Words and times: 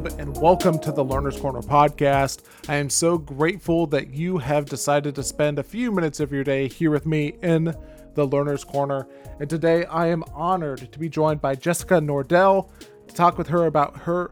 Caleb, 0.00 0.20
and 0.20 0.36
welcome 0.40 0.78
to 0.78 0.92
the 0.92 1.04
Learner's 1.04 1.38
Corner 1.38 1.60
podcast. 1.60 2.42
I 2.68 2.76
am 2.76 2.88
so 2.88 3.18
grateful 3.18 3.86
that 3.88 4.14
you 4.14 4.38
have 4.38 4.64
decided 4.64 5.14
to 5.14 5.22
spend 5.22 5.58
a 5.58 5.62
few 5.62 5.92
minutes 5.92 6.20
of 6.20 6.32
your 6.32 6.44
day 6.44 6.68
here 6.68 6.90
with 6.90 7.04
me 7.06 7.34
in 7.42 7.74
the 8.14 8.24
Learner's 8.24 8.64
Corner. 8.64 9.06
And 9.40 9.50
today 9.50 9.84
I 9.86 10.06
am 10.06 10.24
honored 10.32 10.90
to 10.90 10.98
be 10.98 11.08
joined 11.08 11.42
by 11.42 11.54
Jessica 11.54 11.94
Nordell 11.94 12.70
to 13.08 13.14
talk 13.14 13.36
with 13.36 13.48
her 13.48 13.66
about 13.66 13.96
her 13.98 14.30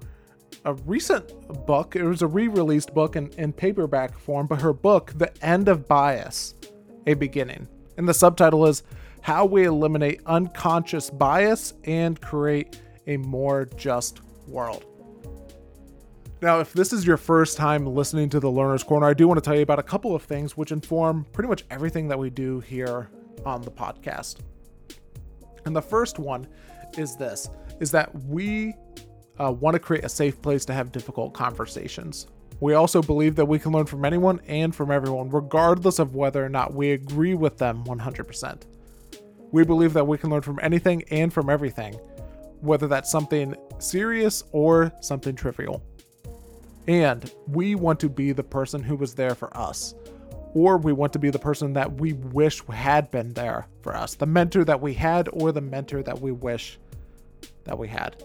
a 0.65 0.73
recent 0.73 1.35
book. 1.67 1.97
It 1.97 2.05
was 2.05 2.23
a 2.23 2.27
re-released 2.27 2.95
book 2.95 3.17
in, 3.17 3.29
in 3.33 3.53
paperback 3.53 4.19
form, 4.19 4.47
but 4.47 4.63
her 4.63 4.73
book, 4.73 5.13
The 5.17 5.33
End 5.45 5.69
of 5.69 5.87
Bias, 5.87 6.55
A 7.07 7.15
Beginning. 7.15 7.69
And 7.99 8.09
the 8.09 8.15
subtitle 8.15 8.67
is 8.67 8.85
How 9.21 9.45
We 9.45 9.65
Eliminate 9.65 10.21
Unconscious 10.25 11.11
Bias 11.11 11.75
and 11.85 12.21
Create 12.21 12.81
a 13.07 13.19
More 13.19 13.67
Just 13.77 14.21
World. 14.47 14.98
Now, 16.41 16.61
if 16.61 16.73
this 16.73 16.93
is 16.93 17.05
your 17.05 17.17
first 17.17 17.57
time 17.57 17.85
listening 17.85 18.29
to 18.29 18.39
the 18.39 18.49
Learner's 18.49 18.85
Corner, 18.85 19.09
I 19.09 19.15
do 19.15 19.27
want 19.27 19.39
to 19.39 19.45
tell 19.45 19.57
you 19.57 19.63
about 19.63 19.81
a 19.81 19.83
couple 19.83 20.15
of 20.15 20.23
things 20.23 20.57
which 20.57 20.71
inform 20.71 21.27
pretty 21.33 21.49
much 21.49 21.65
everything 21.69 22.07
that 22.09 22.19
we 22.19 22.31
do 22.31 22.61
here 22.61 23.11
on 23.45 23.61
the 23.61 23.73
podcast. 23.73 24.37
And 25.65 25.75
the 25.75 25.83
first 25.83 26.21
one 26.21 26.47
is 26.97 27.17
this 27.17 27.51
is 27.81 27.91
that 27.91 28.15
we 28.25 28.75
uh, 29.41 29.51
want 29.51 29.75
to 29.75 29.81
create 29.81 30.05
a 30.05 30.09
safe 30.09 30.41
place 30.41 30.65
to 30.67 30.73
have 30.73 30.93
difficult 30.93 31.35
conversations. 31.35 32.29
We 32.61 32.75
also 32.75 33.03
believe 33.03 33.35
that 33.35 33.47
we 33.47 33.59
can 33.59 33.73
learn 33.73 33.87
from 33.87 34.05
anyone 34.05 34.41
and 34.47 34.75
from 34.75 34.93
everyone, 34.93 35.31
regardless 35.31 35.99
of 35.99 36.15
whether 36.15 36.45
or 36.45 36.49
not 36.49 36.73
we 36.73 36.93
agree 36.93 37.35
with 37.35 37.59
them 37.59 37.83
100%. 37.85 38.63
We 39.51 39.65
believe 39.65 39.93
that 39.93 40.07
we 40.07 40.19
can 40.19 40.31
learn 40.31 40.43
from 40.43 40.61
anything 40.63 41.03
and 41.11 41.33
from 41.33 41.51
everything, 41.51 41.95
whether 42.61 42.87
that's 42.87 43.11
something 43.11 43.57
serious 43.79 44.45
or 44.53 44.93
something 45.01 45.35
trivial. 45.35 45.83
And 46.89 47.31
we 47.47 47.75
want 47.75 48.01
to 48.01 48.09
be 48.09 48.33
the 48.33 48.43
person 48.43 48.83
who 48.83 48.97
was 48.97 49.15
there 49.15 49.35
for 49.35 49.55
us, 49.55 49.95
or 50.55 50.79
we 50.79 50.95
want 50.95 51.13
to 51.13 51.19
be 51.19 51.29
the 51.29 51.39
person 51.39 51.75
that 51.75 52.01
we 52.01 52.15
wish 52.15 52.63
had 52.67 53.11
been 53.11 53.35
there 53.35 53.69
for 53.83 53.95
us, 53.95 54.15
the 54.15 54.27
mentor 54.27 54.65
that 54.65 54.81
we 54.81 54.95
had, 54.95 55.29
or 55.35 55.53
the 55.53 55.61
mentor 55.61 56.03
that 56.03 56.19
we 56.19 56.33
wish 56.33 56.79
that 57.65 57.79
we 57.79 57.89
had. 57.89 58.25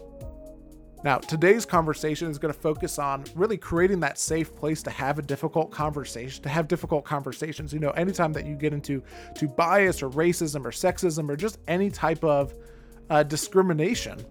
Now, 1.04 1.18
today's 1.18 1.66
conversation 1.66 2.30
is 2.30 2.38
going 2.38 2.54
to 2.54 2.58
focus 2.58 2.98
on 2.98 3.24
really 3.34 3.58
creating 3.58 4.00
that 4.00 4.18
safe 4.18 4.56
place 4.56 4.82
to 4.84 4.90
have 4.90 5.18
a 5.18 5.22
difficult 5.22 5.70
conversation, 5.70 6.42
to 6.42 6.48
have 6.48 6.66
difficult 6.66 7.04
conversations. 7.04 7.74
You 7.74 7.80
know, 7.80 7.90
anytime 7.90 8.32
that 8.32 8.46
you 8.46 8.54
get 8.54 8.72
into 8.72 9.02
to 9.34 9.46
bias 9.46 10.02
or 10.02 10.08
racism 10.08 10.64
or 10.64 10.70
sexism 10.70 11.28
or 11.28 11.36
just 11.36 11.58
any 11.68 11.90
type 11.90 12.24
of 12.24 12.54
uh, 13.10 13.22
discrimination, 13.22 14.24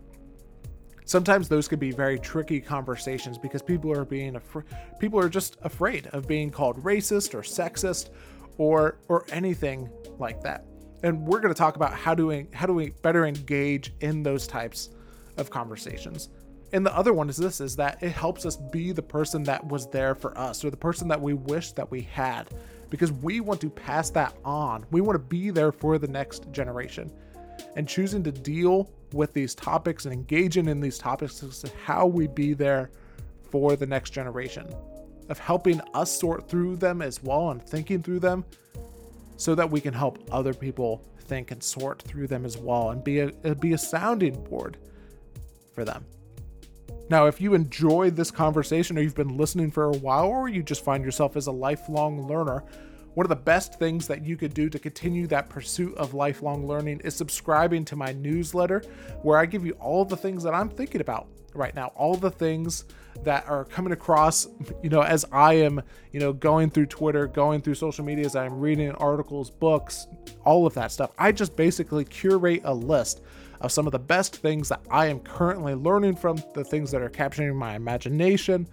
sometimes 1.05 1.49
those 1.49 1.67
could 1.67 1.79
be 1.79 1.91
very 1.91 2.19
tricky 2.19 2.59
conversations 2.59 3.37
because 3.37 3.61
people 3.61 3.91
are 3.91 4.05
being 4.05 4.35
afraid. 4.35 4.65
People 4.99 5.19
are 5.19 5.29
just 5.29 5.57
afraid 5.63 6.07
of 6.07 6.27
being 6.27 6.49
called 6.49 6.81
racist 6.83 7.33
or 7.33 7.41
sexist 7.41 8.09
or 8.57 8.97
or 9.07 9.25
anything 9.31 9.89
like 10.19 10.41
that. 10.41 10.65
And 11.03 11.27
we're 11.27 11.39
going 11.39 11.53
to 11.53 11.57
talk 11.57 11.75
about 11.75 11.93
how 11.93 12.15
do 12.15 12.47
how 12.53 12.65
do 12.65 12.73
we 12.73 12.91
better 13.01 13.25
engage 13.25 13.93
in 14.01 14.23
those 14.23 14.47
types 14.47 14.89
of 15.37 15.49
conversations. 15.49 16.29
And 16.71 16.83
the 16.83 16.95
other 16.95 17.13
one 17.13 17.29
is 17.29 17.37
this 17.37 17.61
is 17.61 17.75
that 17.75 18.01
it 18.01 18.11
helps 18.11 18.45
us 18.45 18.57
be 18.57 18.91
the 18.91 19.01
person 19.01 19.43
that 19.43 19.65
was 19.67 19.87
there 19.87 20.15
for 20.15 20.35
us 20.37 20.65
or 20.65 20.71
the 20.71 20.77
person 20.77 21.07
that 21.07 21.21
we 21.21 21.33
wish 21.35 21.71
that 21.73 21.89
we 21.91 22.01
had 22.01 22.49
because 22.89 23.11
we 23.11 23.39
want 23.41 23.61
to 23.61 23.69
pass 23.69 24.09
that 24.11 24.35
on. 24.43 24.85
We 24.91 25.01
want 25.01 25.15
to 25.15 25.23
be 25.23 25.51
there 25.51 25.71
for 25.71 25.97
the 25.97 26.07
next 26.07 26.51
generation. 26.51 27.11
And 27.75 27.87
choosing 27.87 28.23
to 28.23 28.31
deal 28.31 28.91
with 29.13 29.33
these 29.33 29.55
topics 29.55 30.05
and 30.05 30.13
engaging 30.13 30.67
in 30.67 30.79
these 30.79 30.97
topics 30.97 31.41
is 31.43 31.63
how 31.85 32.05
we 32.05 32.27
be 32.27 32.53
there 32.53 32.89
for 33.49 33.75
the 33.75 33.85
next 33.85 34.11
generation 34.11 34.67
of 35.29 35.39
helping 35.39 35.79
us 35.93 36.11
sort 36.11 36.49
through 36.49 36.75
them 36.75 37.01
as 37.01 37.23
well 37.23 37.51
and 37.51 37.61
thinking 37.63 38.01
through 38.01 38.19
them 38.19 38.43
so 39.37 39.55
that 39.55 39.69
we 39.69 39.79
can 39.79 39.93
help 39.93 40.19
other 40.31 40.53
people 40.53 41.03
think 41.21 41.51
and 41.51 41.63
sort 41.63 42.01
through 42.01 42.27
them 42.27 42.45
as 42.45 42.57
well 42.57 42.89
and 42.89 43.03
be 43.03 43.19
a 43.19 43.31
uh, 43.45 43.53
be 43.55 43.73
a 43.73 43.77
sounding 43.77 44.41
board 44.43 44.77
for 45.73 45.85
them. 45.85 46.05
Now, 47.09 47.25
if 47.27 47.41
you 47.41 47.53
enjoyed 47.53 48.15
this 48.15 48.31
conversation 48.31 48.97
or 48.97 49.01
you've 49.01 49.15
been 49.15 49.37
listening 49.37 49.71
for 49.71 49.85
a 49.85 49.97
while 49.97 50.25
or 50.25 50.49
you 50.49 50.63
just 50.63 50.83
find 50.83 51.03
yourself 51.03 51.35
as 51.35 51.47
a 51.47 51.51
lifelong 51.51 52.27
learner, 52.27 52.63
one 53.13 53.25
of 53.25 53.29
the 53.29 53.35
best 53.35 53.79
things 53.79 54.07
that 54.07 54.25
you 54.25 54.35
could 54.37 54.53
do 54.53 54.69
to 54.69 54.79
continue 54.79 55.27
that 55.27 55.49
pursuit 55.49 55.95
of 55.95 56.13
lifelong 56.13 56.67
learning 56.67 57.01
is 57.03 57.15
subscribing 57.15 57.85
to 57.85 57.95
my 57.95 58.13
newsletter 58.13 58.83
where 59.21 59.37
I 59.37 59.45
give 59.45 59.65
you 59.65 59.73
all 59.73 60.05
the 60.05 60.17
things 60.17 60.43
that 60.43 60.53
I'm 60.53 60.69
thinking 60.69 61.01
about 61.01 61.27
right 61.53 61.75
now, 61.75 61.87
all 61.95 62.15
the 62.15 62.31
things 62.31 62.85
that 63.23 63.47
are 63.47 63.65
coming 63.65 63.93
across, 63.93 64.47
you 64.81 64.89
know, 64.89 65.01
as 65.01 65.25
I 65.31 65.53
am, 65.53 65.81
you 66.11 66.19
know, 66.19 66.33
going 66.33 66.69
through 66.69 66.87
Twitter, 66.87 67.27
going 67.27 67.61
through 67.61 67.75
social 67.75 68.03
media, 68.03 68.25
as 68.25 68.35
I'm 68.35 68.59
reading 68.59 68.91
articles, 68.93 69.49
books, 69.51 70.07
all 70.45 70.65
of 70.65 70.73
that 70.73 70.91
stuff. 70.91 71.11
I 71.17 71.31
just 71.31 71.55
basically 71.55 72.05
curate 72.05 72.61
a 72.63 72.73
list 72.73 73.21
of 73.61 73.71
some 73.71 73.85
of 73.85 73.91
the 73.91 73.99
best 73.99 74.37
things 74.37 74.67
that 74.69 74.81
I 74.89 75.07
am 75.07 75.19
currently 75.19 75.75
learning 75.75 76.15
from, 76.15 76.41
the 76.53 76.63
things 76.63 76.91
that 76.91 77.01
are 77.01 77.09
capturing 77.09 77.55
my 77.55 77.75
imagination, 77.75 78.67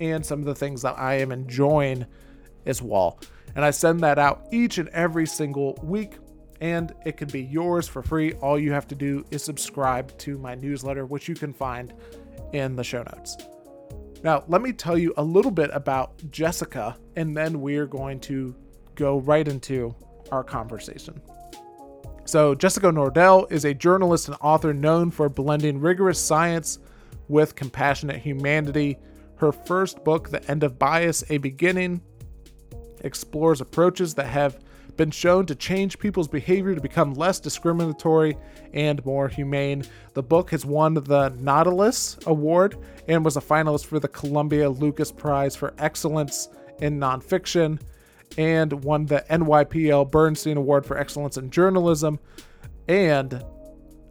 and 0.00 0.24
some 0.24 0.38
of 0.38 0.44
the 0.44 0.54
things 0.54 0.82
that 0.82 0.98
I 0.98 1.14
am 1.14 1.32
enjoying 1.32 2.06
as 2.66 2.82
well. 2.82 3.18
And 3.56 3.64
I 3.64 3.70
send 3.70 4.00
that 4.00 4.18
out 4.18 4.46
each 4.52 4.78
and 4.78 4.88
every 4.90 5.26
single 5.26 5.78
week, 5.82 6.18
and 6.60 6.94
it 7.04 7.16
can 7.16 7.28
be 7.28 7.42
yours 7.42 7.88
for 7.88 8.02
free. 8.02 8.32
All 8.34 8.58
you 8.58 8.72
have 8.72 8.86
to 8.88 8.94
do 8.94 9.24
is 9.30 9.42
subscribe 9.42 10.16
to 10.18 10.38
my 10.38 10.54
newsletter, 10.54 11.06
which 11.06 11.28
you 11.28 11.34
can 11.34 11.52
find 11.52 11.92
in 12.52 12.76
the 12.76 12.84
show 12.84 13.02
notes. 13.02 13.36
Now, 14.22 14.44
let 14.48 14.62
me 14.62 14.72
tell 14.72 14.98
you 14.98 15.14
a 15.16 15.22
little 15.22 15.50
bit 15.50 15.70
about 15.72 16.30
Jessica, 16.30 16.96
and 17.16 17.36
then 17.36 17.60
we're 17.60 17.86
going 17.86 18.20
to 18.20 18.54
go 18.96 19.20
right 19.20 19.46
into 19.46 19.94
our 20.32 20.42
conversation. 20.42 21.20
So, 22.24 22.54
Jessica 22.54 22.88
Nordell 22.88 23.50
is 23.50 23.64
a 23.64 23.72
journalist 23.72 24.28
and 24.28 24.36
author 24.40 24.74
known 24.74 25.10
for 25.10 25.28
blending 25.28 25.80
rigorous 25.80 26.18
science 26.18 26.78
with 27.28 27.54
compassionate 27.54 28.18
humanity. 28.18 28.98
Her 29.36 29.52
first 29.52 30.04
book, 30.04 30.30
The 30.30 30.44
End 30.50 30.64
of 30.64 30.78
Bias 30.78 31.24
A 31.30 31.38
Beginning, 31.38 32.02
explores 33.02 33.60
approaches 33.60 34.14
that 34.14 34.26
have 34.26 34.58
been 34.96 35.10
shown 35.10 35.46
to 35.46 35.54
change 35.54 35.98
people's 35.98 36.28
behavior 36.28 36.74
to 36.74 36.80
become 36.80 37.14
less 37.14 37.40
discriminatory 37.40 38.36
and 38.74 39.04
more 39.06 39.28
humane. 39.28 39.84
The 40.14 40.22
book 40.22 40.50
has 40.50 40.66
won 40.66 40.94
the 40.94 41.30
Nautilus 41.38 42.18
Award 42.26 42.76
and 43.06 43.24
was 43.24 43.36
a 43.36 43.40
finalist 43.40 43.86
for 43.86 44.00
the 44.00 44.08
Columbia 44.08 44.68
Lukas 44.68 45.12
Prize 45.12 45.54
for 45.56 45.72
Excellence 45.78 46.48
in 46.80 46.98
Nonfiction 46.98 47.80
and 48.36 48.84
won 48.84 49.06
the 49.06 49.24
NYPL 49.30 50.10
Bernstein 50.10 50.56
Award 50.56 50.84
for 50.84 50.98
Excellence 50.98 51.36
in 51.36 51.50
Journalism. 51.50 52.18
And 52.88 53.42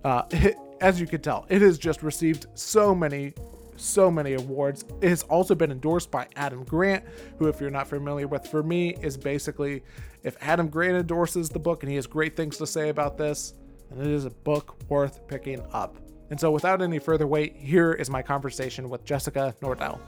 uh, 0.04 0.24
it, 0.31 0.56
as 0.81 1.00
you 1.00 1.08
can 1.08 1.22
tell, 1.22 1.46
it 1.50 1.62
has 1.62 1.78
just 1.78 2.04
received 2.04 2.46
so 2.54 2.96
many, 2.96 3.34
so 3.77 4.11
many 4.11 4.33
awards. 4.33 4.85
It 5.01 5.09
has 5.09 5.23
also 5.23 5.55
been 5.55 5.71
endorsed 5.71 6.11
by 6.11 6.27
Adam 6.35 6.63
Grant, 6.63 7.03
who, 7.38 7.47
if 7.47 7.61
you're 7.61 7.69
not 7.69 7.88
familiar 7.88 8.27
with, 8.27 8.47
for 8.47 8.63
me, 8.63 8.95
is 9.01 9.17
basically 9.17 9.83
if 10.23 10.35
Adam 10.41 10.67
Grant 10.67 10.95
endorses 10.95 11.49
the 11.49 11.59
book 11.59 11.83
and 11.83 11.89
he 11.89 11.95
has 11.95 12.07
great 12.07 12.35
things 12.35 12.57
to 12.57 12.67
say 12.67 12.89
about 12.89 13.17
this, 13.17 13.53
then 13.89 14.05
it 14.05 14.11
is 14.11 14.25
a 14.25 14.29
book 14.29 14.77
worth 14.89 15.25
picking 15.27 15.61
up. 15.71 15.97
And 16.29 16.39
so, 16.39 16.51
without 16.51 16.81
any 16.81 16.99
further 16.99 17.25
wait, 17.25 17.55
here 17.55 17.93
is 17.93 18.09
my 18.09 18.21
conversation 18.21 18.89
with 18.89 19.05
Jessica 19.05 19.56
Nordell. 19.62 20.00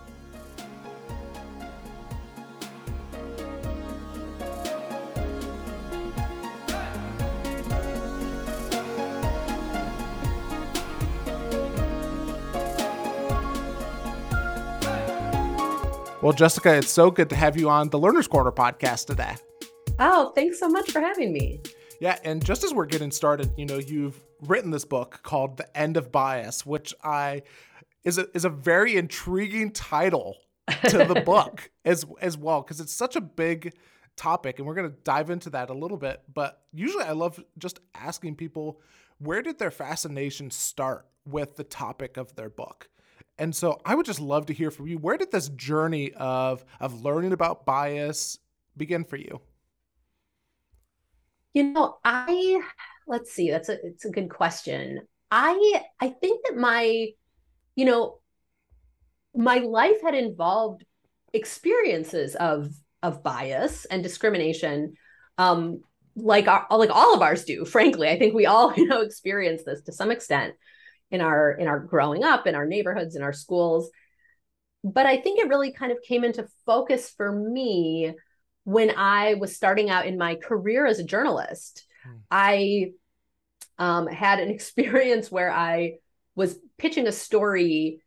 Well, 16.22 16.34
Jessica, 16.34 16.76
it's 16.76 16.92
so 16.92 17.10
good 17.10 17.30
to 17.30 17.36
have 17.38 17.58
you 17.58 17.70
on 17.70 17.90
the 17.90 17.98
Learner's 17.98 18.28
Corner 18.28 18.52
podcast 18.52 19.06
today. 19.06 19.36
Oh, 20.00 20.34
thanks 20.36 20.60
so 20.60 20.68
much 20.68 20.92
for 20.92 21.00
having 21.00 21.32
me. 21.32 21.62
Yeah, 22.02 22.20
and 22.26 22.44
just 22.44 22.66
as 22.66 22.74
we're 22.74 22.88
getting 22.88 23.10
started, 23.10 23.54
you 23.56 23.66
know, 23.66 23.78
you've 23.78 24.20
written 24.42 24.70
this 24.70 24.84
book 24.84 25.22
called 25.24 25.56
The 25.56 25.78
End 25.78 25.96
of 25.96 26.12
Bias, 26.12 26.66
which 26.66 26.94
I 27.06 27.44
is 28.04 28.18
a 28.18 28.28
is 28.36 28.44
a 28.44 28.50
very 28.50 28.98
intriguing 28.98 29.72
title 29.72 30.36
to 30.90 31.06
the 31.06 31.22
book 31.26 31.72
as 31.86 32.06
as 32.20 32.38
well 32.38 32.64
because 32.64 32.82
it's 32.82 32.94
such 32.94 33.16
a 33.16 33.22
big 33.22 33.74
topic 34.18 34.60
and 34.60 34.68
we're 34.68 34.76
going 34.76 34.92
to 34.92 34.98
dive 35.06 35.30
into 35.30 35.50
that 35.52 35.70
a 35.70 35.74
little 35.74 35.98
bit, 35.98 36.22
but 36.34 36.62
usually 36.74 37.06
I 37.06 37.14
love 37.14 37.42
just 37.58 37.80
asking 37.96 38.36
people 38.36 38.82
where 39.20 39.42
did 39.42 39.58
their 39.58 39.72
fascination 39.72 40.52
start 40.52 41.06
with 41.26 41.56
the 41.56 41.64
topic 41.64 42.18
of 42.18 42.36
their 42.36 42.50
book? 42.50 42.90
And 43.40 43.56
so 43.56 43.80
I 43.86 43.96
would 43.96 44.06
just 44.06 44.20
love 44.20 44.48
to 44.48 44.54
hear 44.54 44.70
from 44.70 44.88
you. 44.88 44.98
Where 44.98 45.18
did 45.18 45.32
this 45.32 45.50
journey 45.50 46.12
of 46.14 46.64
of 46.80 47.02
learning 47.02 47.32
about 47.32 47.66
bias 47.66 48.38
begin 48.76 49.06
for 49.06 49.16
you? 49.16 49.40
You 51.54 51.64
know, 51.64 51.98
I 52.04 52.62
let's 53.08 53.32
see. 53.32 53.50
That's 53.50 53.70
a 53.70 53.78
it's 53.84 54.06
a 54.06 54.12
good 54.12 54.30
question. 54.30 55.08
I 55.32 55.84
I 56.00 56.10
think 56.10 56.46
that 56.46 56.58
my 56.58 57.08
you 57.76 57.86
know, 57.86 58.20
my 59.34 59.60
life 59.60 60.02
had 60.04 60.16
involved 60.16 60.84
experiences 61.34 62.36
of 62.36 62.72
of 63.02 63.24
bias 63.24 63.86
and 63.86 64.04
discrimination 64.04 64.94
um 65.38 65.82
like 66.16 66.48
our, 66.48 66.66
like 66.72 66.90
all 66.90 67.14
of 67.14 67.22
ours 67.22 67.46
do 67.46 67.64
frankly 67.66 68.10
i 68.10 68.18
think 68.18 68.34
we 68.34 68.46
all 68.46 68.74
you 68.78 68.86
know 68.88 69.02
experience 69.02 69.64
this 69.64 69.82
to 69.84 69.92
some 69.92 70.12
extent 70.12 70.56
in 71.12 71.22
our 71.22 71.52
in 71.52 71.68
our 71.68 71.80
growing 71.80 72.24
up 72.24 72.48
in 72.48 72.56
our 72.56 72.66
neighborhoods 72.66 73.16
in 73.16 73.22
our 73.22 73.34
schools 73.34 73.90
but 74.84 75.06
i 75.06 75.18
think 75.18 75.40
it 75.40 75.50
really 75.50 75.72
kind 75.72 75.92
of 75.92 76.02
came 76.02 76.24
into 76.24 76.48
focus 76.66 77.14
for 77.16 77.32
me 77.32 78.14
when 78.64 78.92
i 78.96 79.36
was 79.36 79.56
starting 79.56 79.90
out 79.90 80.06
in 80.06 80.18
my 80.18 80.36
career 80.36 80.86
as 80.86 81.00
a 81.00 81.04
journalist 81.04 81.86
hmm. 82.04 82.18
i 82.32 82.92
um, 83.78 84.08
had 84.08 84.40
an 84.40 84.50
experience 84.52 85.32
where 85.32 85.52
i 85.52 85.94
was 86.36 86.58
pitching 86.78 87.08
a 87.08 87.12
story 87.12 88.02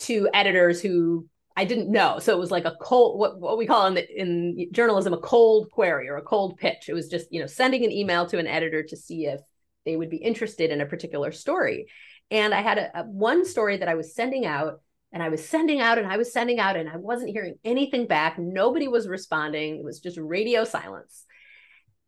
to 0.00 0.28
editors 0.32 0.80
who 0.80 1.26
I 1.58 1.64
didn't 1.64 1.90
know. 1.90 2.20
So 2.20 2.32
it 2.32 2.38
was 2.38 2.52
like 2.52 2.66
a 2.66 2.76
cold, 2.80 3.18
what, 3.18 3.40
what 3.40 3.58
we 3.58 3.66
call 3.66 3.88
in, 3.88 3.94
the, 3.94 4.20
in 4.20 4.68
journalism, 4.70 5.12
a 5.12 5.18
cold 5.18 5.72
query 5.72 6.08
or 6.08 6.16
a 6.16 6.22
cold 6.22 6.56
pitch. 6.56 6.88
It 6.88 6.94
was 6.94 7.08
just, 7.08 7.32
you 7.32 7.40
know, 7.40 7.48
sending 7.48 7.84
an 7.84 7.90
email 7.90 8.26
to 8.26 8.38
an 8.38 8.46
editor 8.46 8.84
to 8.84 8.96
see 8.96 9.26
if 9.26 9.40
they 9.84 9.96
would 9.96 10.08
be 10.08 10.18
interested 10.18 10.70
in 10.70 10.80
a 10.80 10.86
particular 10.86 11.32
story. 11.32 11.88
And 12.30 12.54
I 12.54 12.60
had 12.60 12.78
a, 12.78 13.00
a 13.00 13.02
one 13.04 13.44
story 13.44 13.78
that 13.78 13.88
I 13.88 13.94
was 13.94 14.14
sending 14.14 14.44
out 14.44 14.80
and 15.12 15.22
I 15.22 15.30
was 15.30 15.46
sending 15.48 15.80
out 15.80 15.98
and 15.98 16.06
I 16.06 16.16
was 16.16 16.32
sending 16.32 16.60
out 16.60 16.76
and 16.76 16.88
I 16.88 16.96
wasn't 16.96 17.30
hearing 17.30 17.54
anything 17.64 18.06
back. 18.06 18.38
Nobody 18.38 18.88
was 18.88 19.08
responding. 19.08 19.76
It 19.76 19.84
was 19.84 20.00
just 20.00 20.18
radio 20.18 20.64
silence. 20.64 21.24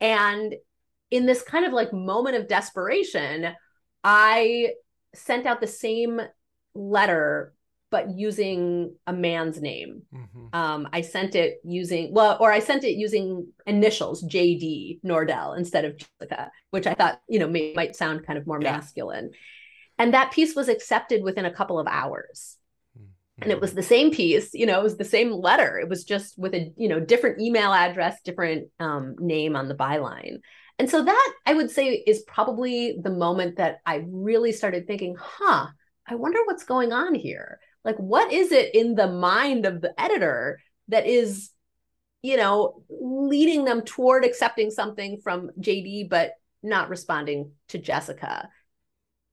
And 0.01 0.55
in 1.11 1.27
this 1.27 1.43
kind 1.43 1.65
of 1.65 1.73
like 1.73 1.93
moment 1.93 2.37
of 2.37 2.49
desperation, 2.49 3.55
I 4.05 4.73
sent 5.15 5.47
out 5.47 5.61
the 5.61 5.67
same 5.67 6.21
letter 6.75 7.55
but 7.91 8.17
using 8.17 8.95
a 9.07 9.13
man's 9.13 9.61
name. 9.61 10.03
Mm-hmm. 10.15 10.47
Um, 10.53 10.89
I 10.93 11.01
sent 11.01 11.35
it 11.35 11.61
using 11.65 12.15
well, 12.15 12.37
or 12.41 12.53
I 12.53 12.61
sent 12.61 12.85
it 12.85 12.93
using 12.93 13.49
initials 13.67 14.23
JD 14.25 15.01
Nordell 15.05 15.59
instead 15.59 15.85
of 15.85 15.97
Jessica, 15.97 16.53
which 16.71 16.87
I 16.87 16.95
thought 16.95 17.21
you 17.29 17.41
know 17.41 17.49
may, 17.49 17.73
might 17.75 17.97
sound 17.97 18.25
kind 18.25 18.39
of 18.39 18.47
more 18.47 18.61
yeah. 18.63 18.73
masculine. 18.73 19.33
And 20.01 20.15
that 20.15 20.33
piece 20.33 20.57
was 20.57 20.69
accepted 20.69 21.23
within 21.23 21.45
a 21.45 21.53
couple 21.53 21.79
of 21.79 21.87
hours. 21.87 22.57
Mm-hmm. 22.99 23.43
And 23.43 23.53
it 23.53 23.61
was 23.61 23.73
the 23.73 23.83
same 23.83 24.11
piece, 24.11 24.53
you 24.53 24.67
know, 24.67 24.81
it 24.81 24.83
was 24.83 24.97
the 24.97 25.05
same 25.05 25.31
letter. 25.31 25.79
It 25.79 25.89
was 25.89 26.05
just 26.05 26.37
with 26.39 26.55
a 26.55 26.73
you 26.77 26.89
know 26.89 26.99
different 26.99 27.41
email 27.41 27.73
address, 27.73 28.21
different 28.25 28.69
um, 28.81 29.15
name 29.19 29.55
on 29.55 29.69
the 29.69 29.77
byline. 29.77 30.41
And 30.79 30.91
so 30.91 31.05
that 31.05 31.33
I 31.47 31.55
would 31.55 31.71
say 31.71 31.93
is 31.95 32.25
probably 32.27 32.99
the 33.01 33.11
moment 33.11 33.59
that 33.59 33.81
I 33.87 34.03
really 34.09 34.51
started 34.51 34.87
thinking, 34.87 35.15
huh, 35.17 35.67
I 36.07 36.15
wonder 36.17 36.41
what's 36.47 36.65
going 36.65 36.93
on 36.93 37.15
here 37.15 37.61
like 37.85 37.97
what 37.97 38.33
is 38.33 38.53
it 38.53 38.75
in 38.75 38.95
the 38.95 39.09
mind 39.09 39.67
of 39.67 39.81
the 39.81 39.99
editor 40.01 40.61
that 40.89 41.07
is 41.07 41.51
you 42.23 42.37
know 42.37 42.83
leading 42.89 43.65
them 43.65 43.83
toward 43.83 44.25
accepting 44.25 44.71
something 44.71 45.21
from 45.23 45.51
jd 45.61 46.09
but 46.09 46.33
not 46.63 46.89
responding 46.89 47.53
to 47.69 47.79
jessica 47.79 48.49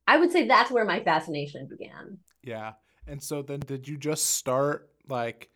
i 0.07 0.17
would 0.17 0.31
say 0.31 0.47
that's 0.47 0.71
where 0.71 0.85
my 0.85 1.03
fascination 1.03 1.67
began. 1.67 2.17
Yeah. 2.43 2.73
And 3.07 3.21
so 3.21 3.41
then 3.41 3.59
did 3.59 3.87
you 3.87 3.97
just 3.97 4.25
start 4.25 4.89
like 5.07 5.49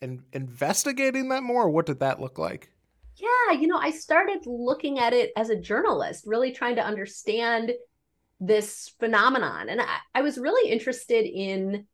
in, 0.00 0.22
investigating 0.32 1.28
that 1.28 1.42
more 1.42 1.68
what 1.68 1.86
did 1.86 2.00
that 2.00 2.20
look 2.20 2.38
like? 2.38 2.70
Yeah 3.16 3.52
you 3.52 3.66
know 3.66 3.78
i 3.78 3.90
started 3.90 4.40
looking 4.46 4.98
at 4.98 5.12
it 5.12 5.32
as 5.36 5.50
a 5.50 5.56
journalist 5.56 6.24
really 6.26 6.52
trying 6.52 6.76
to 6.76 6.84
understand 6.84 7.72
this 8.40 8.92
phenomenon. 9.00 9.68
And 9.68 9.80
I, 9.80 9.96
I 10.14 10.22
was 10.22 10.38
really 10.38 10.70
interested 10.70 11.24
in 11.26 11.86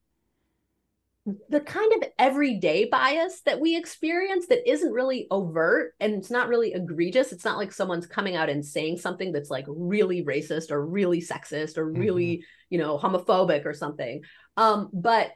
the 1.49 1.61
kind 1.61 1.91
of 1.95 2.09
everyday 2.19 2.85
bias 2.85 3.41
that 3.47 3.59
we 3.59 3.77
experience 3.77 4.47
that 4.49 4.69
isn't 4.71 4.93
really 4.93 5.27
overt 5.31 5.95
and 5.99 6.15
it's 6.15 6.31
not 6.31 6.49
really 6.49 6.75
egregious. 6.75 7.33
It's 7.33 7.47
not 7.47 7.57
like 7.57 7.73
someone's 7.73 8.07
coming 8.07 8.37
out 8.37 8.51
and 8.51 8.65
saying 8.65 8.99
something 8.99 9.33
that's 9.33 9.49
like 9.49 9.65
really 9.67 10.23
racist 10.23 10.71
or 10.71 10.85
really 10.85 11.23
sexist 11.23 11.79
or 11.79 11.91
really, 11.91 12.27
mm-hmm. 12.27 12.43
you 12.69 12.79
know, 12.79 12.99
homophobic 12.99 13.65
or 13.65 13.73
something. 13.73 14.23
Um, 14.59 14.91
but 14.93 15.31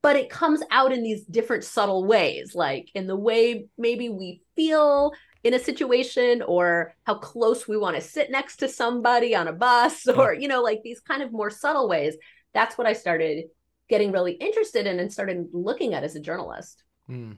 but 0.00 0.16
it 0.16 0.30
comes 0.30 0.62
out 0.70 0.92
in 0.92 1.02
these 1.02 1.24
different 1.26 1.64
subtle 1.64 2.04
ways, 2.06 2.54
like 2.54 2.90
in 2.94 3.06
the 3.06 3.16
way 3.16 3.66
maybe 3.76 4.08
we 4.08 4.42
feel 4.56 5.12
in 5.44 5.54
a 5.54 5.58
situation 5.58 6.42
or 6.42 6.94
how 7.04 7.14
close 7.14 7.68
we 7.68 7.76
want 7.76 7.96
to 7.96 8.02
sit 8.02 8.30
next 8.30 8.56
to 8.56 8.68
somebody 8.68 9.36
on 9.36 9.48
a 9.48 9.52
bus 9.52 10.08
or, 10.08 10.34
you 10.34 10.48
know, 10.48 10.62
like 10.62 10.80
these 10.82 11.00
kind 11.00 11.22
of 11.22 11.30
more 11.30 11.50
subtle 11.50 11.88
ways. 11.88 12.16
That's 12.54 12.76
what 12.76 12.86
I 12.86 12.94
started 12.94 13.44
getting 13.92 14.10
really 14.10 14.32
interested 14.32 14.86
in 14.86 14.98
and 15.00 15.12
started 15.12 15.48
looking 15.52 15.92
at 15.92 16.02
as 16.02 16.16
a 16.16 16.20
journalist. 16.20 16.82
Mm. 17.10 17.36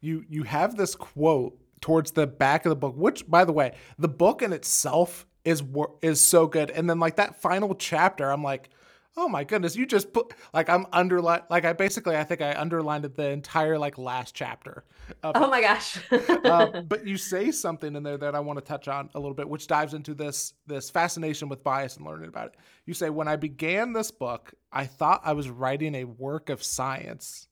You 0.00 0.24
you 0.30 0.44
have 0.44 0.74
this 0.74 0.94
quote 0.94 1.58
towards 1.82 2.12
the 2.12 2.26
back 2.26 2.64
of 2.64 2.70
the 2.70 2.76
book, 2.76 2.94
which 2.96 3.28
by 3.28 3.44
the 3.44 3.52
way, 3.52 3.74
the 3.98 4.08
book 4.08 4.40
in 4.40 4.54
itself 4.54 5.26
is 5.44 5.62
is 6.00 6.18
so 6.18 6.46
good. 6.46 6.70
And 6.70 6.88
then 6.88 6.98
like 6.98 7.16
that 7.16 7.42
final 7.42 7.74
chapter, 7.74 8.30
I'm 8.30 8.42
like, 8.42 8.70
oh 9.16 9.28
my 9.28 9.44
goodness, 9.44 9.76
you 9.76 9.86
just 9.86 10.12
put 10.12 10.32
like 10.52 10.68
I'm 10.68 10.86
underline 10.92 11.42
like 11.50 11.64
I 11.64 11.72
basically 11.72 12.16
I 12.16 12.24
think 12.24 12.40
I 12.40 12.54
underlined 12.54 13.04
the 13.04 13.28
entire 13.30 13.78
like 13.78 13.98
last 13.98 14.34
chapter. 14.34 14.84
oh 15.24 15.48
my 15.48 15.60
gosh. 15.60 15.98
uh, 16.10 16.80
but 16.88 17.06
you 17.06 17.16
say 17.16 17.50
something 17.50 17.96
in 17.96 18.02
there 18.02 18.18
that 18.18 18.34
I 18.34 18.40
want 18.40 18.58
to 18.58 18.64
touch 18.64 18.88
on 18.88 19.10
a 19.14 19.20
little 19.20 19.34
bit, 19.34 19.48
which 19.48 19.66
dives 19.66 19.94
into 19.94 20.14
this 20.14 20.54
this 20.66 20.90
fascination 20.90 21.48
with 21.48 21.64
bias 21.64 21.96
and 21.96 22.06
learning 22.06 22.28
about 22.28 22.48
it. 22.48 22.54
You 22.86 22.94
say 22.94 23.10
when 23.10 23.28
I 23.28 23.36
began 23.36 23.92
this 23.92 24.10
book, 24.10 24.54
I 24.72 24.86
thought 24.86 25.22
I 25.24 25.32
was 25.32 25.50
writing 25.50 25.94
a 25.96 26.04
work 26.04 26.48
of 26.48 26.62
science. 26.62 27.46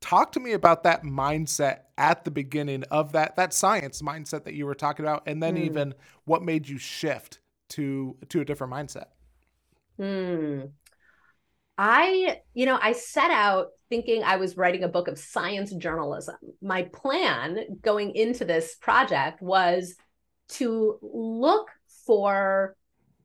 Talk 0.00 0.32
to 0.32 0.40
me 0.40 0.52
about 0.52 0.82
that 0.82 1.04
mindset 1.04 1.82
at 1.96 2.24
the 2.24 2.30
beginning 2.32 2.82
of 2.90 3.12
that 3.12 3.36
that 3.36 3.52
science 3.52 4.02
mindset 4.02 4.44
that 4.44 4.54
you 4.54 4.66
were 4.66 4.74
talking 4.74 5.04
about, 5.04 5.22
and 5.26 5.42
then 5.42 5.56
mm. 5.56 5.64
even 5.64 5.94
what 6.24 6.42
made 6.42 6.68
you 6.68 6.78
shift 6.78 7.40
to 7.70 8.16
to 8.28 8.40
a 8.40 8.44
different 8.44 8.72
mindset. 8.72 9.06
Hmm. 9.98 10.62
I, 11.78 12.40
you 12.54 12.66
know, 12.66 12.78
I 12.80 12.92
set 12.92 13.30
out 13.30 13.68
thinking 13.88 14.22
I 14.22 14.36
was 14.36 14.56
writing 14.56 14.84
a 14.84 14.88
book 14.88 15.08
of 15.08 15.18
science 15.18 15.72
journalism. 15.72 16.36
My 16.60 16.82
plan 16.82 17.78
going 17.80 18.14
into 18.14 18.44
this 18.44 18.74
project 18.76 19.42
was 19.42 19.94
to 20.50 20.98
look 21.02 21.70
for 22.06 22.76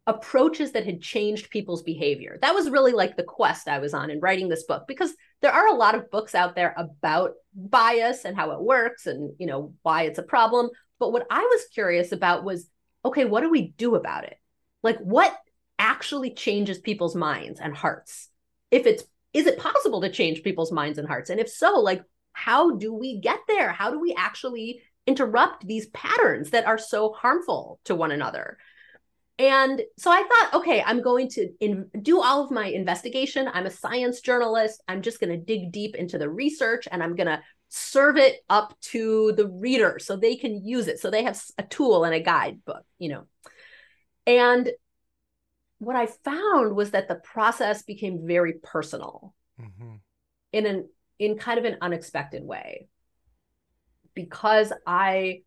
approaches 0.08 0.72
that 0.72 0.86
had 0.86 1.02
changed 1.02 1.50
people's 1.50 1.84
behavior. 1.84 2.40
That 2.42 2.56
was 2.56 2.70
really 2.70 2.94
like 2.94 3.18
the 3.18 3.24
quest 3.24 3.68
I 3.68 3.80
was 3.80 3.94
on 3.94 4.10
in 4.10 4.22
writing 4.22 4.48
this 4.48 4.64
book 4.64 4.86
because 4.88 5.14
there 5.42 5.52
are 5.52 5.68
a 5.68 5.76
lot 5.76 5.96
of 5.96 6.10
books 6.10 6.34
out 6.34 6.56
there 6.56 6.74
about 6.78 7.34
bias 7.54 8.24
and 8.24 8.36
how 8.36 8.52
it 8.52 8.62
works 8.62 9.06
and, 9.06 9.34
you 9.38 9.46
know, 9.46 9.74
why 9.84 10.04
it's 10.04 10.20
a 10.20 10.24
problem, 10.24 10.70
but 10.98 11.12
what 11.12 11.28
I 11.30 11.42
was 11.42 11.66
curious 11.74 12.14
about 12.14 12.46
was 12.46 12.70
okay, 13.04 13.26
what 13.26 13.42
do 13.42 13.50
we 13.50 13.74
do 13.78 13.96
about 13.96 14.24
it? 14.24 14.38
Like 14.84 14.98
what 15.00 15.38
actually 15.78 16.34
changes 16.34 16.80
people's 16.80 17.16
minds 17.16 17.60
and 17.60 17.76
hearts? 17.76 18.30
If 18.72 18.86
it's 18.86 19.04
is 19.34 19.46
it 19.46 19.60
possible 19.60 20.02
to 20.02 20.10
change 20.10 20.44
people's 20.44 20.72
minds 20.72 20.98
and 20.98 21.08
hearts? 21.08 21.30
And 21.30 21.40
if 21.40 21.50
so 21.50 21.80
like 21.80 22.02
how 22.34 22.76
do 22.76 22.94
we 22.94 23.20
get 23.20 23.40
there? 23.48 23.72
How 23.72 23.90
do 23.90 24.00
we 24.00 24.14
actually 24.16 24.84
interrupt 25.08 25.66
these 25.66 25.88
patterns 25.88 26.52
that 26.52 26.68
are 26.68 26.78
so 26.78 27.12
harmful 27.12 27.80
to 27.86 27.96
one 27.96 28.12
another? 28.12 28.58
And 29.40 29.82
so 30.00 30.12
i 30.12 30.24
thought 30.24 30.62
okay 30.62 30.82
i'm 30.84 31.02
going 31.04 31.30
to 31.30 31.50
in, 31.60 31.90
do 32.02 32.22
all 32.22 32.44
of 32.44 32.52
my 32.52 32.68
investigation. 32.68 33.50
I'm 33.52 33.68
a 33.68 33.72
science 33.72 34.22
journalist. 34.22 34.82
I'm 34.88 35.02
just 35.02 35.20
going 35.20 35.30
to 35.30 35.38
dig 35.38 35.72
deep 35.72 35.96
into 35.96 36.18
the 36.18 36.30
research 36.30 36.88
and 36.92 37.04
i'm 37.04 37.16
going 37.16 37.28
to 37.28 37.42
serve 37.70 38.18
it 38.18 38.38
up 38.50 38.74
to 38.80 39.34
the 39.34 39.48
reader 39.48 40.00
so 40.00 40.16
they 40.16 40.38
can 40.38 40.66
use 40.66 40.88
it. 40.88 41.00
So 41.00 41.12
they 41.12 41.24
have 41.24 41.40
a 41.58 41.64
tool 41.64 42.04
and 42.04 42.16
a 42.16 42.20
guidebook 42.20 42.84
you 42.98 43.10
know. 43.10 43.24
And 44.26 44.70
what 45.80 45.96
I 45.96 46.08
found 46.08 46.76
was 46.76 46.92
that 46.92 47.08
the 47.08 47.16
process 47.16 47.84
became 47.84 48.26
very 48.26 48.54
personal 48.64 49.34
mm-hmm. 49.60 49.96
in 50.52 50.66
an 50.66 50.90
in 51.20 51.38
kind 51.38 51.60
of 51.60 51.66
an 51.66 51.78
unexpected 51.82 52.44
way 52.44 52.88
because 54.14 54.72
I 54.86 55.42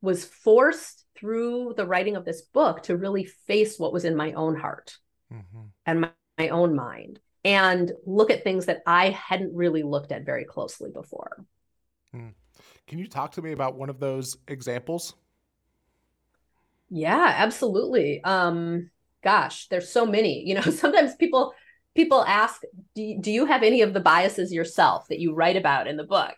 was 0.00 0.24
forced 0.24 1.04
through 1.16 1.74
the 1.76 1.86
writing 1.86 2.16
of 2.16 2.24
this 2.24 2.42
book 2.42 2.82
to 2.84 2.96
really 2.96 3.24
face 3.24 3.78
what 3.78 3.92
was 3.92 4.04
in 4.04 4.16
my 4.16 4.32
own 4.32 4.56
heart 4.56 4.96
mm-hmm. 5.32 5.66
and 5.86 6.00
my, 6.02 6.10
my 6.38 6.48
own 6.48 6.74
mind 6.74 7.20
and 7.44 7.92
look 8.06 8.30
at 8.30 8.44
things 8.44 8.66
that 8.66 8.82
I 8.86 9.10
hadn't 9.10 9.54
really 9.54 9.82
looked 9.82 10.12
at 10.12 10.24
very 10.24 10.44
closely 10.44 10.90
before. 10.90 11.44
Mm. 12.14 12.34
Can 12.86 12.98
you 12.98 13.06
talk 13.06 13.32
to 13.32 13.42
me 13.42 13.52
about 13.52 13.76
one 13.76 13.90
of 13.90 13.98
those 13.98 14.36
examples? 14.48 15.14
Yeah, 16.90 17.34
absolutely. 17.36 18.22
Um, 18.22 18.90
gosh, 19.22 19.68
there's 19.68 19.88
so 19.88 20.06
many. 20.06 20.42
You 20.46 20.54
know, 20.56 20.60
sometimes 20.70 21.14
people 21.16 21.54
people 21.94 22.24
ask, 22.24 22.62
do, 22.94 23.18
do 23.20 23.30
you 23.30 23.44
have 23.46 23.62
any 23.62 23.82
of 23.82 23.92
the 23.92 24.00
biases 24.00 24.52
yourself 24.52 25.08
that 25.08 25.20
you 25.20 25.34
write 25.34 25.56
about 25.56 25.86
in 25.86 25.96
the 25.96 26.04
book? 26.04 26.34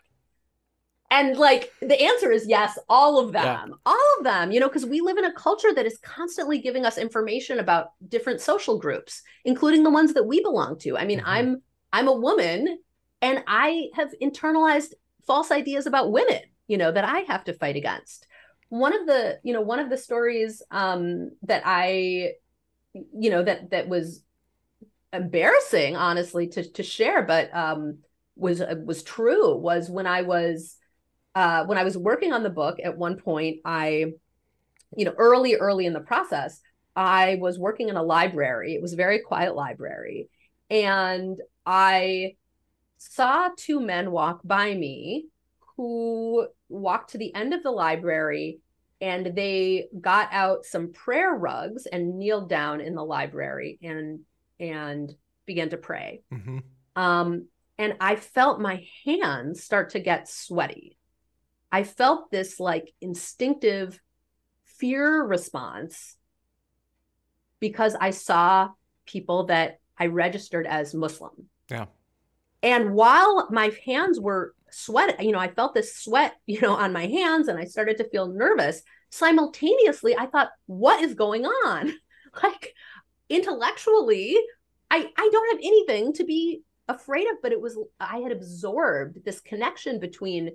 and 1.11 1.37
like 1.37 1.71
the 1.81 2.01
answer 2.01 2.31
is 2.31 2.47
yes, 2.47 2.77
all 2.89 3.19
of 3.19 3.31
them, 3.31 3.69
yeah. 3.69 3.75
all 3.85 4.15
of 4.17 4.23
them, 4.23 4.51
you 4.51 4.59
know, 4.59 4.67
because 4.67 4.85
we 4.85 5.01
live 5.01 5.17
in 5.17 5.25
a 5.25 5.33
culture 5.33 5.73
that 5.73 5.85
is 5.85 5.97
constantly 5.99 6.59
giving 6.59 6.85
us 6.85 6.97
information 6.97 7.59
about 7.59 7.91
different 8.09 8.41
social 8.41 8.79
groups, 8.79 9.21
including 9.45 9.83
the 9.83 9.89
ones 9.89 10.13
that 10.13 10.25
we 10.25 10.41
belong 10.41 10.77
to. 10.79 10.97
I 10.97 11.05
mean, 11.05 11.19
mm-hmm. 11.19 11.29
I'm 11.29 11.61
I'm 11.93 12.07
a 12.07 12.13
woman 12.13 12.79
and 13.21 13.43
I 13.47 13.89
have 13.93 14.13
internalized 14.21 14.93
false 15.25 15.51
ideas 15.51 15.85
about 15.85 16.11
women, 16.11 16.41
you 16.67 16.77
know, 16.77 16.91
that 16.91 17.05
I 17.05 17.19
have 17.19 17.43
to 17.45 17.53
fight 17.53 17.75
against. 17.75 18.27
One 18.69 18.99
of 18.99 19.05
the, 19.05 19.39
you 19.43 19.53
know, 19.53 19.61
one 19.61 19.79
of 19.79 19.89
the 19.89 19.97
stories 19.97 20.63
um 20.71 21.31
that 21.43 21.61
I 21.65 22.33
you 22.95 23.29
know 23.29 23.43
that 23.43 23.71
that 23.71 23.87
was 23.87 24.23
embarrassing 25.13 25.95
honestly 25.95 26.47
to 26.47 26.69
to 26.71 26.83
share 26.83 27.21
but 27.23 27.53
um 27.55 27.99
was 28.35 28.61
uh, 28.61 28.75
was 28.83 29.03
true 29.03 29.55
was 29.55 29.89
when 29.89 30.07
I 30.07 30.23
was 30.23 30.77
uh, 31.35 31.65
when 31.65 31.77
I 31.77 31.83
was 31.83 31.97
working 31.97 32.31
on 32.31 32.43
the 32.43 32.49
book 32.49 32.77
at 32.81 32.97
one 32.97 33.17
point, 33.17 33.59
I, 33.65 34.13
you 34.95 35.05
know, 35.05 35.13
early, 35.17 35.55
early 35.55 35.85
in 35.85 35.91
the 35.91 35.99
process, 35.99 36.61
I 36.95 37.37
was 37.41 37.59
working 37.59 37.89
in 37.89 37.97
a 37.97 38.03
library. 38.03 38.73
It 38.73 38.81
was 38.81 38.93
a 38.93 38.97
very 38.97 39.19
quiet 39.19 39.53
library. 39.53 40.29
And 40.69 41.37
I 41.65 42.35
saw 42.97 43.49
two 43.57 43.81
men 43.81 44.11
walk 44.11 44.39
by 44.45 44.73
me 44.73 45.25
who 45.75 46.47
walked 46.69 47.11
to 47.11 47.17
the 47.17 47.35
end 47.35 47.53
of 47.53 47.63
the 47.63 47.71
library 47.71 48.59
and 49.01 49.35
they 49.35 49.87
got 49.99 50.29
out 50.31 50.65
some 50.65 50.93
prayer 50.93 51.33
rugs 51.33 51.85
and 51.85 52.17
kneeled 52.17 52.49
down 52.49 52.81
in 52.81 52.95
the 52.95 53.03
library 53.03 53.77
and 53.81 54.21
and 54.59 55.13
began 55.45 55.69
to 55.69 55.77
pray. 55.77 56.21
Mm-hmm. 56.33 56.59
Um, 56.95 57.47
and 57.77 57.95
I 57.99 58.15
felt 58.15 58.61
my 58.61 58.85
hands 59.05 59.63
start 59.63 59.91
to 59.91 59.99
get 59.99 60.29
sweaty. 60.29 60.97
I 61.71 61.83
felt 61.83 62.31
this 62.31 62.59
like 62.59 62.93
instinctive 63.01 63.99
fear 64.63 65.23
response 65.23 66.15
because 67.59 67.95
I 67.99 68.11
saw 68.11 68.69
people 69.05 69.47
that 69.47 69.79
I 69.97 70.07
registered 70.07 70.67
as 70.67 70.93
Muslim. 70.93 71.49
Yeah. 71.69 71.85
And 72.63 72.93
while 72.93 73.47
my 73.51 73.71
hands 73.85 74.19
were 74.19 74.53
sweat, 74.75 75.23
you 75.23 75.31
know, 75.31 75.39
I 75.39 75.47
felt 75.47 75.73
this 75.73 75.95
sweat, 75.95 76.35
you 76.45 76.61
know, 76.61 76.75
on 76.75 76.93
my 76.93 77.07
hands 77.07 77.47
and 77.47 77.57
I 77.59 77.65
started 77.65 77.97
to 77.97 78.09
feel 78.09 78.27
nervous. 78.27 78.81
Simultaneously, 79.09 80.15
I 80.17 80.25
thought, 80.25 80.49
what 80.65 81.01
is 81.03 81.13
going 81.13 81.45
on? 81.45 81.93
like 82.43 82.73
intellectually, 83.29 84.37
I 84.91 85.09
I 85.17 85.29
don't 85.31 85.51
have 85.51 85.59
anything 85.63 86.13
to 86.13 86.25
be 86.25 86.61
afraid 86.87 87.27
of, 87.27 87.37
but 87.41 87.51
it 87.51 87.61
was 87.61 87.77
I 87.99 88.19
had 88.19 88.31
absorbed 88.31 89.23
this 89.23 89.39
connection 89.39 89.99
between 89.99 90.51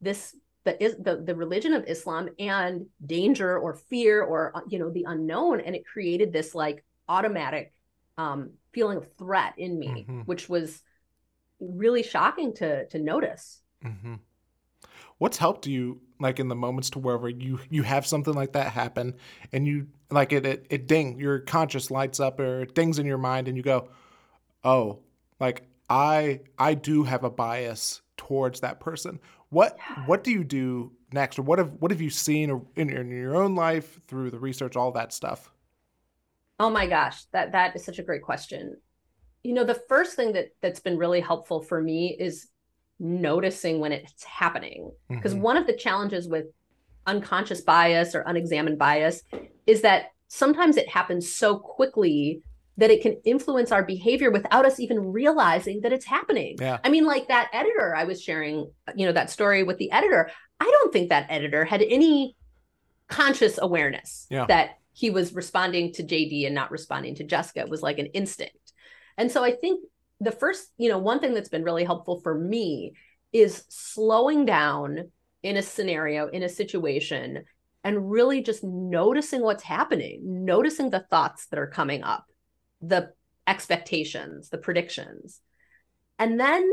this 0.00 0.34
the 0.64 0.82
is 0.82 0.96
the, 0.96 1.16
the 1.16 1.34
religion 1.34 1.72
of 1.72 1.84
Islam 1.88 2.28
and 2.38 2.86
danger 3.04 3.58
or 3.58 3.74
fear 3.74 4.22
or 4.22 4.52
uh, 4.56 4.60
you 4.68 4.78
know 4.78 4.90
the 4.90 5.04
unknown 5.08 5.60
and 5.60 5.74
it 5.74 5.86
created 5.86 6.32
this 6.32 6.54
like 6.54 6.84
automatic 7.08 7.72
um 8.16 8.50
feeling 8.72 8.98
of 8.98 9.06
threat 9.18 9.54
in 9.56 9.78
me 9.78 9.88
mm-hmm. 9.88 10.20
which 10.20 10.48
was 10.48 10.82
really 11.60 12.02
shocking 12.02 12.52
to 12.54 12.86
to 12.86 12.98
notice 12.98 13.60
mm-hmm. 13.84 14.14
what's 15.18 15.36
helped 15.36 15.66
you 15.66 16.00
like 16.20 16.40
in 16.40 16.48
the 16.48 16.54
moments 16.54 16.90
to 16.90 16.98
wherever 16.98 17.28
you 17.28 17.58
you 17.70 17.82
have 17.82 18.06
something 18.06 18.34
like 18.34 18.52
that 18.52 18.72
happen 18.72 19.14
and 19.52 19.66
you 19.66 19.86
like 20.10 20.32
it 20.32 20.46
it, 20.46 20.66
it 20.70 20.86
ding 20.86 21.18
your 21.18 21.40
conscious 21.40 21.90
lights 21.90 22.20
up 22.20 22.38
or 22.40 22.62
it 22.62 22.74
dings 22.74 22.98
in 22.98 23.06
your 23.06 23.18
mind 23.18 23.48
and 23.48 23.56
you 23.56 23.62
go 23.62 23.88
oh 24.64 25.00
like 25.40 25.66
i 25.90 26.40
i 26.58 26.74
do 26.74 27.02
have 27.02 27.24
a 27.24 27.30
bias 27.30 28.02
towards 28.16 28.60
that 28.60 28.80
person 28.80 29.18
what 29.50 29.76
yeah. 29.78 30.06
what 30.06 30.22
do 30.22 30.30
you 30.30 30.44
do 30.44 30.92
next, 31.12 31.38
or 31.38 31.42
what 31.42 31.58
have 31.58 31.72
what 31.78 31.90
have 31.90 32.00
you 32.00 32.10
seen 32.10 32.50
in, 32.76 32.90
in 32.90 33.10
your 33.10 33.36
own 33.36 33.54
life 33.54 34.00
through 34.06 34.30
the 34.30 34.38
research, 34.38 34.76
all 34.76 34.92
that 34.92 35.12
stuff? 35.12 35.50
Oh 36.60 36.70
my 36.70 36.86
gosh, 36.86 37.24
that 37.32 37.52
that 37.52 37.74
is 37.76 37.84
such 37.84 37.98
a 37.98 38.02
great 38.02 38.22
question. 38.22 38.76
You 39.42 39.54
know, 39.54 39.64
the 39.64 39.80
first 39.88 40.16
thing 40.16 40.32
that 40.32 40.48
that's 40.60 40.80
been 40.80 40.98
really 40.98 41.20
helpful 41.20 41.62
for 41.62 41.80
me 41.80 42.16
is 42.18 42.48
noticing 42.98 43.80
when 43.80 43.92
it's 43.92 44.24
happening. 44.24 44.90
Because 45.08 45.32
mm-hmm. 45.32 45.42
one 45.42 45.56
of 45.56 45.66
the 45.66 45.76
challenges 45.76 46.28
with 46.28 46.46
unconscious 47.06 47.62
bias 47.62 48.14
or 48.14 48.22
unexamined 48.26 48.78
bias 48.78 49.22
is 49.66 49.82
that 49.82 50.06
sometimes 50.28 50.76
it 50.76 50.88
happens 50.88 51.32
so 51.32 51.58
quickly 51.58 52.42
that 52.76 52.90
it 52.90 53.02
can 53.02 53.16
influence 53.24 53.72
our 53.72 53.82
behavior 53.82 54.30
without 54.30 54.64
us 54.64 54.78
even 54.78 55.12
realizing 55.12 55.80
that 55.80 55.92
it's 55.92 56.04
happening. 56.04 56.56
Yeah. 56.60 56.78
I 56.84 56.90
mean, 56.90 57.04
like 57.04 57.26
that 57.28 57.48
editor 57.52 57.94
I 57.94 58.04
was 58.04 58.22
sharing, 58.22 58.70
you 58.94 59.06
know, 59.06 59.12
that 59.12 59.30
story 59.30 59.64
with 59.64 59.78
the 59.78 59.90
editor. 59.90 60.30
I 60.60 60.64
don't 60.64 60.92
think 60.92 61.08
that 61.08 61.26
editor 61.28 61.64
had 61.64 61.82
any 61.82 62.36
conscious 63.08 63.58
awareness 63.60 64.26
yeah. 64.30 64.46
that 64.46 64.78
he 64.92 65.10
was 65.10 65.34
responding 65.34 65.92
to 65.94 66.04
JD 66.04 66.46
and 66.46 66.54
not 66.54 66.70
responding 66.70 67.16
to 67.16 67.24
Jessica. 67.24 67.60
It 67.60 67.68
was 67.68 67.82
like 67.82 67.98
an 67.98 68.06
instinct. 68.06 68.56
And 69.18 69.30
so 69.30 69.44
I 69.44 69.52
think 69.52 69.84
the 70.20 70.32
first, 70.32 70.70
you 70.78 70.88
know, 70.88 70.98
one 70.98 71.20
thing 71.20 71.34
that's 71.34 71.50
been 71.50 71.64
really 71.64 71.84
helpful 71.84 72.20
for 72.20 72.34
me 72.34 72.94
is 73.32 73.64
slowing 73.68 74.46
down 74.46 75.10
in 75.42 75.56
a 75.56 75.62
scenario, 75.62 76.28
in 76.28 76.42
a 76.42 76.48
situation, 76.48 77.44
and 77.84 78.10
really 78.10 78.42
just 78.42 78.64
noticing 78.64 79.42
what's 79.42 79.62
happening, 79.62 80.44
noticing 80.44 80.90
the 80.90 81.04
thoughts 81.10 81.46
that 81.46 81.58
are 81.58 81.66
coming 81.66 82.02
up 82.02 82.24
the 82.80 83.12
expectations, 83.46 84.50
the 84.50 84.58
predictions, 84.58 85.40
and 86.18 86.38
then 86.38 86.70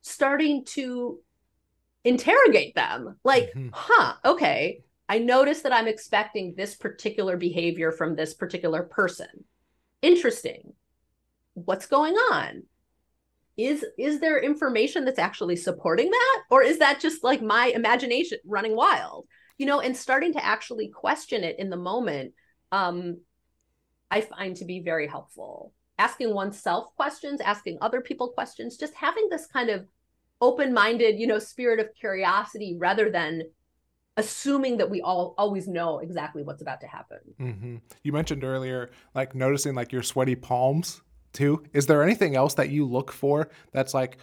starting 0.00 0.64
to 0.64 1.18
interrogate 2.02 2.74
them 2.74 3.18
like, 3.24 3.50
mm-hmm. 3.54 3.68
huh, 3.72 4.14
okay, 4.24 4.82
I 5.08 5.18
noticed 5.18 5.64
that 5.64 5.72
I'm 5.72 5.88
expecting 5.88 6.54
this 6.56 6.74
particular 6.74 7.36
behavior 7.36 7.92
from 7.92 8.16
this 8.16 8.32
particular 8.32 8.82
person. 8.84 9.44
Interesting. 10.00 10.72
What's 11.54 11.86
going 11.86 12.14
on? 12.14 12.64
Is 13.56 13.84
is 13.96 14.20
there 14.20 14.42
information 14.42 15.04
that's 15.04 15.18
actually 15.18 15.56
supporting 15.56 16.10
that 16.10 16.42
or 16.50 16.62
is 16.62 16.78
that 16.80 17.00
just 17.00 17.22
like 17.22 17.40
my 17.40 17.66
imagination 17.66 18.38
running 18.44 18.74
wild? 18.74 19.26
You 19.58 19.66
know, 19.66 19.80
and 19.80 19.96
starting 19.96 20.32
to 20.32 20.44
actually 20.44 20.88
question 20.88 21.44
it 21.44 21.56
in 21.58 21.70
the 21.70 21.76
moment 21.76 22.34
um 22.72 23.18
I 24.10 24.20
find 24.20 24.56
to 24.56 24.64
be 24.64 24.80
very 24.80 25.06
helpful. 25.06 25.72
Asking 25.98 26.34
oneself 26.34 26.94
questions, 26.96 27.40
asking 27.40 27.78
other 27.80 28.00
people 28.00 28.30
questions, 28.30 28.76
just 28.76 28.94
having 28.94 29.28
this 29.30 29.46
kind 29.46 29.70
of 29.70 29.86
open-minded, 30.40 31.18
you 31.18 31.26
know, 31.26 31.38
spirit 31.38 31.80
of 31.80 31.88
curiosity 31.98 32.76
rather 32.78 33.10
than 33.10 33.42
assuming 34.16 34.76
that 34.76 34.90
we 34.90 35.00
all 35.00 35.34
always 35.38 35.66
know 35.66 35.98
exactly 35.98 36.42
what's 36.42 36.62
about 36.62 36.80
to 36.80 36.86
happen. 36.86 37.18
Mm-hmm. 37.40 37.76
You 38.02 38.12
mentioned 38.12 38.44
earlier, 38.44 38.90
like 39.14 39.34
noticing 39.34 39.74
like 39.74 39.92
your 39.92 40.02
sweaty 40.02 40.36
palms 40.36 41.02
too. 41.34 41.62
Is 41.72 41.86
there 41.86 42.02
anything 42.02 42.36
else 42.36 42.54
that 42.54 42.70
you 42.70 42.86
look 42.86 43.12
for 43.12 43.50
that's 43.72 43.92
like, 43.92 44.18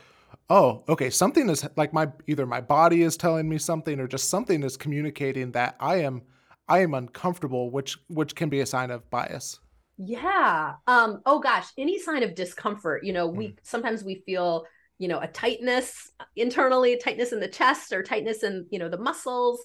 oh, 0.49 0.83
okay, 0.89 1.09
something 1.09 1.49
is 1.49 1.67
like 1.77 1.93
my 1.93 2.11
either 2.27 2.45
my 2.45 2.61
body 2.61 3.03
is 3.03 3.17
telling 3.17 3.47
me 3.47 3.57
something 3.57 3.99
or 3.99 4.07
just 4.07 4.29
something 4.29 4.63
is 4.63 4.77
communicating 4.77 5.51
that 5.51 5.75
I 5.79 5.97
am 5.97 6.23
I 6.67 6.79
am 6.79 6.93
uncomfortable, 6.93 7.69
which 7.69 7.97
which 8.07 8.35
can 8.35 8.49
be 8.49 8.61
a 8.61 8.65
sign 8.65 8.91
of 8.91 9.09
bias. 9.09 9.59
Yeah. 9.97 10.73
Um, 10.87 11.21
oh 11.25 11.39
gosh, 11.39 11.67
any 11.77 11.99
sign 11.99 12.23
of 12.23 12.33
discomfort, 12.33 13.03
you 13.03 13.13
know, 13.13 13.27
we 13.27 13.49
mm. 13.49 13.57
sometimes 13.61 14.03
we 14.03 14.23
feel, 14.25 14.65
you 14.97 15.07
know, 15.07 15.19
a 15.19 15.27
tightness 15.27 16.09
internally, 16.35 16.97
tightness 16.97 17.33
in 17.33 17.39
the 17.39 17.47
chest 17.47 17.93
or 17.93 18.01
tightness 18.01 18.43
in, 18.43 18.65
you 18.71 18.79
know, 18.79 18.89
the 18.89 18.97
muscles. 18.97 19.63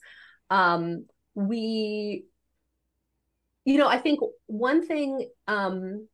Um, 0.51 1.07
we, 1.35 2.27
you 3.65 3.79
know, 3.79 3.89
I 3.89 3.99
think 3.99 4.21
one 4.47 4.87
thing, 4.87 5.29
um, 5.47 6.07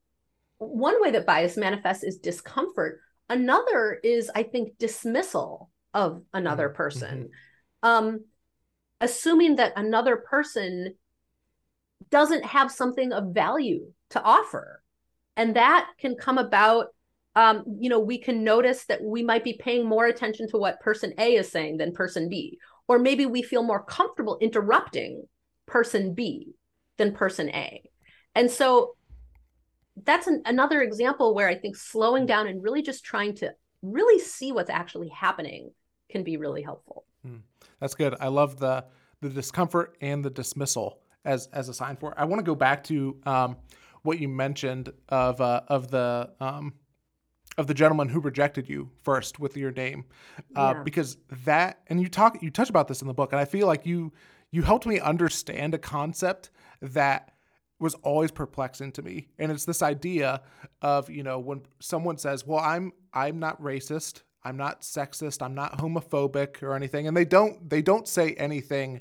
one 0.67 1.01
way 1.01 1.11
that 1.13 1.27
bias 1.27 1.57
manifests 1.57 2.05
is 2.05 2.19
discomfort. 2.19 3.01
Another 3.29 3.99
is, 4.03 4.31
I 4.35 4.43
think, 4.43 4.79
dismissal 4.79 5.71
of 5.95 6.23
another 6.33 6.69
mm-hmm. 6.69 6.77
person. 6.77 7.31
Mm-hmm. 7.85 7.89
Um, 7.89 8.25
assuming 9.01 9.57
that 9.57 9.73
another 9.77 10.17
person 10.17 10.95
doesn't 12.11 12.45
have 12.45 12.71
something 12.71 13.13
of 13.13 13.35
value 13.35 13.93
to 14.11 14.23
offer. 14.23 14.83
And 15.37 15.57
that 15.57 15.89
can 15.99 16.17
come 16.17 16.39
about. 16.39 16.89
Um, 17.35 17.65
you 17.81 17.89
know, 17.89 17.99
we 17.99 18.19
can 18.19 18.45
notice 18.45 18.85
that 18.87 19.03
we 19.03 19.23
might 19.23 19.43
be 19.43 19.55
paying 19.55 19.87
more 19.87 20.05
attention 20.05 20.49
to 20.51 20.59
what 20.59 20.81
person 20.81 21.15
A 21.17 21.37
is 21.37 21.51
saying 21.51 21.79
than 21.79 21.93
person 21.93 22.29
B. 22.29 22.59
Or 22.89 22.99
maybe 22.99 23.25
we 23.25 23.41
feel 23.41 23.63
more 23.63 23.83
comfortable 23.83 24.37
interrupting 24.43 25.25
person 25.67 26.13
B 26.13 26.53
than 26.99 27.15
person 27.15 27.49
A. 27.49 27.83
And 28.35 28.51
so 28.51 28.97
that's 30.05 30.27
an, 30.27 30.43
another 30.47 30.83
example 30.83 31.35
where 31.35 31.49
I 31.49 31.55
think 31.55 31.77
slowing 31.77 32.27
down 32.27 32.47
and 32.47 32.63
really 32.63 32.83
just 32.83 33.05
trying 33.05 33.35
to 33.37 33.53
really 33.83 34.19
see 34.19 34.53
what's 34.53 34.71
actually 34.71 35.09
happening 35.09 35.71
can 36.11 36.23
be 36.23 36.37
really 36.37 36.63
helpful. 36.63 37.05
Mm, 37.27 37.41
that's 37.81 37.95
good. 37.95 38.15
I 38.21 38.29
love 38.29 38.59
the 38.59 38.85
the 39.21 39.29
discomfort 39.29 39.97
and 40.01 40.25
the 40.25 40.31
dismissal 40.31 40.99
as 41.25 41.49
as 41.53 41.69
a 41.69 41.75
sign 41.75 41.97
for 41.97 42.13
it. 42.13 42.19
I 42.19 42.25
want 42.25 42.41
to 42.41 42.45
go 42.45 42.55
back 42.55 42.85
to 42.85 43.17
um, 43.27 43.57
what 44.03 44.19
you 44.19 44.29
mentioned 44.29 44.93
of 45.09 45.41
uh, 45.41 45.63
of 45.69 45.91
the 45.91 46.31
um, 46.41 46.75
of 47.59 47.67
the 47.67 47.75
gentleman 47.75 48.09
who 48.09 48.21
rejected 48.21 48.69
you 48.69 48.91
first 49.03 49.39
with 49.39 49.57
your 49.57 49.71
name, 49.71 50.05
uh, 50.57 50.75
yeah. 50.77 50.83
because 50.83 51.19
that 51.45 51.81
and 51.89 52.01
you 52.01 52.09
talk 52.09 52.43
you 52.43 52.51
touch 52.51 52.71
about 52.71 52.89
this 52.89 53.03
in 53.03 53.09
the 53.09 53.15
book, 53.15 53.33
and 53.33 53.41
I 53.41 53.45
feel 53.45 53.67
like 53.67 53.87
you 53.87 54.13
you 54.51 54.63
helped 54.63 54.87
me 54.87 55.01
understand 55.01 55.75
a 55.75 55.79
concept 55.79 56.51
that 56.81 57.33
was 57.83 57.95
always 57.97 58.31
perplexing 58.31 58.93
to 58.93 59.03
me. 59.03 59.29
And 59.39 59.53
it's 59.53 59.65
this 59.65 59.83
idea 59.83 60.41
of 60.81 61.11
you 61.11 61.23
know 61.23 61.39
when 61.39 61.63
someone 61.81 62.17
says 62.17 62.47
well 62.47 62.59
i'm 62.59 62.93
i'm 63.13 63.39
not 63.39 63.61
racist 63.63 64.23
i'm 64.45 64.57
not 64.57 64.83
sexist 64.83 65.43
i'm 65.43 65.55
not 65.55 65.79
homophobic 65.79 66.63
or 66.63 66.75
anything 66.75 67.07
and 67.07 67.17
they 67.17 67.25
don't 67.25 67.69
they 67.69 67.83
don't 67.83 68.09
say 68.09 68.33
anything 68.35 69.01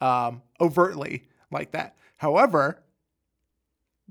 um, 0.00 0.42
overtly 0.60 1.28
like 1.50 1.72
that. 1.72 1.96
However 2.16 2.82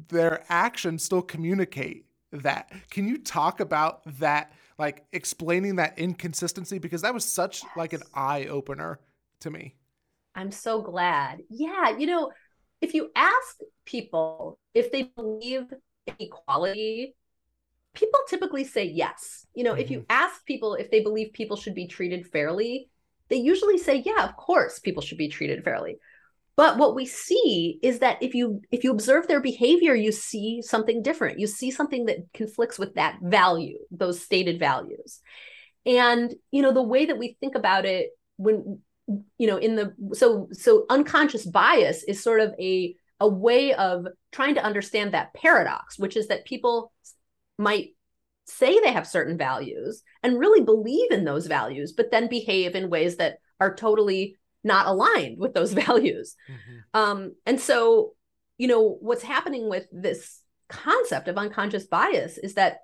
their 0.10 0.44
actions 0.50 1.04
still 1.04 1.22
communicate 1.22 2.06
that. 2.34 2.70
Can 2.90 3.08
you 3.08 3.18
talk 3.18 3.62
about 3.62 4.02
that 4.20 4.52
like 4.78 5.06
explaining 5.14 5.78
that 5.78 5.98
inconsistency? 5.98 6.80
Because 6.80 7.02
that 7.04 7.14
was 7.14 7.24
such 7.24 7.64
yes. 7.64 7.72
like 7.78 7.94
an 7.94 8.02
eye 8.14 8.46
opener 8.46 9.00
to 9.40 9.50
me. 9.50 9.76
I'm 10.36 10.52
so 10.52 10.82
glad. 10.82 11.44
Yeah 11.50 11.98
you 11.98 12.08
know 12.08 12.32
if 12.86 12.94
you 12.94 13.10
ask 13.16 13.58
people 13.86 14.60
if 14.76 14.92
they 14.92 15.04
believe 15.04 15.66
in 16.06 16.14
equality, 16.20 17.16
people 17.96 18.20
typically 18.30 18.64
say 18.64 18.86
yes. 18.86 19.48
You 19.56 19.64
know, 19.64 19.72
mm-hmm. 19.72 19.82
if 19.82 19.92
you 19.92 20.00
mm-hmm. 20.02 20.12
ask 20.12 20.46
people 20.46 20.76
if 20.76 20.92
they 20.92 21.02
believe 21.02 21.34
people 21.34 21.58
should 21.58 21.74
be 21.74 21.88
treated 21.88 22.28
fairly, 22.28 22.90
they 23.30 23.38
usually 23.38 23.80
say, 23.80 24.04
yeah, 24.06 24.24
of 24.24 24.36
course 24.36 24.78
people 24.78 25.02
should 25.02 25.18
be 25.18 25.30
treated 25.30 25.64
fairly. 25.64 25.98
But 26.56 26.78
what 26.78 26.96
we 26.96 27.06
see 27.06 27.80
is 27.82 28.00
that 28.00 28.22
if 28.22 28.36
you 28.36 28.62
if 28.72 28.84
you 28.84 28.92
observe 28.92 29.28
their 29.28 29.42
behavior, 29.42 29.96
you 29.96 30.12
see 30.12 30.62
something 30.62 31.02
different. 31.02 31.40
You 31.40 31.48
see 31.48 31.72
something 31.72 32.06
that 32.06 32.20
conflicts 32.34 32.78
with 32.80 32.96
that 32.96 33.18
value, 33.22 33.80
those 33.92 34.22
stated 34.22 34.60
values. 34.60 35.20
And 35.86 36.34
you 36.52 36.62
know, 36.62 36.72
the 36.72 36.84
way 36.84 37.08
that 37.08 37.18
we 37.18 37.36
think 37.42 37.56
about 37.56 37.86
it 37.86 38.12
when 38.38 38.80
you 39.08 39.48
know 39.48 39.58
in 39.58 39.76
the 39.76 39.94
so 40.14 40.48
so 40.52 40.86
unconscious 40.90 41.46
bias 41.46 42.04
is 42.04 42.24
sort 42.24 42.40
of 42.40 42.54
a 42.60 42.96
a 43.20 43.28
way 43.28 43.74
of 43.74 44.08
trying 44.32 44.56
to 44.56 44.64
understand 44.64 45.14
that 45.14 45.34
paradox 45.34 46.00
which 46.00 46.18
is 46.18 46.28
that 46.28 46.46
people 46.46 46.92
might 47.58 47.90
say 48.48 48.80
they 48.80 48.92
have 48.92 49.08
certain 49.08 49.38
values 49.38 50.04
and 50.24 50.40
really 50.40 50.62
believe 50.62 51.12
in 51.12 51.24
those 51.24 51.48
values 51.48 51.94
but 51.94 52.12
then 52.12 52.28
behave 52.28 52.76
in 52.76 52.90
ways 52.90 53.18
that 53.18 53.38
are 53.60 53.76
totally 53.76 54.38
not 54.64 54.88
aligned 54.88 55.38
with 55.38 55.54
those 55.54 55.74
values 55.86 56.36
mm-hmm. 56.50 57.00
um, 57.00 57.36
and 57.46 57.60
so 57.60 58.14
you 58.58 58.68
know 58.68 58.98
what's 59.02 59.24
happening 59.24 59.70
with 59.70 59.86
this 59.92 60.42
concept 60.68 61.28
of 61.28 61.38
unconscious 61.38 61.86
bias 61.86 62.38
is 62.38 62.56
that 62.56 62.80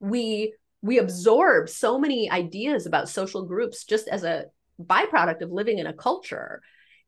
we 0.00 0.54
we 0.82 0.98
absorb 0.98 1.68
so 1.68 1.98
many 1.98 2.30
ideas 2.30 2.86
about 2.86 3.08
social 3.08 3.44
groups 3.44 3.84
just 3.84 4.08
as 4.08 4.24
a 4.24 4.46
byproduct 4.80 5.42
of 5.42 5.50
living 5.50 5.78
in 5.78 5.86
a 5.86 5.92
culture. 5.92 6.62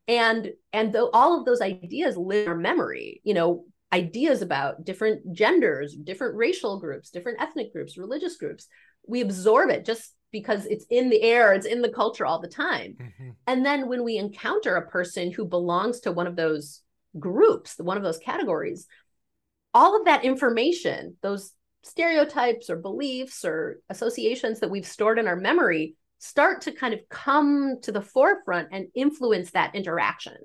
And 0.06 0.52
and 0.72 0.92
though 0.92 1.10
all 1.12 1.38
of 1.38 1.44
those 1.44 1.60
ideas 1.60 2.16
live 2.16 2.46
in 2.46 2.52
our 2.52 2.56
memory 2.56 3.20
you 3.24 3.34
know 3.34 3.64
ideas 3.92 4.42
about 4.42 4.84
different 4.84 5.32
genders 5.32 5.94
different 5.94 6.36
racial 6.36 6.78
groups 6.78 7.10
different 7.10 7.40
ethnic 7.40 7.72
groups 7.72 7.98
religious 7.98 8.36
groups. 8.36 8.68
We 9.06 9.20
absorb 9.20 9.70
it 9.70 9.84
just 9.84 10.14
because 10.30 10.66
it's 10.66 10.84
in 10.90 11.08
the 11.10 11.22
air 11.22 11.52
it's 11.52 11.66
in 11.66 11.82
the 11.82 11.88
culture 11.88 12.26
all 12.26 12.40
the 12.40 12.48
time. 12.48 12.96
Mm-hmm. 13.00 13.30
and 13.46 13.64
then 13.64 13.88
when 13.88 14.04
we 14.04 14.16
encounter 14.16 14.76
a 14.76 14.88
person 14.88 15.30
who 15.32 15.44
belongs 15.44 16.00
to 16.00 16.12
one 16.12 16.26
of 16.26 16.36
those 16.36 16.82
groups 17.18 17.76
one 17.78 17.96
of 17.96 18.02
those 18.02 18.18
categories 18.18 18.86
all 19.74 19.98
of 19.98 20.06
that 20.06 20.24
information 20.24 21.16
those 21.22 21.52
stereotypes 21.82 22.70
or 22.70 22.76
beliefs 22.76 23.44
or 23.44 23.80
associations 23.88 24.60
that 24.60 24.70
we've 24.70 24.86
stored 24.86 25.18
in 25.18 25.26
our 25.28 25.36
memory 25.36 25.94
start 26.18 26.62
to 26.62 26.72
kind 26.72 26.94
of 26.94 27.00
come 27.08 27.76
to 27.82 27.92
the 27.92 28.02
forefront 28.02 28.68
and 28.72 28.88
influence 28.94 29.52
that 29.52 29.74
interaction. 29.74 30.36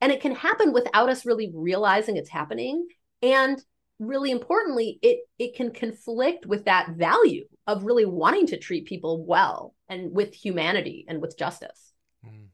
And 0.00 0.12
it 0.12 0.20
can 0.20 0.34
happen 0.34 0.72
without 0.72 1.08
us 1.08 1.26
really 1.26 1.50
realizing 1.54 2.16
it's 2.16 2.30
happening. 2.30 2.86
And 3.20 3.62
really 3.98 4.30
importantly, 4.30 4.98
it 5.02 5.18
it 5.38 5.56
can 5.56 5.72
conflict 5.72 6.46
with 6.46 6.64
that 6.66 6.90
value 6.90 7.44
of 7.66 7.84
really 7.84 8.06
wanting 8.06 8.46
to 8.46 8.56
treat 8.56 8.86
people 8.86 9.24
well 9.24 9.74
and 9.88 10.12
with 10.12 10.34
humanity 10.34 11.04
and 11.08 11.20
with 11.20 11.36
justice. 11.36 11.92
Mm. 12.24 12.46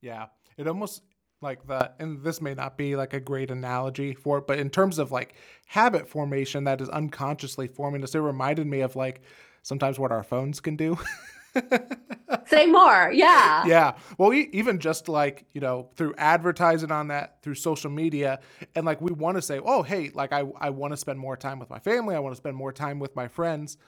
Yeah. 0.00 0.26
It 0.56 0.66
almost 0.66 1.02
like 1.42 1.66
the 1.66 1.92
and 1.98 2.22
this 2.24 2.40
may 2.40 2.54
not 2.54 2.78
be 2.78 2.96
like 2.96 3.12
a 3.12 3.20
great 3.20 3.50
analogy 3.50 4.14
for 4.14 4.38
it, 4.38 4.46
but 4.46 4.58
in 4.58 4.70
terms 4.70 4.98
of 4.98 5.12
like 5.12 5.34
habit 5.66 6.08
formation 6.08 6.64
that 6.64 6.80
is 6.80 6.88
unconsciously 6.88 7.68
forming 7.68 8.02
us, 8.02 8.14
it 8.14 8.20
reminded 8.20 8.66
me 8.66 8.80
of 8.80 8.96
like 8.96 9.20
sometimes 9.62 9.98
what 9.98 10.12
our 10.12 10.22
phones 10.22 10.60
can 10.60 10.76
do. 10.76 10.98
Say 12.46 12.66
more. 12.66 13.10
Yeah. 13.12 13.64
Yeah. 13.66 13.92
Well, 14.18 14.32
even 14.32 14.78
just 14.78 15.08
like, 15.08 15.44
you 15.52 15.60
know, 15.60 15.90
through 15.96 16.14
advertising 16.18 16.90
on 16.90 17.08
that, 17.08 17.42
through 17.42 17.54
social 17.54 17.90
media, 17.90 18.40
and 18.74 18.84
like 18.84 19.00
we 19.00 19.12
want 19.12 19.36
to 19.36 19.42
say, 19.42 19.60
oh, 19.64 19.82
hey, 19.82 20.10
like 20.14 20.32
I, 20.32 20.44
I 20.58 20.70
want 20.70 20.92
to 20.92 20.96
spend 20.96 21.18
more 21.18 21.36
time 21.36 21.58
with 21.58 21.70
my 21.70 21.78
family. 21.78 22.14
I 22.14 22.18
want 22.18 22.34
to 22.34 22.36
spend 22.36 22.56
more 22.56 22.72
time 22.72 22.98
with 22.98 23.14
my 23.16 23.28
friends. 23.28 23.78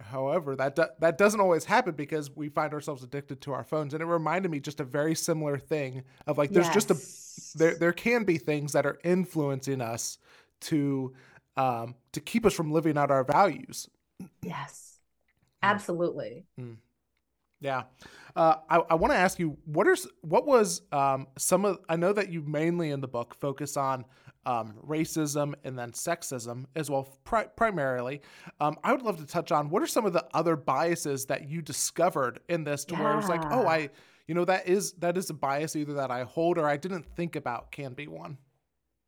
However, 0.00 0.54
that 0.56 0.76
do- 0.76 0.84
that 1.00 1.18
doesn't 1.18 1.40
always 1.40 1.64
happen 1.64 1.94
because 1.94 2.30
we 2.34 2.48
find 2.48 2.72
ourselves 2.72 3.02
addicted 3.02 3.40
to 3.42 3.52
our 3.52 3.64
phones. 3.64 3.94
And 3.94 4.02
it 4.02 4.06
reminded 4.06 4.50
me 4.50 4.60
just 4.60 4.80
a 4.80 4.84
very 4.84 5.14
similar 5.14 5.58
thing 5.58 6.04
of 6.26 6.38
like 6.38 6.50
there's 6.50 6.66
yes. 6.66 6.86
just 6.86 6.90
a 7.54 7.58
there 7.58 7.74
there 7.74 7.92
can 7.92 8.24
be 8.24 8.38
things 8.38 8.72
that 8.72 8.86
are 8.86 8.98
influencing 9.02 9.80
us 9.80 10.18
to 10.60 11.14
um 11.56 11.96
to 12.12 12.20
keep 12.20 12.46
us 12.46 12.54
from 12.54 12.70
living 12.70 12.96
out 12.96 13.10
our 13.10 13.24
values. 13.24 13.88
Yes. 14.42 14.98
Absolutely. 15.62 16.46
Mm. 16.60 16.76
Yeah, 17.60 17.84
uh, 18.36 18.56
I, 18.70 18.76
I 18.90 18.94
want 18.94 19.12
to 19.12 19.18
ask 19.18 19.38
you 19.38 19.56
what 19.64 19.88
are 19.88 19.96
what 20.20 20.46
was 20.46 20.82
um, 20.92 21.26
some 21.36 21.64
of 21.64 21.78
I 21.88 21.96
know 21.96 22.12
that 22.12 22.30
you 22.30 22.42
mainly 22.42 22.90
in 22.90 23.00
the 23.00 23.08
book 23.08 23.34
focus 23.34 23.76
on 23.76 24.04
um, 24.46 24.74
racism 24.86 25.54
and 25.64 25.78
then 25.78 25.90
sexism 25.90 26.66
as 26.76 26.88
well 26.88 27.18
pri- 27.24 27.48
primarily. 27.56 28.20
Um, 28.60 28.76
I 28.84 28.92
would 28.92 29.02
love 29.02 29.18
to 29.18 29.26
touch 29.26 29.50
on 29.50 29.70
what 29.70 29.82
are 29.82 29.88
some 29.88 30.06
of 30.06 30.12
the 30.12 30.24
other 30.34 30.56
biases 30.56 31.26
that 31.26 31.48
you 31.48 31.60
discovered 31.60 32.40
in 32.48 32.64
this 32.64 32.84
to 32.86 32.94
yeah. 32.94 33.02
where 33.02 33.18
it's 33.18 33.28
like 33.28 33.42
oh 33.50 33.66
I 33.66 33.90
you 34.26 34.34
know 34.34 34.44
that 34.44 34.68
is 34.68 34.92
that 34.94 35.16
is 35.16 35.30
a 35.30 35.34
bias 35.34 35.74
either 35.74 35.94
that 35.94 36.10
I 36.10 36.22
hold 36.22 36.58
or 36.58 36.68
I 36.68 36.76
didn't 36.76 37.06
think 37.16 37.34
about 37.34 37.72
can 37.72 37.94
be 37.94 38.06
one. 38.06 38.38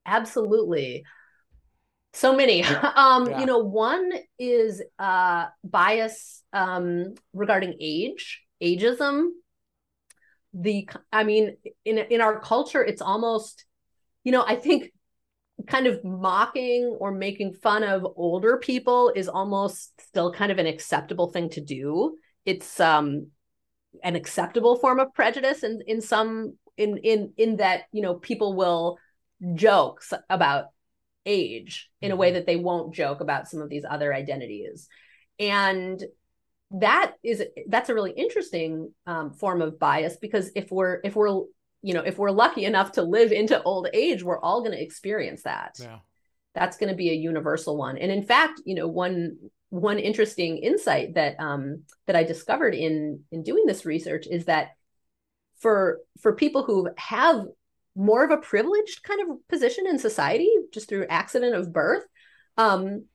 Absolutely 0.07 1.05
so 2.13 2.35
many. 2.35 2.65
Um 2.97 3.31
yeah. 3.31 3.41
you 3.41 3.47
know 3.47 3.59
one 3.59 4.11
is 4.39 4.83
uh 4.99 5.47
bias 5.65 6.43
um 6.53 7.15
regarding 7.33 7.77
age 7.81 8.43
ageism. 8.63 9.29
The 10.53 10.89
i 11.13 11.25
mean 11.25 11.57
in 11.85 11.99
in 11.99 12.21
our 12.21 12.41
culture 12.41 12.83
it's 12.85 13.01
almost 13.01 13.65
you 14.25 14.33
know 14.33 14.45
i 14.45 14.57
think 14.57 14.91
kind 15.67 15.87
of 15.87 16.03
mocking 16.05 16.97
or 17.01 17.13
making 17.13 17.53
fun 17.55 17.83
of 17.83 18.07
older 18.17 18.59
people 18.59 19.13
is 19.15 19.29
almost 19.29 19.93
still 20.01 20.33
kind 20.33 20.53
of 20.53 20.59
an 20.59 20.67
acceptable 20.67 21.31
thing 21.31 21.51
to 21.51 21.61
do. 21.61 22.17
It's 22.45 22.81
um 22.81 23.29
an 24.03 24.17
acceptable 24.17 24.77
form 24.77 25.01
of 25.01 25.13
prejudice 25.15 25.63
in 25.63 25.81
in 25.87 26.01
some 26.01 26.57
in 26.77 26.97
in 26.99 27.33
in 27.37 27.57
that 27.57 27.83
you 27.93 28.03
know 28.03 28.15
people 28.15 28.55
will 28.55 28.99
jokes 29.55 30.13
about 30.29 30.67
age 31.27 31.91
in 32.01 32.13
a 32.13 32.17
way 32.17 32.29
mm-hmm. 32.29 32.35
that 32.37 32.47
they 32.47 32.57
won't 32.57 32.95
joke 32.95 33.21
about 33.21 33.49
some 33.49 33.61
of 33.61 33.69
these 33.69 33.85
other 33.89 34.13
identities. 34.13 34.89
And 35.39 36.03
that 36.73 37.15
is 37.23 37.43
that's 37.69 37.89
a 37.89 37.95
really 37.95 38.13
interesting 38.13 38.93
um, 39.07 39.33
form 39.33 39.61
of 39.61 39.79
bias 39.79 40.17
because 40.17 40.51
if 40.55 40.71
we're 40.71 41.01
if 41.03 41.17
we're 41.17 41.43
you 41.83 41.95
know 41.95 42.03
if 42.03 42.17
we're 42.17 42.31
lucky 42.31 42.65
enough 42.65 42.93
to 42.93 43.03
live 43.03 43.33
into 43.33 43.61
old 43.63 43.89
age 43.93 44.23
we're 44.23 44.41
all 44.41 44.61
going 44.61 44.73
to 44.73 44.83
experience 44.83 45.43
that. 45.43 45.77
Yeah. 45.81 45.99
That's 46.55 46.77
going 46.77 46.91
to 46.91 46.97
be 46.97 47.11
a 47.11 47.15
universal 47.15 47.77
one. 47.77 47.99
And 47.99 48.13
in 48.13 48.23
fact 48.23 48.61
you 48.65 48.75
know 48.75 48.87
one 48.87 49.37
one 49.71 49.99
interesting 49.99 50.59
insight 50.59 51.15
that 51.15 51.39
um 51.39 51.83
that 52.07 52.17
i 52.17 52.25
discovered 52.25 52.75
in 52.75 53.21
in 53.31 53.43
doing 53.45 53.67
this 53.67 53.87
research 53.87 54.27
is 54.29 54.47
that 54.47 54.71
for 55.61 56.01
for 56.21 56.35
people 56.35 56.65
who 56.65 56.91
have 56.97 57.47
more 57.97 58.25
of 58.25 58.31
a 58.31 58.39
privileged 58.39 59.03
kind 59.03 59.21
of 59.21 59.49
position 59.49 59.87
in 59.87 59.99
society 59.99 60.49
just 60.73 60.89
through 60.89 61.07
accident 61.09 61.55
of 61.55 61.73
birth. 61.73 62.05
Um, 62.57 63.07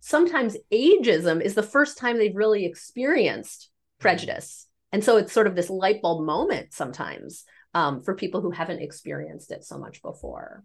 sometimes 0.00 0.56
ageism 0.72 1.40
is 1.40 1.54
the 1.54 1.62
first 1.62 1.98
time 1.98 2.18
they've 2.18 2.36
really 2.36 2.64
experienced 2.66 3.70
prejudice. 3.98 4.66
And 4.92 5.02
so 5.02 5.16
it's 5.16 5.32
sort 5.32 5.46
of 5.46 5.56
this 5.56 5.70
light 5.70 6.02
bulb 6.02 6.24
moment 6.24 6.72
sometimes 6.72 7.44
um, 7.74 8.00
for 8.00 8.14
people 8.14 8.40
who 8.40 8.50
haven't 8.50 8.80
experienced 8.80 9.50
it 9.50 9.64
so 9.64 9.78
much 9.78 10.02
before. 10.02 10.62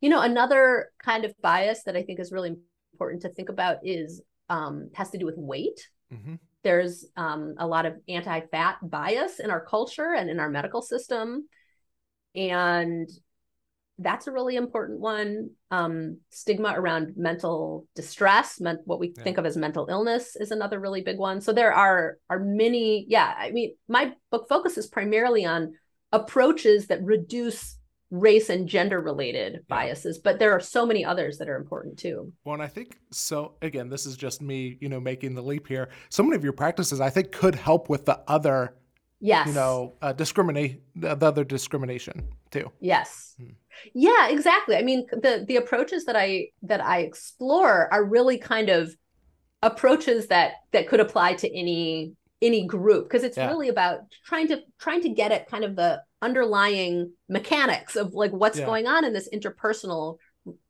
You 0.00 0.10
know 0.10 0.20
another 0.20 0.90
kind 1.02 1.24
of 1.24 1.34
bias 1.42 1.82
that 1.84 1.96
i 1.96 2.04
think 2.04 2.20
is 2.20 2.30
really 2.30 2.54
important 2.92 3.22
to 3.22 3.28
think 3.30 3.48
about 3.48 3.78
is 3.82 4.22
um, 4.48 4.90
has 4.94 5.10
to 5.10 5.18
do 5.18 5.26
with 5.26 5.36
weight. 5.36 5.88
Mm-hmm. 6.12 6.36
there's 6.62 7.04
um, 7.16 7.56
a 7.58 7.66
lot 7.66 7.84
of 7.84 7.92
anti-fat 8.08 8.78
bias 8.82 9.40
in 9.40 9.50
our 9.50 9.62
culture 9.62 10.14
and 10.16 10.30
in 10.30 10.40
our 10.40 10.48
medical 10.48 10.80
system 10.80 11.46
and 12.38 13.10
that's 13.98 14.28
a 14.28 14.32
really 14.32 14.54
important 14.54 15.00
one. 15.00 15.50
Um, 15.70 16.18
stigma 16.30 16.72
around 16.76 17.14
mental 17.16 17.86
distress, 17.96 18.60
meant 18.60 18.80
what 18.84 19.00
we 19.00 19.12
yeah. 19.16 19.24
think 19.24 19.38
of 19.38 19.44
as 19.44 19.56
mental 19.56 19.88
illness, 19.90 20.36
is 20.36 20.52
another 20.52 20.78
really 20.78 21.02
big 21.02 21.18
one. 21.18 21.40
So 21.40 21.52
there 21.52 21.72
are 21.72 22.18
are 22.30 22.38
many. 22.38 23.04
Yeah, 23.08 23.34
I 23.36 23.50
mean, 23.50 23.74
my 23.88 24.14
book 24.30 24.48
focuses 24.48 24.86
primarily 24.86 25.44
on 25.44 25.74
approaches 26.12 26.86
that 26.86 27.02
reduce 27.02 27.76
race 28.10 28.48
and 28.48 28.66
gender 28.66 29.02
related 29.02 29.52
yeah. 29.52 29.60
biases 29.68 30.18
but 30.18 30.38
there 30.38 30.52
are 30.52 30.60
so 30.60 30.86
many 30.86 31.04
others 31.04 31.36
that 31.36 31.46
are 31.46 31.56
important 31.56 31.98
too 31.98 32.32
well 32.44 32.54
and 32.54 32.62
i 32.62 32.66
think 32.66 32.96
so 33.10 33.52
again 33.60 33.90
this 33.90 34.06
is 34.06 34.16
just 34.16 34.40
me 34.40 34.78
you 34.80 34.88
know 34.88 34.98
making 34.98 35.34
the 35.34 35.42
leap 35.42 35.66
here 35.66 35.90
so 36.08 36.22
many 36.22 36.34
of 36.34 36.42
your 36.42 36.54
practices 36.54 37.02
i 37.02 37.10
think 37.10 37.32
could 37.32 37.54
help 37.54 37.90
with 37.90 38.06
the 38.06 38.18
other 38.26 38.77
yes 39.20 39.46
you 39.46 39.54
know 39.54 39.94
uh, 40.02 40.12
discriminate 40.12 40.80
the, 40.94 41.14
the 41.14 41.26
other 41.26 41.44
discrimination 41.44 42.28
too 42.50 42.70
yes 42.80 43.34
hmm. 43.38 43.50
yeah 43.94 44.28
exactly 44.28 44.76
i 44.76 44.82
mean 44.82 45.06
the 45.10 45.44
the 45.48 45.56
approaches 45.56 46.04
that 46.04 46.16
i 46.16 46.46
that 46.62 46.80
i 46.80 47.00
explore 47.00 47.92
are 47.92 48.04
really 48.04 48.38
kind 48.38 48.68
of 48.68 48.94
approaches 49.62 50.28
that 50.28 50.52
that 50.72 50.88
could 50.88 51.00
apply 51.00 51.34
to 51.34 51.52
any 51.56 52.12
any 52.40 52.66
group 52.66 53.08
because 53.08 53.24
it's 53.24 53.36
yeah. 53.36 53.48
really 53.48 53.68
about 53.68 54.00
trying 54.24 54.46
to 54.46 54.60
trying 54.78 55.02
to 55.02 55.08
get 55.08 55.32
at 55.32 55.48
kind 55.48 55.64
of 55.64 55.74
the 55.74 56.00
underlying 56.22 57.12
mechanics 57.28 57.96
of 57.96 58.14
like 58.14 58.30
what's 58.30 58.58
yeah. 58.58 58.66
going 58.66 58.86
on 58.86 59.04
in 59.04 59.12
this 59.12 59.28
interpersonal 59.32 60.18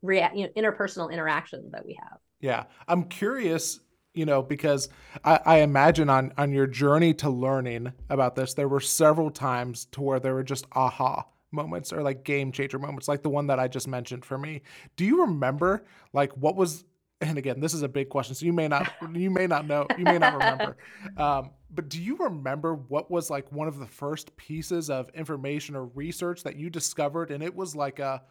rea- 0.01 0.31
you 0.33 0.43
know, 0.43 0.49
interpersonal 0.57 1.11
interaction 1.11 1.69
that 1.71 1.85
we 1.85 1.97
have 2.01 2.17
yeah 2.41 2.63
i'm 2.87 3.03
curious 3.03 3.79
you 4.13 4.25
know 4.25 4.41
because 4.41 4.89
I, 5.23 5.39
I 5.45 5.57
imagine 5.59 6.09
on 6.09 6.33
on 6.37 6.51
your 6.51 6.67
journey 6.67 7.13
to 7.15 7.29
learning 7.29 7.93
about 8.09 8.35
this 8.35 8.53
there 8.53 8.67
were 8.67 8.79
several 8.79 9.29
times 9.29 9.85
to 9.91 10.01
where 10.01 10.19
there 10.19 10.33
were 10.33 10.43
just 10.43 10.65
aha 10.73 11.25
moments 11.51 11.91
or 11.91 12.03
like 12.03 12.23
game 12.23 12.51
changer 12.51 12.79
moments 12.79 13.07
like 13.07 13.23
the 13.23 13.29
one 13.29 13.47
that 13.47 13.59
i 13.59 13.67
just 13.67 13.87
mentioned 13.87 14.23
for 14.23 14.37
me. 14.37 14.61
Do 14.95 15.05
you 15.05 15.21
remember 15.21 15.85
like 16.13 16.31
what 16.33 16.55
was 16.55 16.85
and 17.21 17.37
again 17.37 17.59
this 17.59 17.73
is 17.73 17.81
a 17.81 17.89
big 17.89 18.09
question 18.09 18.35
so 18.35 18.45
you 18.45 18.53
may 18.53 18.67
not 18.67 18.91
you 19.13 19.29
may 19.29 19.47
not 19.47 19.67
know 19.67 19.87
you 19.97 20.05
may 20.05 20.17
not 20.17 20.33
remember. 20.33 20.77
Um, 21.17 21.51
but 21.71 21.89
do 21.89 22.01
you 22.01 22.17
remember 22.17 22.73
what 22.73 23.11
was 23.11 23.29
like 23.29 23.51
one 23.51 23.67
of 23.67 23.77
the 23.77 23.85
first 23.85 24.35
pieces 24.37 24.89
of 24.89 25.09
information 25.13 25.75
or 25.75 25.85
research 25.85 26.43
that 26.43 26.55
you 26.55 26.69
discovered? 26.69 27.29
And 27.29 27.43
it 27.43 27.55
was 27.55 27.75
like 27.75 27.99
a 27.99 28.23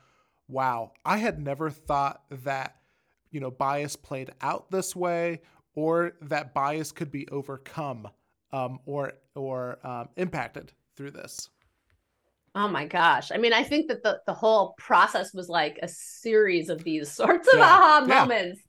wow 0.48 0.92
i 1.04 1.18
had 1.18 1.38
never 1.38 1.68
thought 1.70 2.22
that 2.30 2.76
you 3.30 3.40
know 3.40 3.50
bias 3.50 3.96
played 3.96 4.30
out 4.40 4.70
this 4.70 4.96
way 4.96 5.40
or 5.78 6.14
that 6.20 6.52
bias 6.52 6.90
could 6.90 7.12
be 7.12 7.28
overcome 7.28 8.08
um, 8.52 8.80
or 8.84 9.12
or 9.36 9.78
um, 9.86 10.08
impacted 10.16 10.72
through 10.96 11.12
this 11.12 11.48
Oh 12.54 12.66
my 12.66 12.86
gosh. 12.86 13.30
I 13.30 13.36
mean, 13.36 13.52
I 13.52 13.62
think 13.62 13.86
that 13.86 14.02
the, 14.02 14.20
the 14.26 14.32
whole 14.32 14.74
process 14.78 15.32
was 15.32 15.48
like 15.48 15.78
a 15.80 15.86
series 15.86 16.70
of 16.70 16.82
these 16.82 17.08
sorts 17.20 17.46
of 17.46 17.58
yeah. 17.58 17.64
aha 17.64 18.04
yeah. 18.08 18.20
moments 18.20 18.60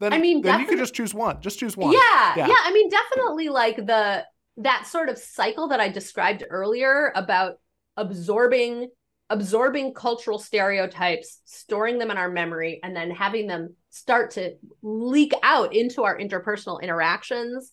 then 0.00 0.12
I 0.12 0.18
mean, 0.18 0.42
then 0.42 0.60
you 0.60 0.66
can 0.66 0.78
just 0.78 0.94
choose 0.94 1.12
one. 1.12 1.40
Just 1.40 1.58
choose 1.58 1.76
one. 1.76 1.92
Yeah, 1.92 2.34
yeah, 2.36 2.46
yeah. 2.46 2.56
I 2.62 2.72
mean, 2.72 2.88
definitely 2.88 3.48
like 3.48 3.76
the 3.76 4.24
that 4.58 4.86
sort 4.86 5.08
of 5.08 5.18
cycle 5.18 5.68
that 5.68 5.80
I 5.80 5.88
described 5.88 6.44
earlier 6.48 7.12
about 7.16 7.54
absorbing 7.96 8.90
absorbing 9.30 9.94
cultural 9.94 10.38
stereotypes, 10.38 11.40
storing 11.44 11.98
them 11.98 12.10
in 12.10 12.16
our 12.16 12.30
memory, 12.30 12.80
and 12.82 12.96
then 12.96 13.10
having 13.10 13.46
them 13.46 13.74
start 13.90 14.32
to 14.32 14.54
leak 14.82 15.32
out 15.42 15.74
into 15.74 16.04
our 16.04 16.18
interpersonal 16.18 16.80
interactions, 16.80 17.72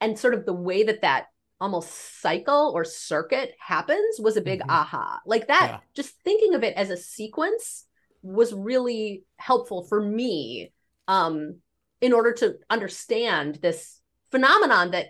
and 0.00 0.18
sort 0.18 0.34
of 0.34 0.44
the 0.44 0.52
way 0.52 0.82
that 0.84 1.02
that 1.02 1.26
almost 1.60 2.20
cycle 2.20 2.72
or 2.74 2.84
circuit 2.84 3.54
happens 3.58 4.20
was 4.20 4.36
a 4.36 4.42
big 4.42 4.60
mm-hmm. 4.60 4.70
aha. 4.70 5.20
Like 5.24 5.48
that, 5.48 5.70
yeah. 5.70 5.78
just 5.94 6.14
thinking 6.22 6.54
of 6.54 6.62
it 6.62 6.76
as 6.76 6.90
a 6.90 6.96
sequence 6.96 7.86
was 8.22 8.52
really 8.52 9.22
helpful 9.36 9.84
for 9.84 10.02
me 10.02 10.72
um 11.06 11.60
in 12.00 12.12
order 12.12 12.32
to 12.32 12.56
understand 12.68 13.56
this 13.62 14.00
phenomenon 14.30 14.90
that 14.90 15.06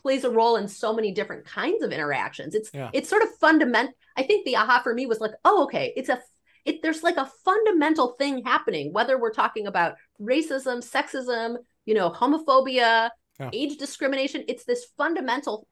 plays 0.00 0.24
a 0.24 0.30
role 0.30 0.56
in 0.56 0.68
so 0.68 0.92
many 0.92 1.12
different 1.12 1.44
kinds 1.44 1.82
of 1.82 1.92
interactions. 1.92 2.54
It's 2.54 2.70
yeah. 2.72 2.90
it's 2.92 3.08
sort 3.08 3.22
of 3.22 3.28
fundamental. 3.40 3.94
I 4.16 4.22
think 4.22 4.44
the 4.44 4.56
aha 4.56 4.80
for 4.82 4.94
me 4.94 5.06
was 5.06 5.20
like, 5.20 5.32
oh, 5.44 5.64
okay, 5.64 5.92
it's 5.96 6.08
a 6.08 6.20
it 6.64 6.82
there's 6.82 7.02
like 7.02 7.16
a 7.16 7.30
fundamental 7.44 8.14
thing 8.18 8.44
happening, 8.44 8.92
whether 8.92 9.18
we're 9.18 9.32
talking 9.32 9.66
about 9.66 9.96
racism, 10.20 10.78
sexism, 10.78 11.56
you 11.84 11.94
know, 11.94 12.10
homophobia, 12.10 13.10
yeah. 13.40 13.50
age 13.52 13.76
discrimination. 13.78 14.44
It's 14.48 14.64
this 14.64 14.86
fundamental 14.96 15.66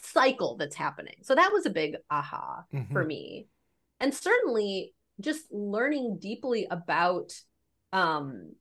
cycle 0.00 0.56
that's 0.56 0.76
happening. 0.76 1.16
So 1.22 1.34
that 1.34 1.52
was 1.52 1.66
a 1.66 1.70
big 1.70 1.96
aha 2.10 2.64
mm-hmm. 2.72 2.92
for 2.92 3.04
me. 3.04 3.48
And 4.00 4.14
certainly 4.14 4.94
just 5.20 5.50
learning 5.52 6.18
deeply 6.20 6.66
about 6.70 7.32
um 7.92 8.52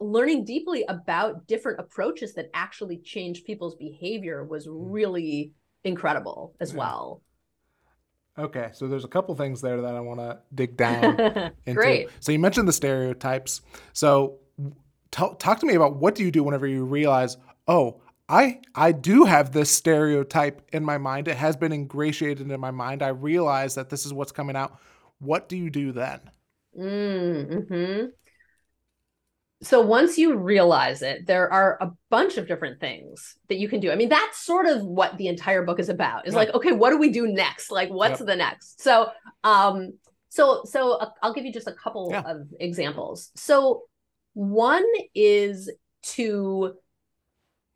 learning 0.00 0.44
deeply 0.44 0.84
about 0.88 1.46
different 1.46 1.78
approaches 1.78 2.34
that 2.34 2.50
actually 2.54 2.96
change 2.98 3.44
people's 3.44 3.76
behavior 3.76 4.44
was 4.44 4.66
mm. 4.66 4.72
really 4.74 5.52
incredible 5.84 6.54
as 6.60 6.74
well. 6.74 7.22
Okay, 8.38 8.70
so 8.72 8.88
there's 8.88 9.04
a 9.04 9.08
couple 9.08 9.34
things 9.34 9.60
there 9.60 9.80
that 9.82 9.94
I 9.94 10.00
want 10.00 10.20
to 10.20 10.38
dig 10.54 10.76
down 10.76 11.52
into. 11.66 11.80
Great. 11.80 12.08
So 12.20 12.32
you 12.32 12.38
mentioned 12.38 12.66
the 12.66 12.72
stereotypes. 12.72 13.60
So 13.92 14.38
t- 15.10 15.34
talk 15.38 15.60
to 15.60 15.66
me 15.66 15.74
about 15.74 15.96
what 15.96 16.14
do 16.14 16.24
you 16.24 16.30
do 16.30 16.42
whenever 16.42 16.66
you 16.66 16.84
realize, 16.84 17.36
oh, 17.68 18.00
I 18.28 18.60
I 18.74 18.92
do 18.92 19.24
have 19.24 19.52
this 19.52 19.70
stereotype 19.70 20.62
in 20.72 20.84
my 20.84 20.96
mind. 20.96 21.28
It 21.28 21.36
has 21.36 21.56
been 21.56 21.72
ingratiated 21.72 22.50
in 22.50 22.60
my 22.60 22.70
mind. 22.70 23.02
I 23.02 23.08
realize 23.08 23.74
that 23.74 23.90
this 23.90 24.06
is 24.06 24.14
what's 24.14 24.32
coming 24.32 24.56
out. 24.56 24.78
What 25.18 25.48
do 25.48 25.56
you 25.56 25.68
do 25.68 25.92
then? 25.92 26.20
Mm, 26.78 27.66
hmm 27.68 28.06
so 29.62 29.80
once 29.80 30.16
you 30.16 30.36
realize 30.36 31.02
it 31.02 31.26
there 31.26 31.52
are 31.52 31.76
a 31.82 31.90
bunch 32.08 32.38
of 32.38 32.48
different 32.48 32.80
things 32.80 33.36
that 33.48 33.58
you 33.58 33.68
can 33.68 33.80
do. 33.80 33.90
I 33.90 33.96
mean 33.96 34.08
that's 34.08 34.44
sort 34.44 34.66
of 34.66 34.82
what 34.82 35.16
the 35.18 35.28
entire 35.28 35.64
book 35.64 35.78
is 35.78 35.88
about. 35.88 36.26
Is 36.26 36.34
like 36.34 36.52
okay 36.54 36.72
what 36.72 36.90
do 36.90 36.98
we 36.98 37.10
do 37.10 37.26
next? 37.26 37.70
Like 37.70 37.90
what's 37.90 38.20
yep. 38.20 38.26
the 38.26 38.36
next? 38.36 38.80
So 38.80 39.10
um 39.44 39.92
so 40.30 40.62
so 40.64 40.92
uh, 40.92 41.10
i'll 41.22 41.34
give 41.34 41.44
you 41.44 41.52
just 41.52 41.66
a 41.66 41.72
couple 41.72 42.08
yeah. 42.10 42.22
of 42.24 42.46
examples. 42.58 43.30
So 43.36 43.82
one 44.32 44.84
is 45.14 45.70
to 46.02 46.74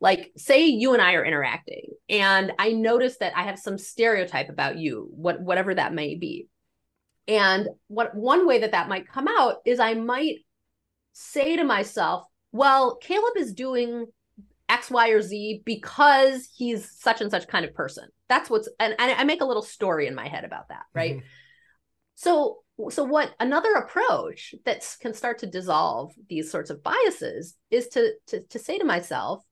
like 0.01 0.31
say 0.35 0.65
you 0.65 0.93
and 0.93 1.01
i 1.01 1.13
are 1.13 1.23
interacting 1.23 1.89
and 2.09 2.51
i 2.59 2.71
notice 2.71 3.17
that 3.17 3.31
i 3.35 3.43
have 3.43 3.57
some 3.57 3.77
stereotype 3.77 4.49
about 4.49 4.77
you 4.77 5.09
what 5.11 5.39
whatever 5.41 5.75
that 5.75 5.93
may 5.93 6.15
be. 6.15 6.47
And 7.27 7.69
what 7.87 8.15
one 8.15 8.45
way 8.45 8.59
that 8.59 8.71
that 8.71 8.89
might 8.89 9.07
come 9.07 9.27
out 9.27 9.57
is 9.65 9.79
i 9.79 9.93
might 9.93 10.37
say 11.17 11.55
to 11.55 11.63
myself, 11.63 12.25
well, 12.51 12.97
Caleb 12.97 13.37
is 13.37 13.53
doing 13.53 14.05
X, 14.67 14.91
Y, 14.91 15.09
or 15.09 15.21
Z 15.21 15.61
because 15.65 16.47
he's 16.55 16.91
such 16.99 17.21
and 17.21 17.31
such 17.31 17.47
kind 17.47 17.65
of 17.65 17.73
person. 17.73 18.09
That's 18.27 18.49
what's 18.49 18.67
and, 18.79 18.95
and 18.99 19.11
I 19.11 19.23
make 19.23 19.41
a 19.41 19.45
little 19.45 19.63
story 19.63 20.07
in 20.07 20.15
my 20.15 20.27
head 20.27 20.43
about 20.43 20.69
that, 20.69 20.83
right? 20.93 21.17
Mm-hmm. 21.17 21.25
So 22.15 22.59
so 22.89 23.05
what 23.05 23.33
another 23.39 23.73
approach 23.73 24.53
that 24.65 24.85
can 24.99 25.13
start 25.13 25.39
to 25.39 25.47
dissolve 25.47 26.11
these 26.27 26.51
sorts 26.51 26.69
of 26.69 26.83
biases 26.83 27.55
is 27.71 27.87
to, 27.89 28.13
to 28.27 28.41
to 28.41 28.59
say 28.59 28.77
to 28.77 28.85
myself, 28.85 29.43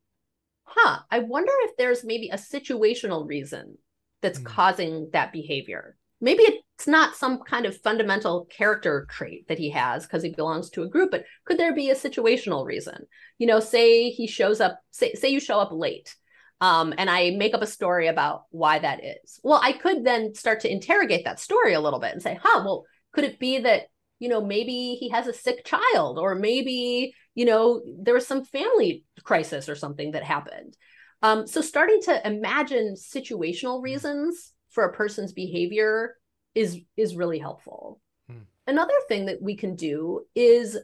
huh, 0.64 1.00
I 1.10 1.20
wonder 1.20 1.54
if 1.62 1.78
there's 1.78 2.04
maybe 2.04 2.30
a 2.30 2.38
situational 2.38 3.28
reason 3.28 3.78
that's 4.22 4.40
mm-hmm. 4.40 4.54
causing 4.54 5.10
that 5.14 5.32
behavior. 5.32 5.96
Maybe 6.20 6.44
it 6.44 6.63
it's 6.84 6.88
not 6.90 7.16
some 7.16 7.40
kind 7.40 7.66
of 7.66 7.80
fundamental 7.80 8.46
character 8.52 9.08
trait 9.10 9.48
that 9.48 9.58
he 9.58 9.70
has 9.70 10.06
because 10.06 10.22
he 10.22 10.32
belongs 10.32 10.70
to 10.70 10.84
a 10.84 10.90
group 10.90 11.12
but 11.12 11.24
could 11.46 11.58
there 11.58 11.74
be 11.74 11.90
a 11.90 11.96
situational 11.96 12.66
reason? 12.66 13.06
You 13.38 13.48
know 13.48 13.62
say 13.62 14.10
he 14.10 14.28
shows 14.28 14.60
up 14.60 14.82
say, 14.92 15.14
say 15.14 15.30
you 15.30 15.40
show 15.40 15.60
up 15.60 15.72
late 15.72 16.14
um, 16.60 16.94
and 16.98 17.10
i 17.10 17.32
make 17.32 17.54
up 17.54 17.62
a 17.62 17.68
story 17.68 18.08
about 18.08 18.44
why 18.50 18.80
that 18.80 19.02
is. 19.02 19.40
Well 19.44 19.62
i 19.64 19.72
could 19.72 20.04
then 20.04 20.36
start 20.36 20.60
to 20.62 20.72
interrogate 20.72 21.24
that 21.24 21.40
story 21.40 21.74
a 21.74 21.80
little 21.80 22.02
bit 22.02 22.12
and 22.12 22.22
say 22.22 22.38
huh 22.44 22.64
well 22.66 22.84
could 23.14 23.24
it 23.24 23.40
be 23.40 23.60
that 23.60 23.84
you 24.20 24.28
know 24.28 24.46
maybe 24.46 24.98
he 25.00 25.08
has 25.08 25.28
a 25.28 25.34
sick 25.34 25.64
child 25.64 26.20
or 26.20 26.36
maybe 26.36 27.16
you 27.34 27.46
know 27.46 27.82
there 27.98 28.14
was 28.14 28.28
some 28.28 28.44
family 28.44 29.06
crisis 29.24 29.70
or 29.70 29.76
something 29.76 30.12
that 30.12 30.24
happened? 30.24 30.76
Um, 31.22 31.48
so 31.48 31.62
starting 31.62 32.02
to 32.02 32.28
imagine 32.28 32.96
situational 32.96 33.82
reasons 33.82 34.52
for 34.72 34.84
a 34.84 34.92
person's 34.92 35.32
behavior 35.32 36.18
is 36.56 36.80
is 36.98 37.16
really 37.16 37.40
helpful. 37.40 38.00
Hmm. 38.30 38.44
Another 38.68 38.94
thing 39.08 39.26
that 39.28 39.42
we 39.42 39.56
can 39.56 39.76
do 39.76 40.26
is 40.36 40.78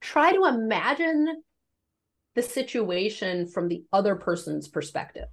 try 0.00 0.32
to 0.32 0.44
imagine 0.44 1.42
the 2.34 2.42
situation 2.42 3.46
from 3.46 3.68
the 3.68 3.84
other 3.92 4.14
person's 4.14 4.68
perspective. 4.68 5.28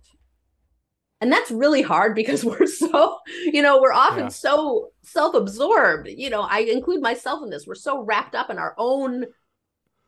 And 1.22 1.32
that's 1.32 1.52
really 1.52 1.82
hard 1.82 2.16
because 2.16 2.44
we're 2.46 2.68
so, 2.68 3.18
you 3.46 3.62
know, 3.62 3.82
we're 3.82 3.94
often 3.94 4.26
yeah. 4.26 4.30
so 4.30 4.90
self-absorbed. 5.04 6.08
You 6.08 6.30
know, 6.30 6.42
I 6.42 6.60
include 6.60 7.02
myself 7.02 7.44
in 7.44 7.50
this. 7.50 7.68
We're 7.68 7.76
so 7.76 8.04
wrapped 8.04 8.36
up 8.36 8.50
in 8.50 8.58
our 8.58 8.76
own 8.78 9.26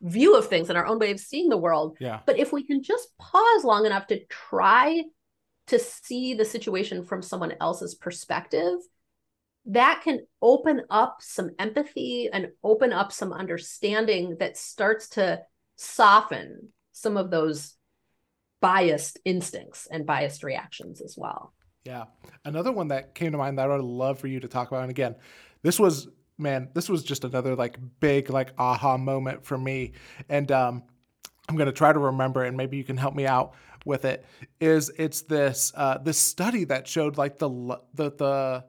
view 0.00 0.36
of 0.36 0.48
things 0.48 0.68
and 0.68 0.78
our 0.78 0.86
own 0.86 0.98
way 0.98 1.10
of 1.10 1.20
seeing 1.20 1.48
the 1.48 1.56
world. 1.56 1.96
Yeah. 2.00 2.20
But 2.26 2.38
if 2.38 2.52
we 2.52 2.62
can 2.62 2.82
just 2.82 3.16
pause 3.18 3.64
long 3.64 3.86
enough 3.86 4.06
to 4.08 4.24
try 4.26 5.02
to 5.68 5.78
see 5.78 6.34
the 6.34 6.44
situation 6.44 7.04
from 7.04 7.22
someone 7.22 7.54
else's 7.60 7.94
perspective, 7.94 8.78
that 9.68 10.00
can 10.02 10.20
open 10.40 10.82
up 10.90 11.18
some 11.20 11.50
empathy 11.58 12.28
and 12.32 12.48
open 12.64 12.92
up 12.92 13.12
some 13.12 13.32
understanding 13.32 14.36
that 14.40 14.56
starts 14.56 15.10
to 15.10 15.40
soften 15.76 16.68
some 16.92 17.16
of 17.16 17.30
those 17.30 17.74
biased 18.60 19.18
instincts 19.24 19.86
and 19.90 20.06
biased 20.06 20.42
reactions 20.42 21.00
as 21.00 21.16
well. 21.16 21.52
Yeah. 21.84 22.04
Another 22.44 22.72
one 22.72 22.88
that 22.88 23.14
came 23.14 23.32
to 23.32 23.38
mind 23.38 23.58
that 23.58 23.70
I 23.70 23.76
would 23.76 23.84
love 23.84 24.18
for 24.18 24.26
you 24.26 24.40
to 24.40 24.48
talk 24.48 24.68
about. 24.68 24.82
And 24.82 24.90
again, 24.90 25.14
this 25.62 25.78
was 25.78 26.08
man, 26.38 26.68
this 26.74 26.88
was 26.88 27.02
just 27.04 27.24
another 27.24 27.54
like 27.54 27.78
big 28.00 28.30
like 28.30 28.52
aha 28.58 28.96
moment 28.96 29.44
for 29.44 29.58
me. 29.58 29.92
And 30.28 30.50
um 30.50 30.82
I'm 31.48 31.56
gonna 31.56 31.72
try 31.72 31.92
to 31.92 31.98
remember 31.98 32.42
and 32.44 32.56
maybe 32.56 32.78
you 32.78 32.84
can 32.84 32.96
help 32.96 33.14
me 33.14 33.26
out 33.26 33.54
with 33.84 34.06
it. 34.06 34.24
Is 34.60 34.90
it's 34.96 35.22
this 35.22 35.72
uh 35.76 35.98
this 35.98 36.18
study 36.18 36.64
that 36.64 36.88
showed 36.88 37.18
like 37.18 37.38
the 37.38 37.50
the 37.94 38.10
the 38.12 38.64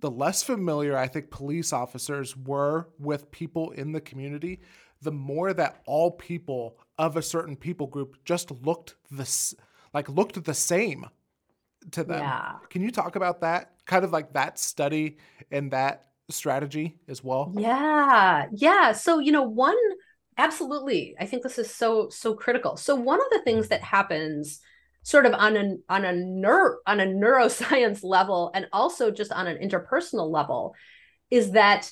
the 0.00 0.10
less 0.10 0.42
familiar 0.42 0.96
I 0.96 1.08
think 1.08 1.30
police 1.30 1.72
officers 1.72 2.36
were 2.36 2.88
with 2.98 3.30
people 3.30 3.70
in 3.72 3.92
the 3.92 4.00
community, 4.00 4.60
the 5.02 5.12
more 5.12 5.52
that 5.54 5.82
all 5.86 6.10
people 6.10 6.78
of 6.98 7.16
a 7.16 7.22
certain 7.22 7.56
people 7.56 7.86
group 7.86 8.16
just 8.24 8.50
looked 8.50 8.96
this 9.10 9.54
like 9.92 10.08
looked 10.08 10.42
the 10.44 10.54
same 10.54 11.06
to 11.92 12.04
them. 12.04 12.20
Yeah. 12.20 12.52
Can 12.68 12.82
you 12.82 12.90
talk 12.90 13.16
about 13.16 13.40
that? 13.40 13.72
Kind 13.86 14.04
of 14.04 14.12
like 14.12 14.32
that 14.34 14.58
study 14.58 15.18
and 15.50 15.70
that 15.72 16.06
strategy 16.28 16.98
as 17.08 17.24
well? 17.24 17.52
Yeah. 17.56 18.46
Yeah. 18.52 18.92
So, 18.92 19.18
you 19.18 19.32
know, 19.32 19.42
one 19.42 19.76
absolutely. 20.38 21.16
I 21.18 21.26
think 21.26 21.42
this 21.42 21.58
is 21.58 21.74
so 21.74 22.08
so 22.10 22.34
critical. 22.34 22.76
So 22.76 22.94
one 22.94 23.20
of 23.20 23.26
the 23.30 23.42
things 23.42 23.68
that 23.68 23.82
happens 23.82 24.60
sort 25.02 25.26
of 25.26 25.32
on 25.34 25.56
a 25.56 25.76
on 25.88 26.04
a 26.04 26.12
neuro 26.12 26.76
on 26.86 27.00
a 27.00 27.06
neuroscience 27.06 28.00
level 28.02 28.50
and 28.54 28.66
also 28.72 29.10
just 29.10 29.32
on 29.32 29.46
an 29.46 29.58
interpersonal 29.58 30.30
level 30.30 30.74
is 31.30 31.52
that 31.52 31.90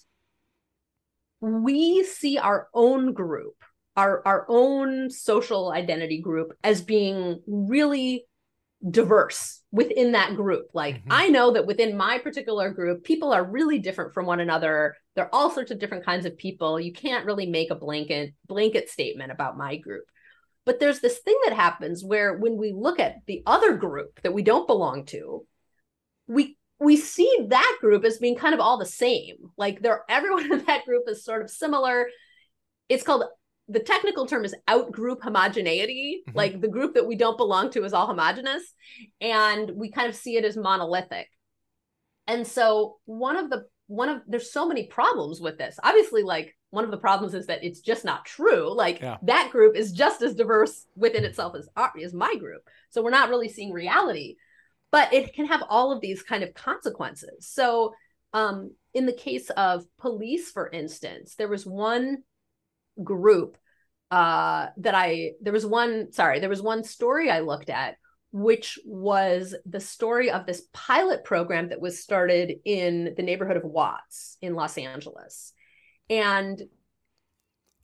we 1.40 2.04
see 2.04 2.38
our 2.38 2.68
own 2.74 3.12
group 3.12 3.54
our 3.96 4.22
our 4.24 4.46
own 4.48 5.10
social 5.10 5.72
identity 5.72 6.20
group 6.20 6.52
as 6.62 6.80
being 6.80 7.42
really 7.46 8.24
diverse 8.88 9.60
within 9.72 10.12
that 10.12 10.36
group. 10.36 10.68
Like 10.72 10.98
mm-hmm. 10.98 11.12
i 11.12 11.26
know 11.26 11.52
that 11.52 11.66
within 11.66 11.96
my 11.96 12.18
particular 12.18 12.70
group 12.70 13.02
people 13.02 13.32
are 13.32 13.44
really 13.44 13.80
different 13.80 14.14
from 14.14 14.24
one 14.24 14.40
another. 14.40 14.96
There 15.16 15.24
are 15.24 15.34
all 15.34 15.50
sorts 15.50 15.72
of 15.72 15.80
different 15.80 16.04
kinds 16.04 16.26
of 16.26 16.38
people. 16.38 16.78
You 16.78 16.92
can't 16.92 17.26
really 17.26 17.46
make 17.46 17.70
a 17.70 17.74
blanket 17.74 18.34
blanket 18.46 18.88
statement 18.88 19.32
about 19.32 19.58
my 19.58 19.76
group 19.76 20.04
but 20.68 20.80
there's 20.80 21.00
this 21.00 21.16
thing 21.20 21.38
that 21.46 21.54
happens 21.54 22.04
where 22.04 22.36
when 22.36 22.58
we 22.58 22.74
look 22.74 23.00
at 23.00 23.24
the 23.26 23.42
other 23.46 23.74
group 23.74 24.20
that 24.22 24.34
we 24.34 24.42
don't 24.42 24.66
belong 24.66 25.06
to, 25.06 25.46
we 26.26 26.58
we 26.78 26.98
see 26.98 27.46
that 27.48 27.78
group 27.80 28.04
as 28.04 28.18
being 28.18 28.36
kind 28.36 28.52
of 28.52 28.60
all 28.60 28.76
the 28.76 28.84
same. 28.84 29.36
Like 29.56 29.80
they're 29.80 30.04
everyone 30.10 30.52
in 30.52 30.66
that 30.66 30.84
group 30.84 31.04
is 31.08 31.24
sort 31.24 31.40
of 31.40 31.48
similar. 31.48 32.08
It's 32.90 33.02
called 33.02 33.24
the 33.66 33.80
technical 33.80 34.26
term 34.26 34.44
is 34.44 34.54
outgroup 34.68 35.22
homogeneity. 35.22 36.20
Mm-hmm. 36.28 36.36
Like 36.36 36.60
the 36.60 36.68
group 36.68 36.96
that 36.96 37.06
we 37.06 37.16
don't 37.16 37.38
belong 37.38 37.70
to 37.70 37.84
is 37.84 37.94
all 37.94 38.06
homogenous. 38.06 38.74
And 39.22 39.70
we 39.70 39.90
kind 39.90 40.10
of 40.10 40.14
see 40.14 40.36
it 40.36 40.44
as 40.44 40.58
monolithic. 40.58 41.30
And 42.26 42.46
so 42.46 42.98
one 43.06 43.36
of 43.36 43.48
the 43.48 43.64
one 43.86 44.10
of 44.10 44.20
there's 44.26 44.52
so 44.52 44.68
many 44.68 44.86
problems 44.86 45.40
with 45.40 45.56
this. 45.56 45.78
Obviously, 45.82 46.24
like 46.24 46.54
one 46.70 46.84
of 46.84 46.90
the 46.90 46.98
problems 46.98 47.34
is 47.34 47.46
that 47.46 47.64
it's 47.64 47.80
just 47.80 48.04
not 48.04 48.24
true. 48.24 48.74
Like 48.74 49.00
yeah. 49.00 49.16
that 49.22 49.50
group 49.50 49.76
is 49.76 49.92
just 49.92 50.22
as 50.22 50.34
diverse 50.34 50.86
within 50.96 51.24
itself 51.24 51.54
as 51.56 51.68
as 52.02 52.14
my 52.14 52.34
group. 52.36 52.62
So 52.90 53.02
we're 53.02 53.10
not 53.10 53.30
really 53.30 53.48
seeing 53.48 53.72
reality, 53.72 54.36
but 54.92 55.12
it 55.12 55.34
can 55.34 55.46
have 55.46 55.62
all 55.68 55.92
of 55.92 56.00
these 56.00 56.22
kind 56.22 56.42
of 56.42 56.54
consequences. 56.54 57.48
So 57.48 57.94
um, 58.34 58.74
in 58.92 59.06
the 59.06 59.14
case 59.14 59.48
of 59.50 59.84
police, 59.98 60.50
for 60.50 60.68
instance, 60.70 61.36
there 61.36 61.48
was 61.48 61.64
one 61.64 62.18
group 63.02 63.56
uh, 64.10 64.66
that 64.78 64.94
I 64.94 65.32
there 65.40 65.52
was 65.52 65.66
one 65.66 66.12
sorry 66.12 66.40
there 66.40 66.48
was 66.48 66.62
one 66.62 66.84
story 66.84 67.30
I 67.30 67.40
looked 67.40 67.70
at 67.70 67.96
which 68.30 68.78
was 68.84 69.54
the 69.64 69.80
story 69.80 70.30
of 70.30 70.44
this 70.44 70.64
pilot 70.74 71.24
program 71.24 71.70
that 71.70 71.80
was 71.80 72.02
started 72.02 72.56
in 72.66 73.14
the 73.16 73.22
neighborhood 73.22 73.56
of 73.56 73.64
Watts 73.64 74.36
in 74.42 74.54
Los 74.54 74.76
Angeles 74.76 75.54
and 76.10 76.62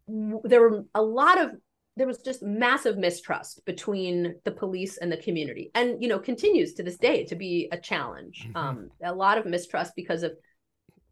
there 0.06 0.60
were 0.60 0.84
a 0.94 1.02
lot 1.02 1.40
of 1.40 1.52
there 1.96 2.06
was 2.06 2.18
just 2.18 2.42
massive 2.42 2.98
mistrust 2.98 3.64
between 3.64 4.34
the 4.44 4.50
police 4.50 4.96
and 4.96 5.10
the 5.12 5.16
community 5.16 5.70
and 5.74 6.02
you 6.02 6.08
know 6.08 6.18
continues 6.18 6.74
to 6.74 6.82
this 6.82 6.96
day 6.96 7.24
to 7.24 7.34
be 7.34 7.68
a 7.72 7.78
challenge 7.78 8.46
mm-hmm. 8.46 8.56
um, 8.56 8.90
a 9.02 9.14
lot 9.14 9.38
of 9.38 9.46
mistrust 9.46 9.92
because 9.96 10.22
of 10.22 10.32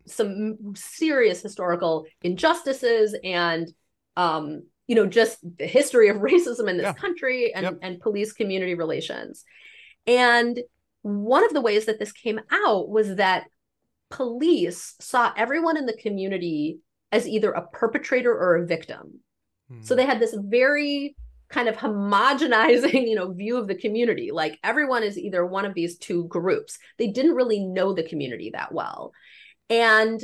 some 0.06 0.74
serious 0.74 1.40
historical 1.40 2.04
injustices 2.22 3.14
and 3.22 3.72
um, 4.16 4.64
you 4.86 4.94
know 4.94 5.06
just 5.06 5.38
the 5.58 5.66
history 5.66 6.08
of 6.08 6.16
racism 6.18 6.68
in 6.68 6.76
this 6.76 6.84
yeah. 6.84 6.92
country 6.92 7.54
and, 7.54 7.64
yep. 7.64 7.78
and 7.82 8.00
police 8.00 8.32
community 8.32 8.74
relations 8.74 9.44
and 10.06 10.60
one 11.02 11.44
of 11.44 11.52
the 11.52 11.60
ways 11.60 11.86
that 11.86 11.98
this 11.98 12.12
came 12.12 12.40
out 12.50 12.88
was 12.88 13.16
that 13.16 13.44
police 14.10 14.94
saw 15.00 15.32
everyone 15.36 15.76
in 15.76 15.86
the 15.86 15.96
community 15.96 16.78
as 17.12 17.28
either 17.28 17.52
a 17.52 17.68
perpetrator 17.68 18.32
or 18.32 18.56
a 18.56 18.66
victim. 18.66 19.20
Hmm. 19.68 19.82
So 19.82 19.94
they 19.94 20.06
had 20.06 20.18
this 20.18 20.34
very 20.36 21.14
kind 21.52 21.68
of 21.68 21.76
homogenizing, 21.76 23.06
you 23.08 23.14
know, 23.14 23.32
view 23.32 23.58
of 23.58 23.68
the 23.68 23.76
community. 23.76 24.30
Like 24.32 24.58
everyone 24.64 25.04
is 25.04 25.18
either 25.18 25.46
one 25.46 25.66
of 25.66 25.74
these 25.74 25.98
two 25.98 26.24
groups. 26.24 26.78
They 26.98 27.08
didn't 27.08 27.34
really 27.34 27.60
know 27.60 27.92
the 27.92 28.02
community 28.02 28.50
that 28.54 28.72
well. 28.72 29.12
And 29.70 30.20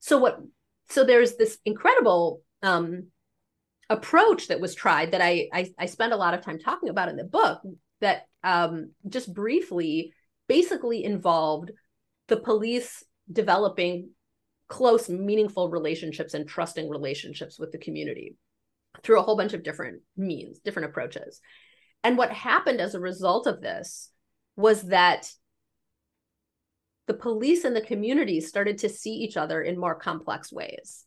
so 0.00 0.18
what 0.18 0.40
so 0.90 1.04
there's 1.04 1.36
this 1.36 1.58
incredible 1.64 2.42
um 2.62 3.08
approach 3.88 4.48
that 4.48 4.60
was 4.60 4.74
tried 4.74 5.12
that 5.12 5.20
I, 5.20 5.48
I 5.52 5.70
I 5.78 5.86
spend 5.86 6.12
a 6.12 6.16
lot 6.16 6.34
of 6.34 6.42
time 6.42 6.58
talking 6.58 6.88
about 6.88 7.08
in 7.08 7.16
the 7.16 7.24
book 7.24 7.62
that 8.00 8.26
um 8.42 8.90
just 9.08 9.32
briefly 9.32 10.12
basically 10.46 11.04
involved 11.04 11.70
the 12.28 12.36
police 12.36 13.02
developing 13.30 14.10
close, 14.68 15.08
meaningful 15.08 15.70
relationships 15.70 16.34
and 16.34 16.48
trusting 16.48 16.88
relationships 16.88 17.58
with 17.58 17.72
the 17.72 17.78
community 17.78 18.36
through 19.02 19.18
a 19.18 19.22
whole 19.22 19.36
bunch 19.36 19.52
of 19.52 19.62
different 19.62 20.02
means, 20.16 20.60
different 20.60 20.88
approaches. 20.88 21.40
And 22.02 22.16
what 22.16 22.32
happened 22.32 22.80
as 22.80 22.94
a 22.94 23.00
result 23.00 23.46
of 23.46 23.60
this 23.60 24.10
was 24.56 24.82
that 24.84 25.28
the 27.06 27.14
police 27.14 27.64
and 27.64 27.76
the 27.76 27.82
community 27.82 28.40
started 28.40 28.78
to 28.78 28.88
see 28.88 29.12
each 29.12 29.36
other 29.36 29.60
in 29.60 29.78
more 29.78 29.94
complex 29.94 30.52
ways. 30.52 31.04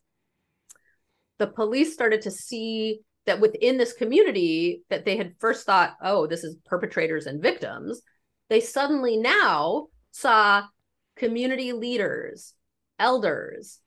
The 1.39 1.48
police 1.48 1.93
started 1.93 2.24
to 2.24 2.32
see 2.32 3.02
that 3.26 3.39
within 3.39 3.78
this 3.78 3.93
community 3.93 4.84
that 4.89 5.06
they 5.06 5.17
had 5.17 5.36
first 5.39 5.65
thought, 5.65 5.96
oh, 6.02 6.28
this 6.28 6.43
is 6.43 6.58
perpetrators 6.65 7.26
and 7.26 7.41
victims, 7.41 8.02
they 8.50 8.60
suddenly 8.60 9.17
now 9.17 9.88
saw 10.12 10.63
community 11.15 11.74
leaders, 11.74 12.54
elders, 13.00 13.80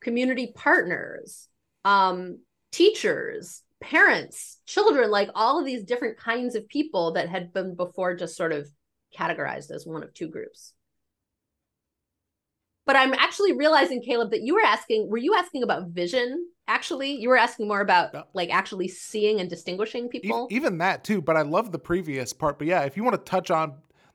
community 0.00 0.52
partners, 0.54 1.48
um, 1.84 2.40
teachers, 2.70 3.62
parents, 3.80 4.58
children, 4.66 5.10
like 5.10 5.30
all 5.34 5.58
of 5.58 5.66
these 5.66 5.84
different 5.84 6.16
kinds 6.16 6.54
of 6.54 6.68
people 6.68 7.12
that 7.12 7.28
had 7.28 7.52
been 7.52 7.74
before 7.74 8.14
just 8.14 8.36
sort 8.36 8.52
of 8.52 8.68
categorized 9.16 9.70
as 9.70 9.86
one 9.86 10.02
of 10.02 10.14
two 10.14 10.28
groups. 10.28 10.72
But 12.84 12.96
I'm 12.96 13.14
actually 13.14 13.52
realizing, 13.52 14.02
Caleb, 14.02 14.30
that 14.32 14.42
you 14.42 14.54
were 14.54 14.64
asking, 14.64 15.08
were 15.08 15.18
you 15.18 15.36
asking 15.36 15.62
about 15.62 15.88
vision? 15.88 16.48
Actually, 16.66 17.12
you 17.12 17.28
were 17.28 17.36
asking 17.36 17.68
more 17.68 17.80
about 17.80 18.10
yeah. 18.12 18.22
like 18.34 18.50
actually 18.50 18.88
seeing 18.88 19.40
and 19.40 19.48
distinguishing 19.48 20.08
people. 20.08 20.48
Even 20.50 20.78
that 20.78 21.04
too, 21.04 21.20
but 21.22 21.36
I 21.36 21.42
love 21.42 21.70
the 21.70 21.78
previous 21.78 22.32
part. 22.32 22.58
But 22.58 22.66
yeah, 22.66 22.82
if 22.82 22.96
you 22.96 23.04
want 23.04 23.14
to 23.14 23.30
touch 23.30 23.50
on 23.50 23.74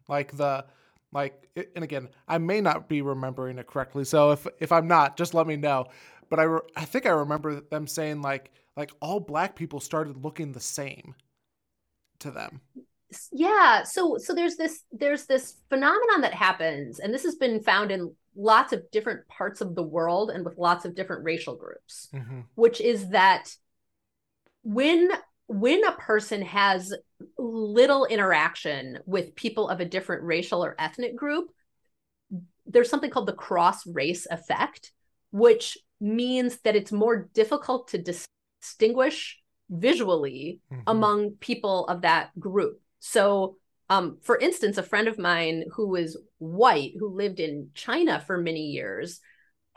like 0.09 0.35
the 0.35 0.65
like, 1.11 1.49
and 1.75 1.83
again, 1.83 2.09
I 2.27 2.37
may 2.37 2.61
not 2.61 2.89
be 2.89 3.01
remembering 3.01 3.57
it 3.57 3.67
correctly. 3.67 4.03
So 4.03 4.31
if 4.31 4.47
if 4.59 4.71
I'm 4.71 4.87
not, 4.87 5.17
just 5.17 5.33
let 5.33 5.47
me 5.47 5.55
know. 5.55 5.85
But 6.29 6.39
I 6.39 6.43
re- 6.43 6.69
I 6.75 6.85
think 6.85 7.05
I 7.05 7.09
remember 7.11 7.61
them 7.61 7.87
saying 7.87 8.21
like 8.21 8.51
like 8.75 8.91
all 9.01 9.19
black 9.19 9.55
people 9.55 9.79
started 9.79 10.23
looking 10.23 10.51
the 10.51 10.59
same 10.59 11.15
to 12.19 12.31
them. 12.31 12.61
Yeah. 13.31 13.83
So 13.83 14.17
so 14.17 14.33
there's 14.33 14.57
this 14.57 14.83
there's 14.91 15.25
this 15.25 15.55
phenomenon 15.69 16.21
that 16.21 16.33
happens, 16.33 16.99
and 16.99 17.13
this 17.13 17.23
has 17.23 17.35
been 17.35 17.63
found 17.63 17.91
in 17.91 18.13
lots 18.35 18.73
of 18.73 18.83
different 18.91 19.27
parts 19.27 19.61
of 19.61 19.75
the 19.75 19.83
world 19.83 20.29
and 20.29 20.45
with 20.45 20.57
lots 20.57 20.85
of 20.85 20.93
different 20.93 21.23
racial 21.23 21.55
groups, 21.55 22.09
mm-hmm. 22.13 22.41
which 22.55 22.81
is 22.81 23.09
that 23.09 23.49
when 24.63 25.09
when 25.47 25.83
a 25.83 25.93
person 25.93 26.41
has 26.41 26.93
little 27.37 28.05
interaction 28.05 28.99
with 29.05 29.35
people 29.35 29.69
of 29.69 29.79
a 29.79 29.85
different 29.85 30.23
racial 30.23 30.63
or 30.63 30.75
ethnic 30.77 31.15
group, 31.15 31.49
there's 32.65 32.89
something 32.89 33.09
called 33.09 33.27
the 33.27 33.33
cross 33.33 33.87
race 33.87 34.27
effect, 34.29 34.91
which 35.31 35.77
means 35.99 36.57
that 36.59 36.75
it's 36.75 36.91
more 36.91 37.29
difficult 37.33 37.89
to 37.89 37.97
dis- 37.97 38.27
distinguish 38.61 39.39
visually 39.69 40.59
mm-hmm. 40.71 40.81
among 40.87 41.31
people 41.31 41.87
of 41.87 42.01
that 42.01 42.37
group. 42.39 42.81
So 42.99 43.57
Um, 43.89 44.17
for 44.21 44.37
instance, 44.37 44.77
a 44.77 44.83
friend 44.83 45.07
of 45.07 45.17
mine 45.17 45.63
who 45.71 45.87
was 45.87 46.19
white, 46.39 46.91
who 46.99 47.07
lived 47.07 47.39
in 47.39 47.69
China 47.73 48.19
for 48.19 48.37
many 48.37 48.75
years, 48.75 49.21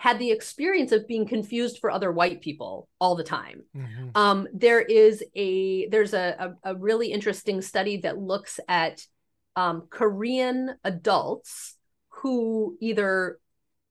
had 0.00 0.18
the 0.18 0.30
experience 0.30 0.92
of 0.92 1.06
being 1.06 1.26
confused 1.26 1.76
for 1.78 1.90
other 1.90 2.10
white 2.10 2.40
people 2.40 2.88
all 3.02 3.14
the 3.16 3.22
time. 3.22 3.60
Mm-hmm. 3.76 4.08
Um, 4.14 4.48
there 4.54 4.80
is 4.80 5.22
a 5.36 5.88
there's 5.90 6.14
a, 6.14 6.54
a, 6.64 6.72
a 6.72 6.74
really 6.74 7.12
interesting 7.12 7.60
study 7.60 7.98
that 7.98 8.16
looks 8.16 8.58
at 8.66 9.02
um, 9.56 9.88
Korean 9.90 10.74
adults 10.84 11.76
who 12.08 12.78
either 12.80 13.38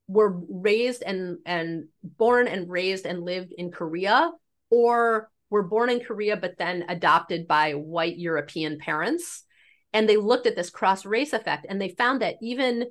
were 0.08 0.42
raised 0.48 1.04
and 1.04 1.38
and 1.46 1.84
born 2.02 2.48
and 2.48 2.68
raised 2.68 3.06
and 3.06 3.22
lived 3.22 3.52
in 3.56 3.70
Korea 3.70 4.32
or 4.68 5.30
were 5.48 5.62
born 5.62 5.90
in 5.90 6.00
Korea 6.00 6.36
but 6.36 6.58
then 6.58 6.86
adopted 6.88 7.46
by 7.46 7.74
white 7.74 8.18
European 8.18 8.78
parents 8.78 9.44
and 9.92 10.08
they 10.08 10.16
looked 10.16 10.48
at 10.48 10.56
this 10.56 10.70
cross 10.70 11.06
race 11.06 11.32
effect 11.32 11.66
and 11.68 11.80
they 11.80 11.90
found 11.90 12.20
that 12.22 12.34
even 12.42 12.86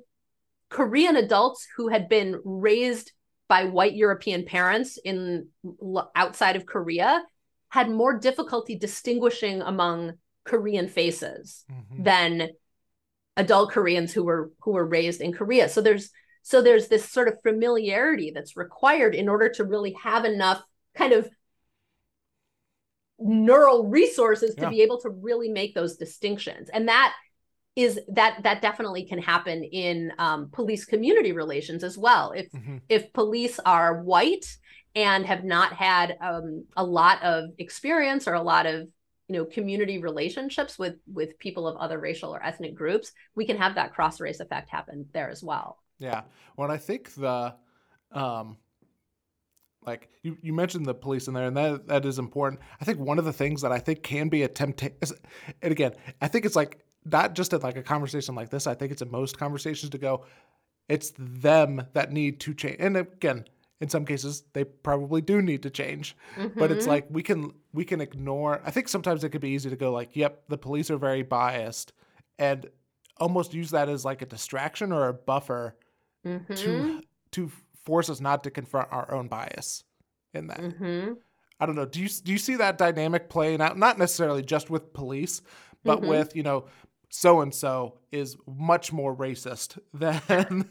Korean 0.70 1.16
adults 1.16 1.66
who 1.76 1.88
had 1.88 2.08
been 2.08 2.40
raised 2.44 3.12
by 3.48 3.64
white 3.64 3.94
European 3.94 4.44
parents 4.44 4.98
in 5.04 5.48
outside 6.14 6.56
of 6.56 6.64
Korea 6.64 7.22
had 7.68 7.90
more 7.90 8.18
difficulty 8.18 8.76
distinguishing 8.76 9.60
among 9.60 10.12
Korean 10.44 10.88
faces 10.88 11.64
mm-hmm. 11.70 12.02
than 12.04 12.48
adult 13.36 13.72
Koreans 13.72 14.12
who 14.12 14.24
were 14.24 14.52
who 14.60 14.72
were 14.72 14.86
raised 14.86 15.20
in 15.20 15.32
Korea. 15.32 15.68
So 15.68 15.80
there's 15.80 16.10
so 16.42 16.62
there's 16.62 16.88
this 16.88 17.10
sort 17.10 17.28
of 17.28 17.42
familiarity 17.42 18.30
that's 18.34 18.56
required 18.56 19.14
in 19.14 19.28
order 19.28 19.48
to 19.50 19.64
really 19.64 19.92
have 20.02 20.24
enough 20.24 20.62
kind 20.94 21.12
of 21.12 21.28
neural 23.18 23.86
resources 23.86 24.54
to 24.54 24.62
yeah. 24.62 24.70
be 24.70 24.82
able 24.82 25.00
to 25.00 25.10
really 25.10 25.50
make 25.50 25.74
those 25.74 25.96
distinctions 25.96 26.70
and 26.72 26.88
that 26.88 27.14
is 27.76 28.00
that 28.08 28.42
that 28.42 28.62
definitely 28.62 29.04
can 29.04 29.20
happen 29.20 29.62
in 29.62 30.12
um, 30.18 30.48
police 30.52 30.84
community 30.84 31.32
relations 31.32 31.84
as 31.84 31.96
well. 31.96 32.32
If 32.32 32.50
mm-hmm. 32.52 32.78
if 32.88 33.12
police 33.12 33.60
are 33.64 34.02
white 34.02 34.46
and 34.94 35.24
have 35.24 35.44
not 35.44 35.72
had 35.72 36.16
um, 36.20 36.64
a 36.76 36.84
lot 36.84 37.22
of 37.22 37.50
experience 37.58 38.26
or 38.26 38.34
a 38.34 38.42
lot 38.42 38.66
of 38.66 38.88
you 39.28 39.36
know 39.36 39.44
community 39.44 39.98
relationships 39.98 40.78
with 40.78 40.96
with 41.12 41.38
people 41.38 41.68
of 41.68 41.76
other 41.76 42.00
racial 42.00 42.34
or 42.34 42.42
ethnic 42.42 42.74
groups 42.74 43.12
we 43.36 43.46
can 43.46 43.56
have 43.56 43.76
that 43.76 43.94
cross 43.94 44.20
race 44.20 44.40
effect 44.40 44.68
happen 44.68 45.06
there 45.12 45.30
as 45.30 45.42
well. 45.42 45.78
Yeah. 45.98 46.22
Well 46.56 46.70
i 46.70 46.78
think 46.78 47.14
the 47.14 47.54
um 48.10 48.56
like 49.86 50.10
you, 50.22 50.36
you 50.42 50.52
mentioned 50.52 50.84
the 50.84 50.94
police 50.94 51.28
in 51.28 51.34
there 51.34 51.46
and 51.46 51.56
that 51.56 51.86
that 51.86 52.04
is 52.04 52.18
important. 52.18 52.60
I 52.80 52.84
think 52.84 52.98
one 52.98 53.18
of 53.18 53.24
the 53.24 53.32
things 53.32 53.62
that 53.62 53.70
i 53.70 53.78
think 53.78 54.02
can 54.02 54.28
be 54.28 54.42
a 54.42 54.48
temptation 54.48 55.16
and 55.62 55.70
again 55.70 55.92
i 56.20 56.26
think 56.26 56.44
it's 56.44 56.56
like 56.56 56.80
not 57.04 57.34
just 57.34 57.52
at 57.52 57.62
like 57.62 57.76
a 57.76 57.82
conversation 57.82 58.34
like 58.34 58.50
this 58.50 58.66
i 58.66 58.74
think 58.74 58.92
it's 58.92 59.02
in 59.02 59.10
most 59.10 59.38
conversations 59.38 59.90
to 59.90 59.98
go 59.98 60.24
it's 60.88 61.12
them 61.18 61.86
that 61.92 62.12
need 62.12 62.40
to 62.40 62.54
change 62.54 62.76
and 62.78 62.96
again 62.96 63.44
in 63.80 63.88
some 63.88 64.04
cases 64.04 64.44
they 64.52 64.64
probably 64.64 65.20
do 65.20 65.40
need 65.40 65.62
to 65.62 65.70
change 65.70 66.16
mm-hmm. 66.36 66.58
but 66.58 66.70
it's 66.70 66.82
mm-hmm. 66.82 66.90
like 66.90 67.06
we 67.10 67.22
can 67.22 67.52
we 67.72 67.84
can 67.84 68.00
ignore 68.00 68.60
i 68.64 68.70
think 68.70 68.88
sometimes 68.88 69.24
it 69.24 69.30
could 69.30 69.40
be 69.40 69.50
easy 69.50 69.70
to 69.70 69.76
go 69.76 69.92
like 69.92 70.14
yep 70.14 70.42
the 70.48 70.58
police 70.58 70.90
are 70.90 70.98
very 70.98 71.22
biased 71.22 71.92
and 72.38 72.68
almost 73.18 73.54
use 73.54 73.70
that 73.70 73.88
as 73.88 74.04
like 74.04 74.22
a 74.22 74.26
distraction 74.26 74.92
or 74.92 75.08
a 75.08 75.14
buffer 75.14 75.76
mm-hmm. 76.26 76.54
to 76.54 77.02
to 77.30 77.50
force 77.84 78.10
us 78.10 78.20
not 78.20 78.42
to 78.44 78.50
confront 78.50 78.88
our 78.92 79.12
own 79.12 79.28
bias 79.28 79.84
in 80.34 80.48
that. 80.48 80.60
Mm-hmm. 80.60 81.12
I 81.60 81.66
don't 81.66 81.76
know. 81.76 81.84
Do 81.84 82.00
you 82.00 82.08
do 82.08 82.32
you 82.32 82.38
see 82.38 82.56
that 82.56 82.78
dynamic 82.78 83.28
playing 83.28 83.60
out? 83.60 83.78
Not 83.78 83.98
necessarily 83.98 84.42
just 84.42 84.70
with 84.70 84.92
police, 84.92 85.42
but 85.84 86.00
mm-hmm. 86.00 86.08
with 86.08 86.34
you 86.34 86.42
know, 86.42 86.66
so 87.10 87.40
and 87.40 87.52
so 87.52 87.98
is 88.12 88.36
much 88.46 88.92
more 88.92 89.14
racist 89.14 89.78
than. 89.94 90.68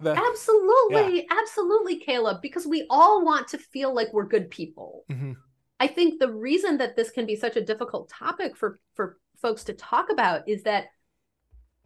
the, 0.00 0.10
absolutely, 0.10 1.18
yeah. 1.18 1.38
absolutely, 1.40 1.98
Caleb. 2.00 2.42
Because 2.42 2.66
we 2.66 2.86
all 2.90 3.24
want 3.24 3.48
to 3.48 3.58
feel 3.58 3.94
like 3.94 4.12
we're 4.12 4.26
good 4.26 4.50
people. 4.50 5.04
Mm-hmm. 5.10 5.32
I 5.80 5.86
think 5.86 6.18
the 6.18 6.32
reason 6.32 6.78
that 6.78 6.96
this 6.96 7.10
can 7.10 7.24
be 7.24 7.36
such 7.36 7.56
a 7.56 7.64
difficult 7.64 8.10
topic 8.10 8.56
for 8.56 8.78
for 8.94 9.18
folks 9.40 9.64
to 9.64 9.72
talk 9.72 10.10
about 10.10 10.48
is 10.48 10.64
that 10.64 10.86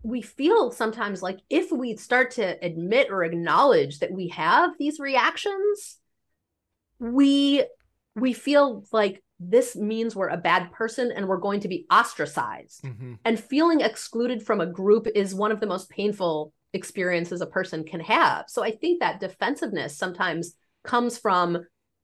we 0.03 0.23
feel 0.23 0.73
sometimes 0.73 1.23
like 1.23 1.39
if 1.51 1.71
we 1.71 1.97
start 1.97 2.33
to 2.33 2.65
admit 2.65 3.09
or 3.11 3.23
acknowledge 3.23 4.01
that 4.01 4.11
we 4.11 4.29
have 4.29 4.73
these 4.79 4.99
reactions 4.99 5.99
we 6.99 7.65
we 8.17 8.33
feel 8.33 8.85
like 8.91 9.23
this 9.51 9.77
means 9.77 10.15
we're 10.15 10.29
a 10.29 10.37
bad 10.37 10.71
person 10.73 11.13
and 11.13 11.27
we're 11.27 11.39
going 11.39 11.61
to 11.61 11.69
be 11.69 11.87
ostracized 11.91 12.83
mm-hmm. 12.83 13.15
and 13.25 13.41
feeling 13.41 13.81
excluded 13.81 14.43
from 14.43 14.61
a 14.61 14.67
group 14.67 15.07
is 15.15 15.35
one 15.35 15.53
of 15.53 15.61
the 15.61 15.67
most 15.67 15.91
painful 15.91 16.53
experiences 16.73 17.41
a 17.41 17.47
person 17.47 17.85
can 17.85 18.01
have 18.01 18.45
so 18.49 18.63
i 18.63 18.71
think 18.71 19.01
that 19.01 19.21
defensiveness 19.21 19.97
sometimes 19.97 20.55
comes 20.85 21.19
from 21.19 21.59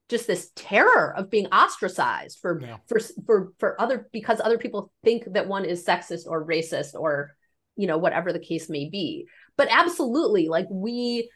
just 0.09 0.27
this 0.27 0.51
terror 0.55 1.15
of 1.17 1.31
being 1.31 1.47
ostracized 1.47 2.39
for 2.41 2.61
yeah. 2.61 2.77
for 2.87 3.01
for 3.27 3.53
for 3.59 3.81
other 3.81 4.09
because 4.13 4.41
other 4.41 4.59
people 4.59 4.93
think 5.05 5.25
that 5.33 5.49
one 5.49 5.65
is 5.65 5.85
sexist 5.85 6.27
or 6.27 6.47
racist 6.47 6.95
or 6.95 7.35
you 7.77 7.87
know 7.87 7.99
whatever 7.99 8.33
the 8.33 8.39
case 8.39 8.69
may 8.69 8.89
be 8.89 9.27
but 9.57 9.69
absolutely 9.71 10.49
like 10.49 10.67
we 10.71 11.31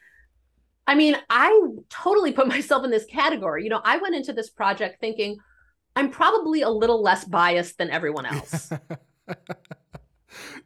i 0.87 0.95
mean 0.95 1.17
i 1.31 1.69
totally 1.89 2.33
put 2.33 2.49
myself 2.57 2.85
in 2.85 2.91
this 2.91 3.07
category 3.07 3.65
you 3.65 3.71
know 3.71 3.81
i 3.85 3.97
went 3.99 4.15
into 4.15 4.33
this 4.33 4.51
project 4.51 5.01
thinking 5.01 5.37
i'm 5.97 6.11
probably 6.11 6.63
a 6.63 6.71
little 6.71 7.03
less 7.03 7.25
biased 7.25 7.79
than 7.79 7.91
everyone 7.91 8.27
else. 8.35 8.73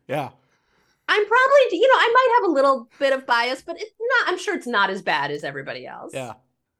Yeah. 0.08 0.30
I'm 1.08 1.26
probably 1.26 1.60
you 1.72 1.88
know 1.88 1.98
i 1.98 2.12
might 2.12 2.34
have 2.36 2.50
a 2.50 2.52
little 2.52 2.88
bit 2.98 3.12
of 3.12 3.26
bias 3.26 3.62
but 3.62 3.80
it's 3.80 3.92
not 4.00 4.32
i'm 4.32 4.38
sure 4.38 4.56
it's 4.56 4.66
not 4.66 4.90
as 4.90 5.02
bad 5.02 5.30
as 5.30 5.44
everybody 5.44 5.86
else. 5.86 6.12
Yeah. 6.14 6.34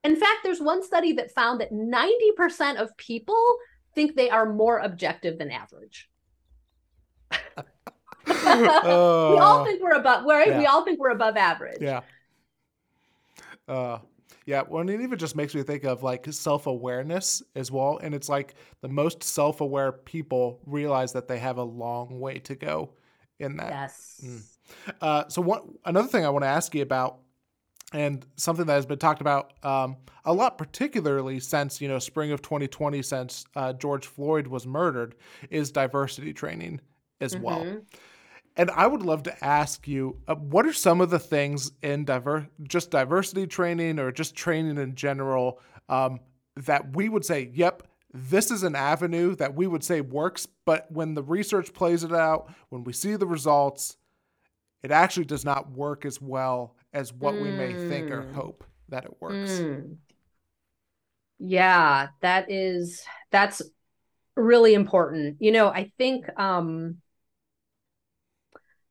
In 0.04 0.16
fact 0.16 0.40
there's 0.44 0.60
one 0.60 0.82
study 0.82 1.12
that 1.14 1.32
found 1.32 1.60
that 1.60 1.72
90% 1.72 2.76
of 2.76 2.96
people 2.96 3.56
think 3.94 4.14
they 4.14 4.30
are 4.30 4.52
more 4.52 4.78
objective 4.78 5.38
than 5.38 5.50
average. 5.50 6.08
Uh, 7.32 7.62
we 8.26 9.38
all 9.38 9.64
think 9.64 9.82
we're 9.82 9.92
above 9.92 10.24
right 10.24 10.48
yeah. 10.48 10.58
we 10.58 10.66
all 10.66 10.84
think 10.84 10.98
we're 11.00 11.10
above 11.10 11.36
average. 11.36 11.78
Yeah. 11.80 12.02
Uh 13.68 13.98
yeah 14.46 14.62
well 14.66 14.80
and 14.80 14.88
it 14.88 15.00
even 15.00 15.18
just 15.18 15.36
makes 15.36 15.54
me 15.54 15.62
think 15.62 15.84
of 15.84 16.02
like 16.02 16.26
self-awareness 16.30 17.42
as 17.54 17.70
well 17.70 17.98
and 18.02 18.14
it's 18.14 18.28
like 18.28 18.54
the 18.80 18.88
most 18.88 19.22
self-aware 19.22 19.92
people 19.92 20.60
realize 20.66 21.12
that 21.12 21.28
they 21.28 21.38
have 21.38 21.58
a 21.58 21.62
long 21.62 22.18
way 22.18 22.38
to 22.38 22.54
go 22.54 22.90
in 23.38 23.56
that 23.56 23.70
yes 23.70 24.20
mm. 24.24 24.42
uh, 25.02 25.28
so 25.28 25.42
what 25.42 25.64
another 25.84 26.08
thing 26.08 26.24
i 26.24 26.28
want 26.30 26.42
to 26.42 26.48
ask 26.48 26.74
you 26.74 26.82
about 26.82 27.18
and 27.92 28.26
something 28.36 28.66
that 28.66 28.74
has 28.74 28.86
been 28.86 28.98
talked 28.98 29.20
about 29.20 29.52
um, 29.64 29.96
a 30.24 30.32
lot, 30.32 30.58
particularly 30.58 31.38
since 31.38 31.80
you 31.80 31.88
know 31.88 31.98
spring 31.98 32.32
of 32.32 32.42
2020, 32.42 33.00
since 33.02 33.44
uh, 33.54 33.72
George 33.72 34.06
Floyd 34.06 34.46
was 34.48 34.66
murdered, 34.66 35.14
is 35.50 35.70
diversity 35.70 36.32
training 36.32 36.80
as 37.20 37.34
mm-hmm. 37.34 37.44
well. 37.44 37.78
And 38.56 38.70
I 38.70 38.86
would 38.86 39.02
love 39.02 39.22
to 39.24 39.44
ask 39.44 39.86
you, 39.86 40.16
uh, 40.26 40.34
what 40.34 40.66
are 40.66 40.72
some 40.72 41.00
of 41.00 41.10
the 41.10 41.18
things 41.18 41.72
in 41.82 42.04
diver- 42.04 42.48
just 42.62 42.90
diversity 42.90 43.46
training 43.46 43.98
or 43.98 44.10
just 44.10 44.34
training 44.34 44.78
in 44.78 44.94
general 44.94 45.60
um, 45.88 46.20
that 46.56 46.96
we 46.96 47.08
would 47.08 47.24
say, 47.24 47.50
yep, 47.52 47.82
this 48.14 48.50
is 48.50 48.62
an 48.62 48.74
avenue 48.74 49.34
that 49.36 49.54
we 49.54 49.66
would 49.66 49.84
say 49.84 50.00
works, 50.00 50.46
but 50.64 50.90
when 50.90 51.12
the 51.12 51.22
research 51.22 51.74
plays 51.74 52.02
it 52.02 52.14
out, 52.14 52.50
when 52.70 52.82
we 52.82 52.94
see 52.94 53.14
the 53.16 53.26
results, 53.26 53.98
it 54.82 54.90
actually 54.90 55.26
does 55.26 55.44
not 55.44 55.70
work 55.72 56.06
as 56.06 56.20
well 56.20 56.76
as 56.94 57.12
what 57.12 57.34
mm. 57.34 57.42
we 57.42 57.50
may 57.50 57.74
think 57.88 58.10
or 58.10 58.22
mm. 58.22 58.32
hope 58.32 58.64
that 58.88 59.04
it 59.04 59.14
works. 59.20 59.50
Mm. 59.50 59.96
Yeah, 61.38 62.08
that 62.22 62.50
is 62.50 63.02
that's 63.30 63.60
really 64.34 64.72
important. 64.72 65.36
You 65.40 65.52
know, 65.52 65.68
I 65.68 65.92
think 65.98 66.26
um 66.38 66.98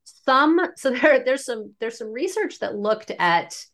some 0.05 0.59
so 0.75 0.89
there 1.01 1.23
there's 1.23 1.45
some 1.45 1.73
there's 1.79 1.97
some 1.97 2.11
research 2.11 2.59
that 2.59 2.75
looked 2.75 3.11
at 3.19 3.65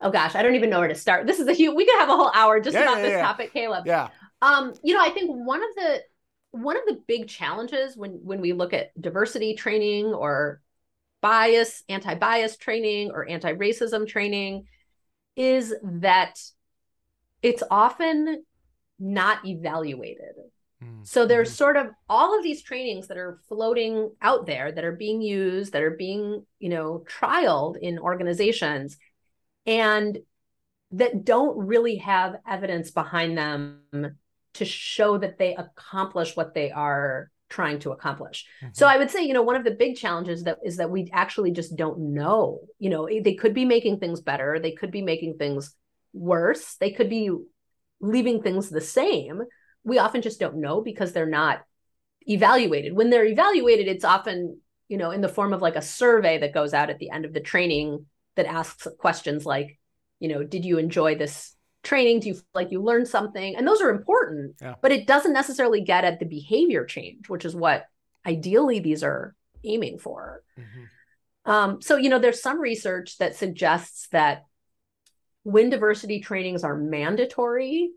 oh 0.00 0.10
gosh 0.10 0.34
i 0.34 0.42
don't 0.42 0.54
even 0.54 0.70
know 0.70 0.80
where 0.80 0.88
to 0.88 0.94
start. 0.94 1.26
This 1.26 1.38
is 1.38 1.48
a 1.48 1.52
huge 1.52 1.74
we 1.74 1.86
could 1.86 1.98
have 1.98 2.08
a 2.08 2.16
whole 2.16 2.30
hour 2.34 2.60
just 2.60 2.74
yeah, 2.74 2.82
about 2.82 2.96
yeah, 2.98 3.02
this 3.02 3.12
yeah. 3.12 3.22
topic 3.22 3.52
caleb. 3.52 3.86
Yeah. 3.86 4.08
Um 4.42 4.74
you 4.82 4.94
know 4.94 5.00
i 5.00 5.10
think 5.10 5.30
one 5.30 5.62
of 5.62 5.74
the 5.76 6.02
one 6.50 6.76
of 6.76 6.82
the 6.86 7.00
big 7.06 7.28
challenges 7.28 7.96
when 7.96 8.12
when 8.22 8.40
we 8.40 8.52
look 8.52 8.72
at 8.72 8.98
diversity 9.00 9.54
training 9.54 10.06
or 10.06 10.60
bias 11.22 11.82
anti-bias 11.88 12.56
training 12.56 13.10
or 13.10 13.28
anti-racism 13.28 14.06
training 14.06 14.66
is 15.34 15.74
that 15.82 16.38
it's 17.42 17.62
often 17.70 18.44
not 18.98 19.44
evaluated 19.44 20.34
Mm, 20.82 21.06
so 21.06 21.26
there's 21.26 21.48
mm-hmm. 21.48 21.56
sort 21.56 21.76
of 21.76 21.86
all 22.08 22.36
of 22.36 22.42
these 22.42 22.62
trainings 22.62 23.08
that 23.08 23.16
are 23.16 23.40
floating 23.48 24.10
out 24.20 24.46
there 24.46 24.72
that 24.72 24.84
are 24.84 24.96
being 24.96 25.20
used, 25.20 25.72
that 25.72 25.82
are 25.82 25.96
being, 25.96 26.44
you 26.58 26.68
know, 26.68 27.04
trialed 27.08 27.78
in 27.78 27.98
organizations 27.98 28.98
and 29.64 30.18
that 30.92 31.24
don't 31.24 31.66
really 31.66 31.96
have 31.96 32.36
evidence 32.48 32.90
behind 32.90 33.36
them 33.36 33.80
to 34.54 34.64
show 34.64 35.18
that 35.18 35.38
they 35.38 35.54
accomplish 35.54 36.36
what 36.36 36.54
they 36.54 36.70
are 36.70 37.30
trying 37.48 37.78
to 37.80 37.92
accomplish. 37.92 38.46
Mm-hmm. 38.62 38.70
So 38.72 38.86
I 38.86 38.96
would 38.96 39.10
say, 39.10 39.22
you 39.22 39.32
know, 39.32 39.42
one 39.42 39.56
of 39.56 39.64
the 39.64 39.70
big 39.70 39.96
challenges 39.96 40.44
that 40.44 40.58
is 40.64 40.78
that 40.78 40.90
we 40.90 41.10
actually 41.12 41.52
just 41.52 41.76
don't 41.76 42.14
know. 42.14 42.60
You 42.78 42.90
know, 42.90 43.08
they 43.08 43.34
could 43.34 43.54
be 43.54 43.64
making 43.64 43.98
things 43.98 44.20
better, 44.20 44.58
they 44.58 44.72
could 44.72 44.90
be 44.90 45.02
making 45.02 45.36
things 45.36 45.74
worse, 46.12 46.76
they 46.76 46.90
could 46.90 47.10
be 47.10 47.30
leaving 48.00 48.42
things 48.42 48.68
the 48.68 48.80
same. 48.80 49.42
We 49.86 49.98
often 49.98 50.20
just 50.20 50.38
don't 50.38 50.60
know 50.60 50.82
because 50.82 51.12
they're 51.12 51.24
not 51.24 51.62
evaluated. 52.22 52.92
When 52.92 53.08
they're 53.08 53.24
evaluated, 53.24 53.88
it's 53.88 54.04
often, 54.04 54.60
you 54.88 54.98
know, 54.98 55.12
in 55.12 55.22
the 55.22 55.28
form 55.28 55.54
of 55.54 55.62
like 55.62 55.76
a 55.76 55.82
survey 55.82 56.38
that 56.38 56.52
goes 56.52 56.74
out 56.74 56.90
at 56.90 56.98
the 56.98 57.08
end 57.08 57.24
of 57.24 57.32
the 57.32 57.40
training 57.40 58.04
that 58.34 58.46
asks 58.46 58.86
questions 58.98 59.46
like, 59.46 59.78
you 60.20 60.28
know, 60.28 60.42
did 60.42 60.64
you 60.64 60.78
enjoy 60.78 61.14
this 61.14 61.54
training? 61.82 62.20
Do 62.20 62.28
you 62.28 62.34
feel 62.34 62.44
like 62.54 62.72
you 62.72 62.82
learned 62.82 63.08
something? 63.08 63.56
And 63.56 63.66
those 63.66 63.80
are 63.80 63.90
important, 63.90 64.56
yeah. 64.60 64.74
but 64.82 64.92
it 64.92 65.06
doesn't 65.06 65.32
necessarily 65.32 65.80
get 65.80 66.04
at 66.04 66.18
the 66.18 66.26
behavior 66.26 66.84
change, 66.84 67.28
which 67.28 67.44
is 67.44 67.54
what 67.54 67.86
ideally 68.26 68.80
these 68.80 69.02
are 69.02 69.34
aiming 69.64 69.98
for. 69.98 70.42
Mm-hmm. 70.58 71.50
Um, 71.50 71.80
so, 71.80 71.96
you 71.96 72.10
know, 72.10 72.18
there's 72.18 72.42
some 72.42 72.60
research 72.60 73.18
that 73.18 73.36
suggests 73.36 74.08
that 74.08 74.44
when 75.44 75.70
diversity 75.70 76.20
trainings 76.20 76.64
are 76.64 76.76
mandatory, 76.76 77.92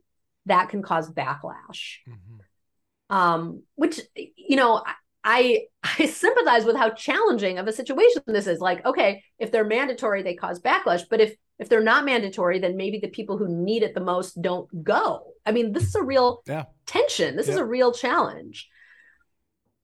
that 0.46 0.70
can 0.70 0.82
cause 0.82 1.12
backlash. 1.12 1.98
Mm-hmm. 2.08 3.16
Um, 3.16 3.64
which, 3.76 4.00
you 4.16 4.56
know, 4.56 4.84
I 5.24 5.64
I 5.84 6.06
sympathize 6.06 6.66
with 6.66 6.76
how 6.76 6.90
challenging 6.90 7.58
of 7.58 7.68
a 7.68 7.74
situation 7.74 8.22
this 8.28 8.48
is. 8.48 8.60
Like, 8.60 8.86
okay, 8.86 9.24
if 9.38 9.52
they're 9.52 9.66
mandatory, 9.66 10.24
they 10.24 10.36
cause 10.36 10.60
backlash. 10.60 11.04
But 11.10 11.22
if 11.22 11.36
if 11.58 11.68
they're 11.68 11.84
not 11.84 12.06
mandatory, 12.06 12.60
then 12.60 12.78
maybe 12.78 13.00
the 13.00 13.10
people 13.10 13.38
who 13.38 13.48
need 13.48 13.84
it 13.84 13.94
the 13.94 14.00
most 14.00 14.42
don't 14.42 14.84
go. 14.84 15.34
I 15.46 15.52
mean, 15.52 15.74
this 15.74 15.84
is 15.84 15.96
a 15.96 16.04
real 16.04 16.42
yeah. 16.48 16.66
tension. 16.86 17.36
This 17.36 17.48
yeah. 17.48 17.54
is 17.54 17.60
a 17.60 17.66
real 17.66 17.92
challenge. 17.92 18.70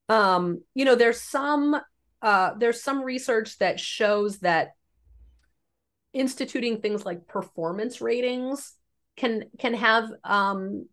Um, 0.07 0.61
you 0.73 0.85
know, 0.85 0.95
there's 0.95 1.21
some 1.21 1.75
uh 2.21 2.51
there's 2.57 2.81
some 2.81 3.03
research 3.03 3.57
that 3.59 3.79
shows 3.79 4.39
that 4.39 4.69
instituting 6.13 6.79
things 6.79 7.05
like 7.05 7.27
performance 7.27 7.99
ratings 7.99 8.73
can 9.17 9.45
can 9.59 9.73
have 9.73 10.09
um 10.23 10.87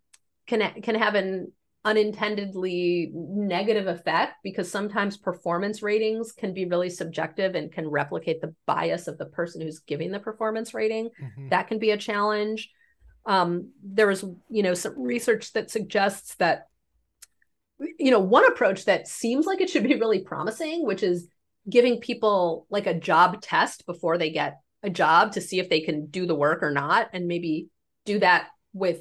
can 0.47 0.83
can 0.83 0.95
have 0.95 1.15
an 1.15 1.53
unintendedly 1.85 3.11
negative 3.13 3.89
effect 3.89 4.35
because 4.45 4.71
sometimes 4.71 5.17
performance 5.17 5.83
ratings 5.83 6.31
can 6.31 6.55
be 6.55 6.65
really 6.65 6.89
subjective 6.89 7.57
and 7.57 7.73
can 7.73 7.89
replicate 7.89 8.41
the 8.41 8.55
bias 8.67 9.09
of 9.09 9.19
the 9.19 9.27
person 9.27 9.61
who's 9.61 9.81
giving 9.81 10.13
the 10.13 10.21
performance 10.21 10.75
rating. 10.75 11.11
Mm-hmm. 11.21 11.49
That 11.49 11.67
can 11.67 11.81
be 11.81 11.91
a 11.91 11.97
challenge. 11.97 12.71
Um, 13.27 13.71
there 13.83 14.11
is, 14.11 14.25
you 14.49 14.63
know, 14.63 14.75
some 14.75 14.95
research 15.01 15.53
that 15.55 15.71
suggests 15.71 16.37
that, 16.37 16.69
you 17.99 18.13
know, 18.13 18.21
one 18.21 18.47
approach 18.47 18.85
that 18.85 19.09
seems 19.09 19.45
like 19.45 19.61
it 19.61 19.71
should 19.71 19.85
be 19.85 19.97
really 19.97 20.21
promising, 20.21 20.87
which 20.87 21.03
is 21.03 21.29
giving 21.69 22.01
people 22.01 22.67
like 22.71 22.87
a 22.87 22.95
job 22.95 23.41
test 23.41 23.87
before 23.87 24.19
they 24.19 24.31
get 24.31 24.61
a 24.85 24.91
job 24.91 25.33
to 25.33 25.41
see 25.41 25.59
if 25.59 25.69
they 25.69 25.81
can 25.81 26.07
do 26.07 26.27
the 26.27 26.35
work 26.35 26.63
or 26.63 26.71
not, 26.71 27.11
and 27.13 27.27
maybe 27.27 27.69
do 28.05 28.19
that 28.19 28.49
with 28.73 29.01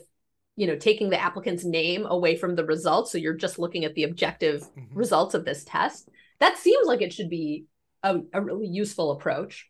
you 0.56 0.68
know 0.68 0.76
taking 0.76 1.10
the 1.10 1.22
applicant's 1.22 1.64
name 1.64 2.06
away 2.06 2.36
from 2.36 2.56
the 2.56 2.66
results 2.66 3.12
so 3.12 3.18
you're 3.18 3.34
just 3.34 3.60
looking 3.60 3.86
at 3.86 3.96
the 3.96 4.04
objective 4.04 4.62
mm-hmm. 4.62 4.98
results 4.98 5.34
of 5.34 5.46
this 5.46 5.64
test 5.64 6.10
that 6.40 6.58
seems 6.58 6.88
like 6.88 7.02
it 7.02 7.14
should 7.14 7.30
be 7.30 7.66
a, 8.04 8.20
a, 8.34 8.42
really 8.42 8.68
useful 8.68 9.12
approach 9.12 9.70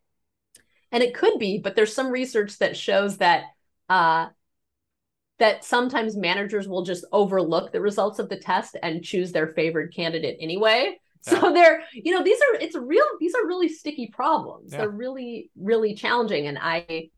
and 0.92 1.04
it 1.04 1.14
could 1.14 1.38
be 1.38 1.58
but 1.58 1.76
there's 1.76 1.94
some 1.94 2.10
research 2.10 2.58
that 2.60 2.76
shows 2.78 3.18
that 3.18 3.44
uh, 3.90 4.28
that 5.38 5.66
sometimes 5.66 6.16
managers 6.16 6.68
will 6.68 6.84
just 6.84 7.04
overlook 7.12 7.72
the 7.72 7.82
results 7.82 8.20
of 8.20 8.30
the 8.30 8.38
test 8.38 8.78
and 8.82 9.04
choose 9.04 9.32
their 9.32 9.48
favored 9.48 9.94
candidate 9.94 10.38
anyway 10.40 10.98
yeah. 11.28 11.40
so 11.40 11.54
they're 11.54 11.84
you 11.94 12.14
know 12.14 12.24
these 12.24 12.40
are 12.40 12.60
it's 12.60 12.76
real 12.76 13.06
these 13.20 13.36
are 13.36 13.46
really 13.46 13.70
sticky 13.70 14.08
problems 14.08 14.72
yeah. 14.72 14.80
they're 14.80 14.90
really 14.90 15.52
really 15.56 15.94
challenging 15.94 16.48
and 16.48 16.58
i 16.60 17.10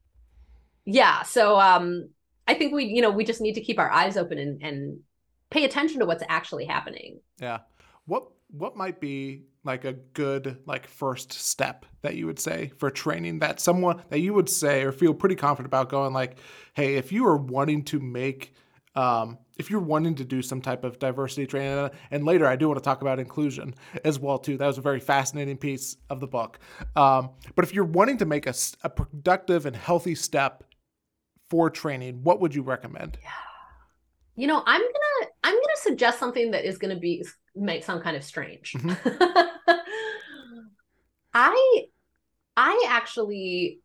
yeah 0.86 1.22
so 1.24 1.60
um 1.60 2.10
I 2.48 2.54
think 2.54 2.74
we, 2.74 2.86
you 2.86 3.02
know, 3.02 3.10
we 3.10 3.24
just 3.24 3.42
need 3.42 3.56
to 3.56 3.62
keep 3.62 3.80
our 3.80 3.92
eyes 3.92 4.18
open 4.18 4.38
and, 4.38 4.62
and 4.62 5.00
pay 5.50 5.66
attention 5.66 6.00
to 6.00 6.06
what's 6.06 6.24
actually 6.28 6.66
happening. 6.66 7.20
Yeah. 7.40 7.60
What 8.06 8.28
what 8.52 8.76
might 8.76 9.00
be 9.00 9.44
like 9.64 9.86
a 9.86 9.94
good 9.94 10.60
like 10.66 10.86
first 10.86 11.32
step 11.32 11.86
that 12.02 12.16
you 12.16 12.26
would 12.28 12.40
say 12.40 12.72
for 12.78 12.92
training 12.92 13.40
that 13.40 13.60
someone 13.60 14.04
that 14.10 14.20
you 14.20 14.34
would 14.34 14.50
say 14.50 14.84
or 14.84 14.92
feel 14.92 15.14
pretty 15.14 15.36
confident 15.36 15.68
about 15.68 15.90
going 15.90 16.14
like, 16.14 16.38
hey, 16.74 16.96
if 16.96 17.12
you 17.12 17.26
are 17.26 17.38
wanting 17.38 17.84
to 17.86 18.00
make 18.00 18.54
um, 18.96 19.40
if 19.58 19.72
you're 19.72 19.80
wanting 19.80 20.16
to 20.16 20.26
do 20.26 20.42
some 20.42 20.62
type 20.62 20.84
of 20.84 21.00
diversity 21.00 21.48
training, 21.48 21.90
and 22.12 22.26
later 22.26 22.46
I 22.46 22.56
do 22.56 22.68
want 22.68 22.78
to 22.78 22.84
talk 22.84 23.02
about 23.02 23.20
inclusion 23.20 23.74
as 24.04 24.20
well 24.20 24.38
too. 24.38 24.58
That 24.58 24.68
was 24.68 24.78
a 24.78 24.82
very 24.82 25.00
fascinating 25.00 25.58
piece 25.58 25.98
of 26.10 26.20
the 26.20 26.28
book. 26.28 26.60
Um, 26.96 27.32
but 27.56 27.66
if 27.66 27.74
you're 27.74 27.86
wanting 27.86 28.18
to 28.18 28.26
make 28.26 28.46
a, 28.46 28.54
a 28.84 28.90
productive 28.90 29.66
and 29.66 29.76
healthy 29.76 30.14
step 30.14 30.64
for 31.50 31.70
training, 31.70 32.22
what 32.24 32.40
would 32.42 32.56
you 32.56 32.64
recommend? 32.64 33.18
You 34.36 34.48
know, 34.48 34.64
I'm 34.66 34.82
gonna 34.82 35.32
I'm 35.44 35.54
gonna 35.54 35.78
suggest 35.78 36.20
something 36.20 36.52
that 36.52 36.66
is 36.66 36.78
gonna 36.78 37.00
be 37.00 37.24
might 37.56 37.84
sound 37.84 38.04
kind 38.04 38.18
of 38.18 38.24
strange. 38.24 38.74
Mm-hmm. 38.74 39.70
I 41.34 41.86
I 42.58 42.86
actually 42.88 43.80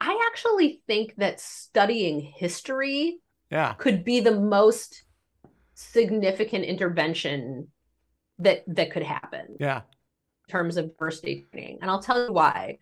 I 0.00 0.28
actually 0.30 0.80
think 0.86 1.14
that 1.16 1.40
studying 1.40 2.20
history 2.20 3.20
yeah. 3.50 3.74
could 3.74 4.04
be 4.04 4.20
the 4.20 4.38
most 4.38 5.04
significant 5.74 6.64
intervention 6.64 7.68
that 8.38 8.62
that 8.66 8.90
could 8.92 9.02
happen. 9.02 9.56
Yeah. 9.58 9.82
In 10.48 10.52
terms 10.52 10.76
of 10.76 10.90
diversity 10.96 11.46
training. 11.52 11.78
And 11.82 11.90
I'll 11.90 12.02
tell 12.02 12.26
you 12.26 12.32
why. 12.32 12.78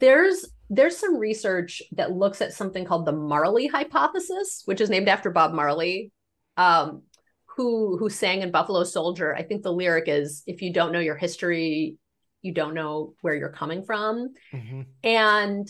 There's 0.00 0.46
there's 0.68 0.96
some 0.96 1.16
research 1.16 1.82
that 1.92 2.12
looks 2.12 2.40
at 2.40 2.52
something 2.52 2.84
called 2.84 3.04
the 3.04 3.12
Marley 3.12 3.66
hypothesis, 3.66 4.62
which 4.64 4.80
is 4.80 4.88
named 4.88 5.08
after 5.08 5.30
Bob 5.30 5.52
Marley, 5.52 6.12
um, 6.56 7.02
who 7.46 7.96
who 7.98 8.08
sang 8.08 8.42
in 8.42 8.50
Buffalo 8.50 8.84
Soldier. 8.84 9.34
I 9.34 9.42
think 9.42 9.62
the 9.62 9.72
lyric 9.72 10.04
is, 10.08 10.42
"If 10.46 10.62
you 10.62 10.72
don't 10.72 10.92
know 10.92 11.00
your 11.00 11.16
history, 11.16 11.96
you 12.42 12.52
don't 12.52 12.74
know 12.74 13.14
where 13.20 13.34
you're 13.34 13.50
coming 13.50 13.82
from." 13.82 14.34
Mm-hmm. 14.52 14.82
And 15.04 15.68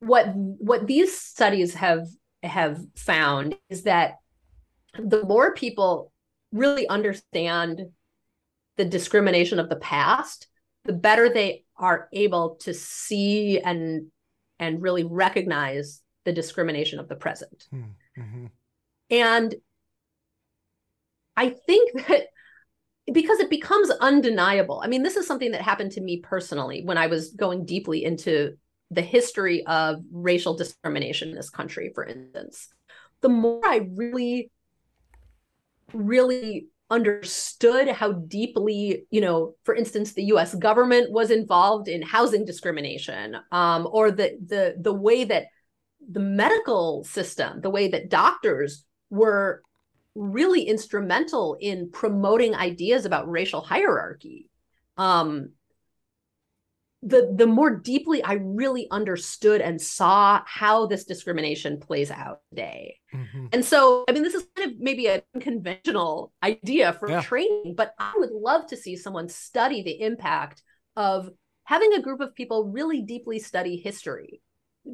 what 0.00 0.26
what 0.34 0.86
these 0.86 1.16
studies 1.16 1.74
have 1.74 2.06
have 2.42 2.80
found 2.96 3.56
is 3.70 3.84
that 3.84 4.16
the 4.98 5.24
more 5.24 5.54
people 5.54 6.12
really 6.50 6.88
understand 6.88 7.80
the 8.76 8.84
discrimination 8.84 9.58
of 9.58 9.68
the 9.68 9.76
past, 9.76 10.48
the 10.84 10.92
better 10.92 11.28
they 11.28 11.64
are 11.82 12.08
able 12.12 12.54
to 12.60 12.72
see 12.72 13.58
and 13.60 14.06
and 14.58 14.80
really 14.80 15.04
recognize 15.04 16.00
the 16.24 16.32
discrimination 16.32 17.00
of 17.00 17.08
the 17.08 17.16
present. 17.16 17.66
Hmm, 17.70 17.82
mm-hmm. 18.16 18.46
And 19.10 19.54
I 21.36 21.50
think 21.50 22.06
that 22.06 22.28
because 23.12 23.40
it 23.40 23.50
becomes 23.50 23.90
undeniable. 23.90 24.80
I 24.82 24.86
mean, 24.86 25.02
this 25.02 25.16
is 25.16 25.26
something 25.26 25.50
that 25.50 25.60
happened 25.60 25.90
to 25.92 26.00
me 26.00 26.20
personally 26.20 26.82
when 26.84 26.96
I 26.96 27.08
was 27.08 27.32
going 27.32 27.66
deeply 27.66 28.04
into 28.04 28.56
the 28.92 29.02
history 29.02 29.66
of 29.66 29.96
racial 30.12 30.54
discrimination 30.54 31.30
in 31.30 31.34
this 31.34 31.50
country, 31.50 31.90
for 31.94 32.04
instance. 32.04 32.68
The 33.22 33.28
more 33.28 33.60
I 33.64 33.88
really, 33.96 34.52
really 35.92 36.68
understood 36.92 37.88
how 37.88 38.12
deeply, 38.12 39.06
you 39.10 39.22
know, 39.22 39.54
for 39.64 39.74
instance, 39.74 40.12
the 40.12 40.24
U.S. 40.24 40.54
government 40.54 41.10
was 41.10 41.30
involved 41.30 41.88
in 41.88 42.02
housing 42.02 42.44
discrimination, 42.44 43.36
um, 43.50 43.88
or 43.90 44.10
the 44.10 44.38
the 44.46 44.76
the 44.78 44.92
way 44.92 45.24
that 45.24 45.46
the 46.06 46.20
medical 46.20 47.02
system, 47.04 47.62
the 47.62 47.70
way 47.70 47.88
that 47.88 48.10
doctors 48.10 48.84
were 49.08 49.62
really 50.14 50.62
instrumental 50.62 51.56
in 51.60 51.90
promoting 51.90 52.54
ideas 52.54 53.06
about 53.06 53.30
racial 53.30 53.62
hierarchy. 53.62 54.50
Um, 54.98 55.52
the 57.02 57.34
the 57.36 57.46
more 57.46 57.70
deeply 57.70 58.22
I 58.22 58.34
really 58.34 58.86
understood 58.90 59.60
and 59.60 59.80
saw 59.80 60.42
how 60.46 60.86
this 60.86 61.04
discrimination 61.04 61.80
plays 61.80 62.10
out 62.10 62.40
today. 62.50 62.98
Mm-hmm. 63.12 63.46
And 63.52 63.64
so, 63.64 64.04
I 64.08 64.12
mean, 64.12 64.22
this 64.22 64.34
is 64.34 64.44
kind 64.56 64.70
of 64.70 64.78
maybe 64.78 65.08
a 65.08 65.22
conventional 65.40 66.32
idea 66.42 66.92
for 66.92 67.10
yeah. 67.10 67.20
training, 67.20 67.74
but 67.76 67.92
I 67.98 68.12
would 68.16 68.30
love 68.30 68.66
to 68.68 68.76
see 68.76 68.96
someone 68.96 69.28
study 69.28 69.82
the 69.82 70.00
impact 70.00 70.62
of 70.96 71.28
having 71.64 71.92
a 71.92 72.02
group 72.02 72.20
of 72.20 72.34
people 72.34 72.70
really 72.70 73.02
deeply 73.02 73.40
study 73.40 73.76
history, 73.76 74.40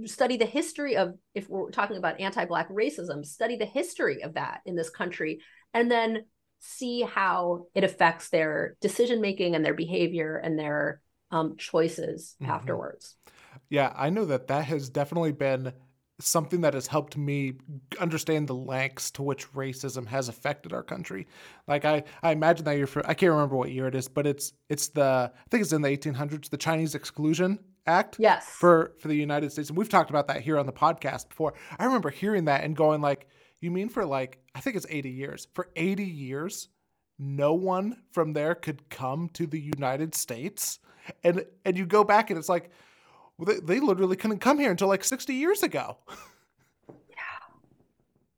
study 0.06 0.38
the 0.38 0.46
history 0.46 0.96
of, 0.96 1.14
if 1.34 1.48
we're 1.48 1.70
talking 1.70 1.96
about 1.98 2.20
anti-black 2.20 2.70
racism, 2.70 3.24
study 3.24 3.56
the 3.56 3.66
history 3.66 4.22
of 4.22 4.34
that 4.34 4.60
in 4.64 4.76
this 4.76 4.90
country, 4.90 5.40
and 5.74 5.90
then 5.90 6.24
see 6.60 7.02
how 7.02 7.66
it 7.74 7.84
affects 7.84 8.30
their 8.30 8.76
decision 8.80 9.20
making 9.20 9.54
and 9.54 9.64
their 9.64 9.74
behavior 9.74 10.36
and 10.36 10.58
their 10.58 11.00
um, 11.30 11.56
choices 11.56 12.36
mm-hmm. 12.40 12.50
afterwards. 12.50 13.16
Yeah, 13.68 13.92
I 13.96 14.10
know 14.10 14.24
that 14.26 14.48
that 14.48 14.64
has 14.64 14.88
definitely 14.88 15.32
been 15.32 15.72
something 16.20 16.62
that 16.62 16.74
has 16.74 16.86
helped 16.86 17.16
me 17.16 17.54
understand 18.00 18.48
the 18.48 18.54
lengths 18.54 19.10
to 19.12 19.22
which 19.22 19.50
racism 19.52 20.06
has 20.06 20.28
affected 20.28 20.72
our 20.72 20.82
country. 20.82 21.28
Like 21.66 21.84
I, 21.84 22.04
I 22.22 22.32
imagine 22.32 22.64
that 22.64 22.76
you're, 22.76 22.88
I 23.04 23.14
can't 23.14 23.32
remember 23.32 23.56
what 23.56 23.70
year 23.70 23.86
it 23.86 23.94
is, 23.94 24.08
but 24.08 24.26
it's 24.26 24.52
it's 24.68 24.88
the 24.88 25.32
I 25.34 25.48
think 25.50 25.62
it's 25.62 25.72
in 25.72 25.82
the 25.82 25.88
1800s, 25.88 26.50
the 26.50 26.56
Chinese 26.56 26.94
Exclusion 26.94 27.58
Act. 27.86 28.16
Yes. 28.18 28.46
For 28.48 28.94
for 28.98 29.08
the 29.08 29.16
United 29.16 29.52
States, 29.52 29.68
and 29.68 29.78
we've 29.78 29.88
talked 29.88 30.10
about 30.10 30.26
that 30.28 30.40
here 30.40 30.58
on 30.58 30.66
the 30.66 30.72
podcast 30.72 31.28
before. 31.28 31.54
I 31.78 31.84
remember 31.84 32.10
hearing 32.10 32.46
that 32.46 32.64
and 32.64 32.74
going 32.74 33.00
like, 33.00 33.28
"You 33.60 33.70
mean 33.70 33.88
for 33.88 34.04
like 34.04 34.38
I 34.54 34.60
think 34.60 34.76
it's 34.76 34.86
80 34.88 35.10
years? 35.10 35.46
For 35.54 35.68
80 35.76 36.04
years, 36.04 36.68
no 37.18 37.52
one 37.54 38.02
from 38.12 38.32
there 38.32 38.54
could 38.54 38.88
come 38.90 39.28
to 39.30 39.46
the 39.46 39.60
United 39.60 40.14
States?" 40.14 40.78
And 41.24 41.44
and 41.64 41.76
you 41.76 41.86
go 41.86 42.04
back 42.04 42.30
and 42.30 42.38
it's 42.38 42.48
like 42.48 42.70
they, 43.38 43.60
they 43.60 43.80
literally 43.80 44.16
couldn't 44.16 44.40
come 44.40 44.58
here 44.58 44.70
until 44.70 44.88
like 44.88 45.04
60 45.04 45.32
years 45.34 45.62
ago. 45.62 45.98
yeah. 46.88 47.16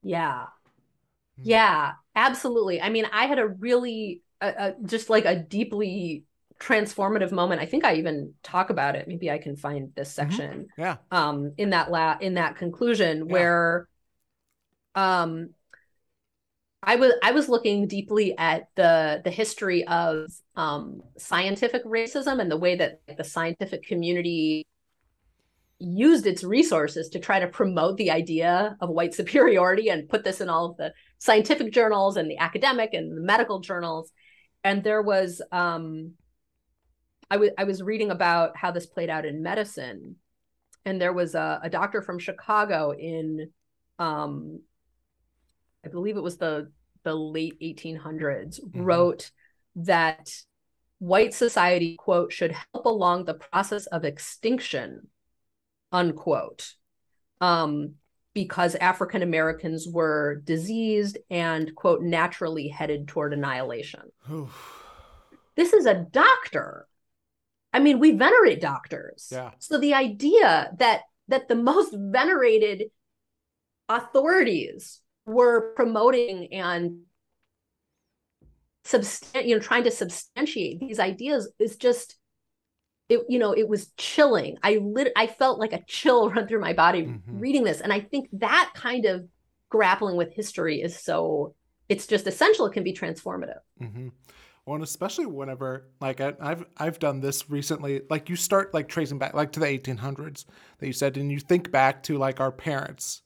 Yeah. 0.02 0.42
Hmm. 0.42 1.42
Yeah, 1.42 1.92
absolutely. 2.14 2.82
I 2.82 2.90
mean, 2.90 3.06
I 3.12 3.26
had 3.26 3.38
a 3.38 3.46
really, 3.46 4.22
uh, 4.40 4.72
just 4.84 5.08
like 5.08 5.24
a 5.24 5.36
deeply 5.36 6.24
transformative 6.60 7.32
moment. 7.32 7.62
I 7.62 7.66
think 7.66 7.84
I 7.84 7.94
even 7.94 8.34
talk 8.42 8.68
about 8.68 8.94
it. 8.94 9.08
Maybe 9.08 9.30
I 9.30 9.38
can 9.38 9.56
find 9.56 9.92
this 9.94 10.14
mm-hmm. 10.14 10.30
section. 10.30 10.50
Mm-hmm. 10.50 10.80
Yeah. 10.80 10.96
Um, 11.10 11.54
in 11.56 11.70
that 11.70 11.90
la 11.90 12.18
in 12.20 12.34
that 12.34 12.56
conclusion 12.56 13.18
yeah. 13.18 13.32
where, 13.32 13.88
um, 14.94 15.50
I 16.82 16.96
was 16.96 17.12
I 17.22 17.32
was 17.32 17.48
looking 17.48 17.86
deeply 17.86 18.36
at 18.38 18.68
the 18.74 19.20
the 19.22 19.30
history 19.30 19.86
of 19.86 20.30
um, 20.56 21.02
scientific 21.18 21.84
racism 21.84 22.40
and 22.40 22.50
the 22.50 22.56
way 22.56 22.76
that 22.76 23.00
the 23.16 23.24
scientific 23.24 23.84
community 23.84 24.66
used 25.78 26.26
its 26.26 26.44
resources 26.44 27.08
to 27.08 27.18
try 27.18 27.40
to 27.40 27.48
promote 27.48 27.96
the 27.96 28.10
idea 28.10 28.76
of 28.80 28.90
white 28.90 29.14
superiority 29.14 29.88
and 29.88 30.08
put 30.08 30.24
this 30.24 30.40
in 30.40 30.48
all 30.48 30.66
of 30.66 30.76
the 30.76 30.92
scientific 31.18 31.72
journals 31.72 32.16
and 32.16 32.30
the 32.30 32.36
academic 32.38 32.92
and 32.92 33.16
the 33.16 33.22
medical 33.22 33.60
journals. 33.60 34.12
And 34.62 34.84
there 34.84 35.00
was, 35.00 35.40
um, 35.52 36.12
I, 37.30 37.36
w- 37.36 37.52
I 37.56 37.64
was 37.64 37.82
reading 37.82 38.10
about 38.10 38.58
how 38.58 38.72
this 38.72 38.84
played 38.84 39.08
out 39.08 39.24
in 39.24 39.42
medicine. 39.42 40.16
And 40.84 41.00
there 41.00 41.14
was 41.14 41.34
a, 41.34 41.60
a 41.62 41.70
doctor 41.70 42.02
from 42.02 42.18
Chicago 42.18 42.92
in, 42.92 43.50
um, 43.98 44.60
I 45.84 45.88
believe 45.88 46.16
it 46.16 46.22
was 46.22 46.36
the 46.36 46.70
the 47.02 47.14
late 47.14 47.58
1800s, 47.60 48.60
mm-hmm. 48.60 48.82
wrote 48.82 49.30
that 49.76 50.30
white 50.98 51.32
society 51.32 51.96
quote 51.96 52.30
should 52.30 52.52
help 52.52 52.84
along 52.84 53.24
the 53.24 53.34
process 53.34 53.86
of 53.86 54.04
extinction 54.04 55.08
unquote, 55.92 56.74
um, 57.40 57.94
because 58.34 58.74
African 58.76 59.22
Americans 59.22 59.88
were 59.88 60.42
diseased 60.44 61.18
and, 61.30 61.74
quote, 61.74 62.02
naturally 62.02 62.68
headed 62.68 63.08
toward 63.08 63.32
annihilation. 63.32 64.02
this 65.56 65.72
is 65.72 65.86
a 65.86 65.94
doctor. 65.94 66.86
I 67.72 67.80
mean, 67.80 67.98
we 67.98 68.12
venerate 68.12 68.60
doctors. 68.60 69.28
Yeah. 69.32 69.50
So 69.58 69.78
the 69.78 69.94
idea 69.94 70.72
that 70.78 71.02
that 71.28 71.46
the 71.48 71.54
most 71.54 71.94
venerated 71.96 72.90
authorities 73.88 75.00
were 75.30 75.72
promoting 75.74 76.52
and 76.52 77.00
substan- 78.84 79.46
you 79.46 79.54
know 79.54 79.60
trying 79.60 79.84
to 79.84 79.90
substantiate 79.90 80.80
these 80.80 80.98
ideas 80.98 81.50
is 81.58 81.76
just 81.76 82.16
it 83.08 83.20
you 83.28 83.38
know 83.38 83.52
it 83.52 83.68
was 83.68 83.90
chilling 83.96 84.56
i 84.62 84.76
lit 84.76 85.12
i 85.16 85.26
felt 85.26 85.58
like 85.58 85.72
a 85.72 85.82
chill 85.86 86.30
run 86.34 86.46
through 86.46 86.60
my 86.60 86.72
body 86.72 87.02
mm-hmm. 87.02 87.38
reading 87.38 87.64
this 87.64 87.80
and 87.80 87.92
i 87.92 88.00
think 88.00 88.28
that 88.32 88.70
kind 88.74 89.04
of 89.04 89.26
grappling 89.68 90.16
with 90.16 90.32
history 90.34 90.80
is 90.80 90.98
so 90.98 91.54
it's 91.88 92.06
just 92.06 92.26
essential 92.26 92.66
it 92.66 92.72
can 92.72 92.82
be 92.82 92.92
transformative 92.92 93.60
mm-hmm. 93.80 94.08
well 94.64 94.74
and 94.74 94.84
especially 94.84 95.26
whenever 95.26 95.90
like 96.00 96.20
I, 96.20 96.32
i've 96.40 96.64
i've 96.78 96.98
done 96.98 97.20
this 97.20 97.50
recently 97.50 98.00
like 98.10 98.28
you 98.28 98.36
start 98.36 98.74
like 98.74 98.88
tracing 98.88 99.18
back 99.18 99.34
like 99.34 99.52
to 99.52 99.60
the 99.60 99.66
1800s 99.66 100.46
that 100.78 100.86
you 100.86 100.92
said 100.92 101.16
and 101.16 101.30
you 101.30 101.38
think 101.38 101.70
back 101.70 102.02
to 102.04 102.18
like 102.18 102.40
our 102.40 102.50
parents 102.50 103.22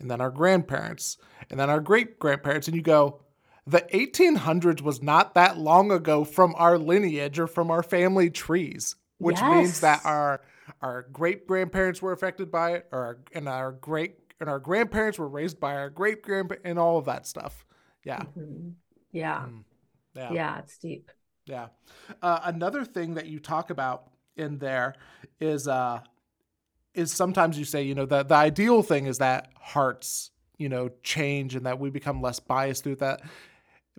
and 0.00 0.10
then 0.10 0.20
our 0.20 0.30
grandparents 0.30 1.16
and 1.50 1.60
then 1.60 1.70
our 1.70 1.80
great 1.80 2.18
grandparents 2.18 2.66
and 2.66 2.76
you 2.76 2.82
go 2.82 3.20
the 3.66 3.82
1800s 3.92 4.80
was 4.80 5.02
not 5.02 5.34
that 5.34 5.58
long 5.58 5.92
ago 5.92 6.24
from 6.24 6.54
our 6.56 6.78
lineage 6.78 7.38
or 7.38 7.46
from 7.46 7.70
our 7.70 7.82
family 7.82 8.30
trees 8.30 8.96
which 9.18 9.40
yes. 9.40 9.52
means 9.52 9.80
that 9.80 10.00
our 10.04 10.40
our 10.82 11.06
great 11.12 11.46
grandparents 11.46 12.00
were 12.00 12.12
affected 12.12 12.50
by 12.50 12.72
it, 12.72 12.88
or 12.90 13.18
and 13.32 13.48
our 13.48 13.72
great 13.72 14.16
and 14.40 14.48
our 14.48 14.58
grandparents 14.58 15.18
were 15.18 15.28
raised 15.28 15.60
by 15.60 15.76
our 15.76 15.90
great 15.90 16.22
grandparents, 16.22 16.64
and 16.64 16.78
all 16.78 16.98
of 16.98 17.04
that 17.04 17.26
stuff. 17.26 17.64
Yeah. 18.04 18.20
Mm-hmm. 18.20 18.70
Yeah. 19.12 19.38
Mm. 19.40 19.64
Yeah. 20.14 20.32
Yeah. 20.32 20.58
It's 20.58 20.78
deep. 20.78 21.10
Yeah. 21.46 21.68
Uh, 22.22 22.40
another 22.44 22.84
thing 22.84 23.14
that 23.14 23.26
you 23.26 23.38
talk 23.38 23.70
about 23.70 24.10
in 24.36 24.58
there 24.58 24.94
is 25.38 25.68
uh 25.68 26.00
is 26.94 27.12
sometimes 27.12 27.58
you 27.58 27.64
say 27.64 27.82
you 27.82 27.94
know 27.94 28.06
the 28.06 28.22
the 28.22 28.34
ideal 28.34 28.82
thing 28.82 29.06
is 29.06 29.18
that 29.18 29.50
hearts 29.56 30.30
you 30.58 30.68
know 30.68 30.90
change 31.02 31.54
and 31.54 31.66
that 31.66 31.78
we 31.78 31.90
become 31.90 32.20
less 32.20 32.40
biased 32.40 32.84
through 32.84 32.96
that 32.96 33.20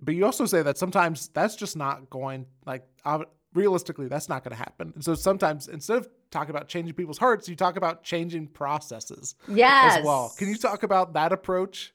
but 0.02 0.16
you 0.16 0.26
also 0.26 0.46
say 0.46 0.62
that 0.62 0.78
sometimes 0.78 1.30
that's 1.34 1.56
just 1.56 1.78
not 1.78 2.10
going 2.10 2.46
like 2.66 2.84
realistically, 3.54 4.08
that's 4.08 4.30
not 4.30 4.44
going 4.44 4.56
to 4.56 4.58
happen. 4.58 4.92
And 4.96 5.04
so 5.04 5.16
sometimes 5.16 5.68
instead 5.68 5.98
of 5.98 6.10
talking 6.30 6.52
about 6.52 6.68
changing 6.68 6.94
people's 6.94 7.18
hearts, 7.18 7.50
you 7.50 7.56
talk 7.56 7.76
about 7.76 8.04
changing 8.04 8.48
processes. 8.48 9.36
Yes. 9.48 9.98
As 9.98 10.06
well. 10.06 10.34
Can 10.38 10.50
you 10.50 10.56
talk 10.56 10.84
about 10.84 11.14
that 11.14 11.32
approach? 11.32 11.94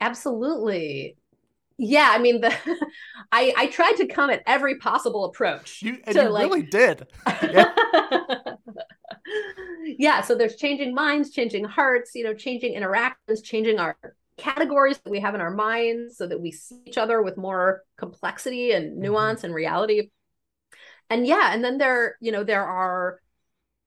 Absolutely. 0.00 1.16
Yeah, 1.78 2.10
I 2.12 2.18
mean 2.18 2.40
the 2.40 2.54
I 3.32 3.52
I 3.56 3.66
tried 3.68 3.96
to 3.96 4.06
come 4.06 4.30
at 4.30 4.42
every 4.46 4.78
possible 4.78 5.24
approach. 5.24 5.82
You 5.82 5.98
and 6.04 6.14
you 6.14 6.28
like... 6.28 6.44
really 6.44 6.62
did. 6.62 7.06
Yeah. 7.42 7.72
yeah, 9.98 10.20
so 10.20 10.34
there's 10.34 10.56
changing 10.56 10.94
minds, 10.94 11.30
changing 11.30 11.64
hearts, 11.64 12.10
you 12.14 12.24
know, 12.24 12.34
changing 12.34 12.74
interactions, 12.74 13.40
changing 13.40 13.78
our 13.78 13.96
categories 14.36 14.98
that 14.98 15.10
we 15.10 15.20
have 15.20 15.34
in 15.34 15.40
our 15.40 15.50
minds 15.50 16.16
so 16.16 16.26
that 16.26 16.40
we 16.40 16.50
see 16.50 16.80
each 16.86 16.98
other 16.98 17.22
with 17.22 17.36
more 17.36 17.82
complexity 17.96 18.72
and 18.72 18.92
mm-hmm. 18.92 19.02
nuance 19.02 19.38
mm-hmm. 19.38 19.46
and 19.46 19.54
reality 19.54 20.10
and 21.10 21.26
yeah 21.26 21.52
and 21.52 21.62
then 21.62 21.78
there 21.78 22.16
you 22.20 22.32
know 22.32 22.42
there 22.42 22.66
are 22.66 23.20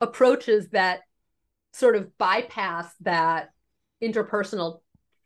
approaches 0.01 0.69
that 0.69 1.01
sort 1.73 1.95
of 1.95 2.15
bypass 2.17 2.93
that 3.01 3.49
interpersonal 4.01 4.81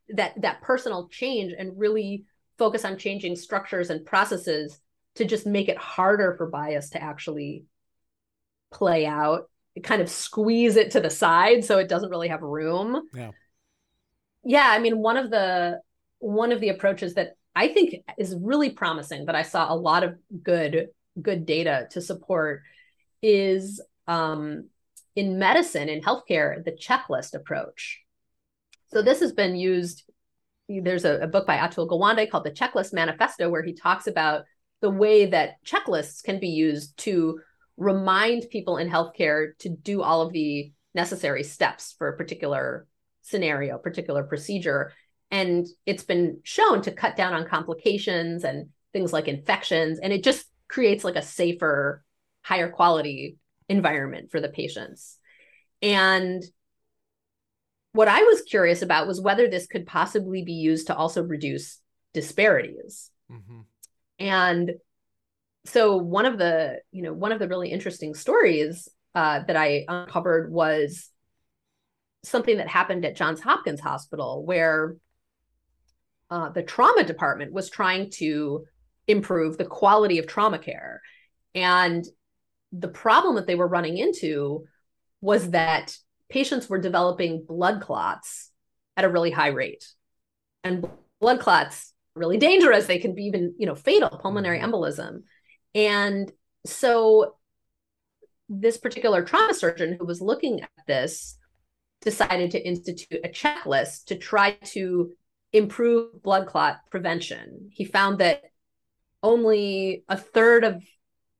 that 0.09 0.33
that 0.41 0.61
personal 0.61 1.07
change 1.09 1.53
and 1.57 1.77
really 1.77 2.25
focus 2.59 2.85
on 2.85 2.97
changing 2.97 3.35
structures 3.35 3.89
and 3.89 4.05
processes 4.05 4.79
to 5.15 5.25
just 5.25 5.47
make 5.47 5.69
it 5.69 5.77
harder 5.77 6.35
for 6.37 6.47
bias 6.47 6.91
to 6.91 7.01
actually 7.01 7.63
play 8.71 9.05
out 9.05 9.49
kind 9.81 10.01
of 10.01 10.09
squeeze 10.09 10.75
it 10.75 10.91
to 10.91 10.99
the 10.99 11.09
side 11.09 11.63
so 11.63 11.77
it 11.79 11.87
doesn't 11.87 12.09
really 12.09 12.27
have 12.27 12.41
room. 12.41 13.07
Yeah. 13.13 13.31
Yeah 14.43 14.67
i 14.67 14.79
mean 14.79 14.99
one 14.99 15.17
of 15.17 15.31
the 15.31 15.79
one 16.19 16.51
of 16.51 16.59
the 16.59 16.69
approaches 16.69 17.15
that 17.15 17.37
i 17.55 17.69
think 17.69 17.95
is 18.17 18.35
really 18.39 18.69
promising 18.69 19.25
that 19.25 19.35
i 19.35 19.41
saw 19.41 19.73
a 19.73 19.75
lot 19.75 20.03
of 20.03 20.15
good 20.43 20.89
good 21.21 21.45
data 21.45 21.87
to 21.91 22.01
support 22.01 22.63
is 23.21 23.81
um, 24.07 24.69
in 25.15 25.37
medicine 25.37 25.89
in 25.89 26.01
healthcare 26.01 26.63
the 26.63 26.71
checklist 26.71 27.33
approach. 27.33 28.01
So 28.91 29.01
this 29.01 29.19
has 29.19 29.33
been 29.33 29.55
used 29.55 30.03
there's 30.69 31.05
a, 31.05 31.19
a, 31.19 31.27
book 31.27 31.47
by 31.47 31.57
atul 31.57 31.89
gawande 31.89 32.29
called 32.29 32.43
the 32.43 32.51
checklist 32.51 32.93
manifesto 32.93 33.49
where 33.49 33.63
he 33.63 33.73
talks 33.73 34.07
about 34.07 34.43
the 34.81 34.89
way 34.89 35.25
that 35.25 35.55
checklists 35.65 36.23
can 36.23 36.39
be 36.39 36.49
used 36.49 36.95
to 36.97 37.39
remind 37.77 38.49
people 38.49 38.77
in 38.77 38.89
healthcare 38.89 39.57
to 39.57 39.69
do 39.69 40.01
all 40.01 40.21
of 40.21 40.31
the 40.33 40.71
necessary 40.93 41.43
steps 41.43 41.95
for 41.97 42.09
a 42.09 42.17
particular 42.17 42.87
scenario 43.21 43.77
particular 43.77 44.23
procedure 44.23 44.93
and 45.31 45.67
it's 45.85 46.03
been 46.03 46.39
shown 46.43 46.81
to 46.81 46.91
cut 46.91 47.15
down 47.15 47.33
on 47.33 47.47
complications 47.47 48.43
and 48.43 48.69
things 48.93 49.13
like 49.13 49.27
infections 49.27 49.99
and 49.99 50.11
it 50.13 50.23
just 50.23 50.45
creates 50.69 51.03
like 51.03 51.15
a 51.15 51.21
safer, 51.21 52.03
higher 52.43 52.69
quality 52.69 53.37
environment 53.67 54.31
for 54.31 54.39
the 54.39 54.49
patients. 54.49 55.17
And 55.81 56.43
what 57.99 58.07
I 58.07 58.23
was 58.23 58.43
curious 58.43 58.81
about 58.81 59.07
was 59.07 59.19
whether 59.19 59.49
this 59.49 59.67
could 59.67 59.85
possibly 59.85 60.41
be 60.41 60.53
used 60.53 60.87
to 60.87 60.95
also 60.95 61.21
reduce 61.21 61.81
disparities. 62.13 63.11
Mm-hmm. 63.29 63.59
And 64.19 64.71
so 65.65 65.97
one 65.97 66.25
of 66.25 66.37
the, 66.37 66.79
you 66.93 67.01
know, 67.01 67.11
one 67.11 67.33
of 67.33 67.39
the 67.39 67.49
really 67.49 67.73
interesting 67.73 68.13
stories 68.13 68.87
uh, 69.15 69.41
that 69.45 69.57
I 69.57 69.83
uncovered 69.89 70.49
was 70.49 71.09
something 72.23 72.55
that 72.55 72.69
happened 72.69 73.03
at 73.03 73.17
Johns 73.17 73.41
Hopkins 73.41 73.81
Hospital 73.81 74.45
where 74.45 74.95
uh, 76.29 76.51
the 76.51 76.63
trauma 76.63 77.03
department 77.03 77.51
was 77.51 77.69
trying 77.69 78.11
to 78.11 78.63
improve 79.09 79.57
the 79.57 79.65
quality 79.65 80.19
of 80.19 80.25
trauma 80.25 80.59
care. 80.59 81.01
And 81.53 82.05
the 82.71 82.87
problem 82.87 83.35
that 83.35 83.45
they 83.45 83.55
were 83.55 83.67
running 83.67 83.97
into 83.97 84.63
was 85.19 85.49
that 85.49 85.97
patients 86.29 86.69
were 86.69 86.79
developing 86.79 87.45
blood 87.47 87.81
clots 87.81 88.51
at 88.95 89.05
a 89.05 89.09
really 89.09 89.31
high 89.31 89.49
rate. 89.49 89.85
And 90.63 90.87
blood 91.19 91.39
clots 91.39 91.93
really 92.15 92.37
dangerous. 92.37 92.85
They 92.85 92.99
can 92.99 93.15
be 93.15 93.23
even, 93.23 93.55
you 93.57 93.65
know, 93.65 93.75
fatal 93.75 94.09
pulmonary 94.09 94.59
mm-hmm. 94.59 94.73
embolism. 94.73 95.23
And 95.73 96.31
so 96.65 97.35
this 98.49 98.77
particular 98.77 99.23
trauma 99.23 99.53
surgeon 99.53 99.95
who 99.97 100.05
was 100.05 100.21
looking 100.21 100.61
at 100.61 100.69
this 100.87 101.37
decided 102.01 102.51
to 102.51 102.67
institute 102.67 103.21
a 103.23 103.29
checklist 103.29 104.05
to 104.05 104.15
try 104.15 104.51
to 104.51 105.11
improve 105.53 106.21
blood 106.21 106.47
clot 106.47 106.77
prevention. 106.89 107.69
He 107.71 107.85
found 107.85 108.19
that 108.19 108.41
only 109.21 110.03
a 110.07 110.17
third 110.17 110.63
of 110.63 110.83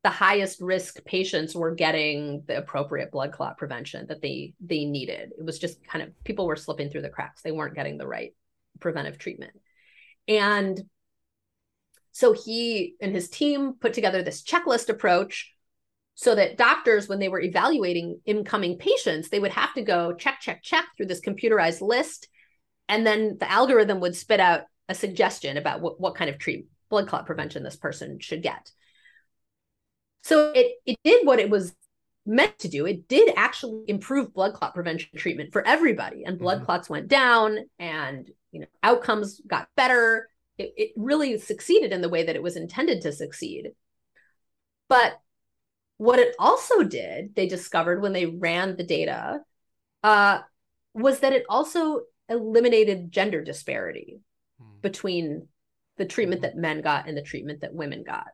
the 0.04 0.10
highest 0.10 0.62
risk 0.62 1.04
patients 1.04 1.54
were 1.56 1.76
getting 1.76 2.44
the 2.48 2.58
appropriate 2.58 3.12
blood 3.12 3.34
clot 3.34 3.58
prevention 3.58 4.08
that 4.08 4.22
they 4.22 4.54
they 4.62 4.86
needed. 4.86 5.32
It 5.38 5.46
was 5.46 5.60
just 5.60 5.86
kind 5.86 6.04
of 6.04 6.24
people 6.24 6.46
were 6.46 6.56
slipping 6.56 6.90
through 6.90 7.02
the 7.02 7.10
cracks. 7.10 7.42
They 7.42 7.52
weren't 7.52 7.76
getting 7.76 7.98
the 7.98 8.08
right 8.08 8.34
preventive 8.80 9.18
treatment. 9.18 9.52
And 10.28 10.82
so 12.12 12.34
he 12.34 12.96
and 13.02 13.14
his 13.14 13.30
team 13.30 13.74
put 13.74 13.94
together 13.94 14.24
this 14.24 14.42
checklist 14.42 14.90
approach 14.90 15.54
so 16.16 16.36
that 16.36 16.58
doctors 16.58 17.08
when 17.08 17.20
they 17.20 17.30
were 17.30 17.42
evaluating 17.42 18.20
incoming 18.26 18.78
patients, 18.78 19.30
they 19.30 19.40
would 19.40 19.52
have 19.52 19.74
to 19.74 19.82
go 19.82 20.14
check 20.14 20.40
check 20.40 20.64
check 20.64 20.86
through 20.96 21.08
this 21.08 21.22
computerized 21.22 21.82
list 21.82 22.30
and 22.88 23.06
then 23.06 23.38
the 23.40 23.50
algorithm 23.50 24.00
would 24.00 24.16
spit 24.16 24.40
out 24.40 24.64
a 24.90 24.96
suggestion 24.96 25.58
about 25.58 25.82
what, 25.82 26.00
what 26.02 26.16
kind 26.16 26.30
of 26.30 26.40
treat 26.40 26.68
blood 26.90 27.08
clot 27.08 27.26
prevention 27.26 27.64
this 27.64 27.76
person 27.76 28.20
should 28.20 28.42
get 28.42 28.72
so 30.24 30.52
it 30.56 30.74
it 30.86 30.98
did 31.04 31.26
what 31.26 31.40
it 31.40 31.50
was 31.50 31.74
meant 32.26 32.58
to 32.60 32.68
do 32.68 32.86
it 32.86 33.08
did 33.08 33.34
actually 33.36 33.84
improve 33.88 34.34
blood 34.34 34.54
clot 34.54 34.74
prevention 34.74 35.10
treatment 35.16 35.52
for 35.52 35.66
everybody 35.66 36.24
and 36.24 36.38
blood 36.38 36.58
mm-hmm. 36.58 36.66
clots 36.66 36.90
went 36.90 37.08
down 37.08 37.58
and 37.80 38.30
you 38.52 38.60
know 38.60 38.68
outcomes 38.84 39.42
got 39.48 39.68
better 39.76 40.30
it, 40.58 40.74
it 40.78 40.92
really 40.96 41.38
succeeded 41.40 41.92
in 41.92 42.02
the 42.02 42.10
way 42.10 42.24
that 42.24 42.36
it 42.36 42.44
was 42.44 42.56
intended 42.56 43.02
to 43.02 43.12
succeed 43.12 43.72
but 44.88 45.20
what 45.98 46.20
it 46.20 46.36
also 46.38 46.84
did 46.84 47.36
they 47.36 47.48
discovered 47.48 48.02
when 48.02 48.14
they 48.14 48.26
ran 48.26 48.76
the 48.76 48.84
data 48.84 49.40
uh, 50.04 50.40
was 50.94 51.20
that 51.20 51.34
it 51.34 51.46
also 51.50 52.02
eliminated 52.30 53.12
gender 53.12 53.44
disparity 53.44 54.22
hmm. 54.60 54.80
between 54.82 55.48
the 55.98 56.06
treatment 56.06 56.42
mm-hmm. 56.42 56.56
that 56.56 56.62
men 56.62 56.82
got 56.82 57.08
and 57.08 57.18
the 57.18 57.22
treatment 57.22 57.62
that 57.62 57.74
women 57.74 58.04
got. 58.04 58.28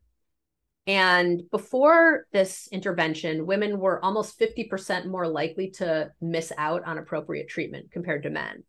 And 0.88 1.50
before 1.50 2.28
this 2.32 2.70
intervention, 2.72 3.48
women 3.48 3.80
were 3.80 4.04
almost 4.04 4.40
50% 4.40 5.08
more 5.08 5.28
likely 5.28 5.72
to 5.72 6.12
miss 6.22 6.52
out 6.58 6.84
on 6.86 7.00
appropriate 7.00 7.50
treatment 7.50 7.92
compared 7.92 8.24
to 8.24 8.30
men. 8.30 8.64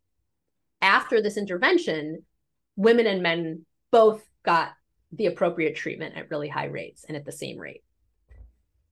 After 0.80 1.20
this 1.20 1.36
intervention, 1.36 2.22
women 2.74 3.06
and 3.06 3.22
men 3.22 3.66
both 3.90 4.26
got 4.44 4.72
the 5.12 5.26
appropriate 5.26 5.76
treatment 5.76 6.16
at 6.16 6.30
really 6.30 6.48
high 6.48 6.66
rates 6.66 7.04
and 7.06 7.16
at 7.16 7.24
the 7.24 7.32
same 7.32 7.58
rate. 7.58 7.82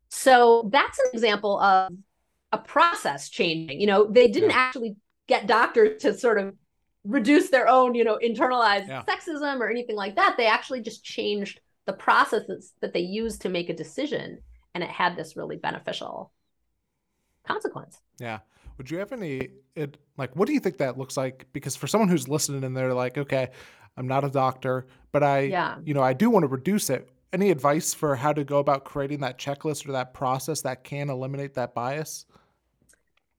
So 0.08 0.68
that's 0.72 0.98
an 0.98 1.06
example 1.12 1.58
of 1.58 1.92
a 2.52 2.58
process 2.58 3.30
changing. 3.30 3.80
You 3.80 3.86
know, 3.86 4.06
they 4.06 4.28
didn't 4.28 4.50
yeah. 4.50 4.56
actually 4.56 4.96
get 5.26 5.46
doctors 5.46 6.02
to 6.02 6.16
sort 6.16 6.38
of 6.38 6.54
reduce 7.04 7.50
their 7.50 7.68
own, 7.68 7.94
you 7.94 8.04
know, 8.04 8.18
internalized 8.22 8.88
yeah. 8.88 9.02
sexism 9.08 9.60
or 9.60 9.70
anything 9.70 9.96
like 9.96 10.16
that. 10.16 10.36
They 10.36 10.46
actually 10.46 10.82
just 10.82 11.04
changed 11.04 11.60
the 11.86 11.92
processes 11.92 12.72
that 12.80 12.92
they 12.92 13.00
used 13.00 13.42
to 13.42 13.48
make 13.48 13.68
a 13.68 13.74
decision, 13.74 14.38
and 14.74 14.82
it 14.82 14.90
had 14.90 15.16
this 15.16 15.36
really 15.36 15.56
beneficial 15.56 16.32
consequence. 17.46 17.98
Yeah. 18.18 18.40
Would 18.78 18.90
you 18.90 18.98
have 18.98 19.12
any 19.12 19.48
it 19.76 19.98
like 20.16 20.34
what 20.34 20.46
do 20.46 20.54
you 20.54 20.60
think 20.60 20.78
that 20.78 20.98
looks 20.98 21.16
like? 21.16 21.46
Because 21.52 21.76
for 21.76 21.86
someone 21.86 22.08
who's 22.08 22.28
listening 22.28 22.64
and 22.64 22.76
they're 22.76 22.94
like, 22.94 23.16
okay, 23.18 23.50
I'm 23.96 24.08
not 24.08 24.24
a 24.24 24.30
doctor, 24.30 24.86
but 25.12 25.22
I 25.22 25.40
yeah. 25.40 25.76
you 25.84 25.94
know, 25.94 26.02
I 26.02 26.12
do 26.12 26.30
want 26.30 26.42
to 26.42 26.48
reduce 26.48 26.90
it. 26.90 27.08
Any 27.32 27.50
advice 27.50 27.92
for 27.94 28.14
how 28.16 28.32
to 28.32 28.44
go 28.44 28.58
about 28.58 28.84
creating 28.84 29.20
that 29.20 29.38
checklist 29.38 29.88
or 29.88 29.92
that 29.92 30.14
process 30.14 30.62
that 30.62 30.84
can 30.84 31.10
eliminate 31.10 31.54
that 31.54 31.74
bias? 31.74 32.26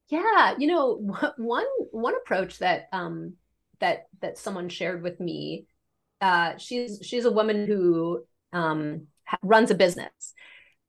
Yeah, 0.07 0.55
you 0.57 0.67
know, 0.67 1.15
one 1.37 1.65
one 1.91 2.15
approach 2.15 2.59
that 2.59 2.87
um 2.93 3.33
that 3.79 4.07
that 4.21 4.37
someone 4.37 4.69
shared 4.69 5.03
with 5.03 5.19
me, 5.19 5.65
uh, 6.21 6.57
she's 6.57 6.99
she's 7.01 7.25
a 7.25 7.31
woman 7.31 7.65
who 7.67 8.23
um 8.55 9.07
runs 9.43 9.69
a 9.69 9.75
business, 9.75 10.33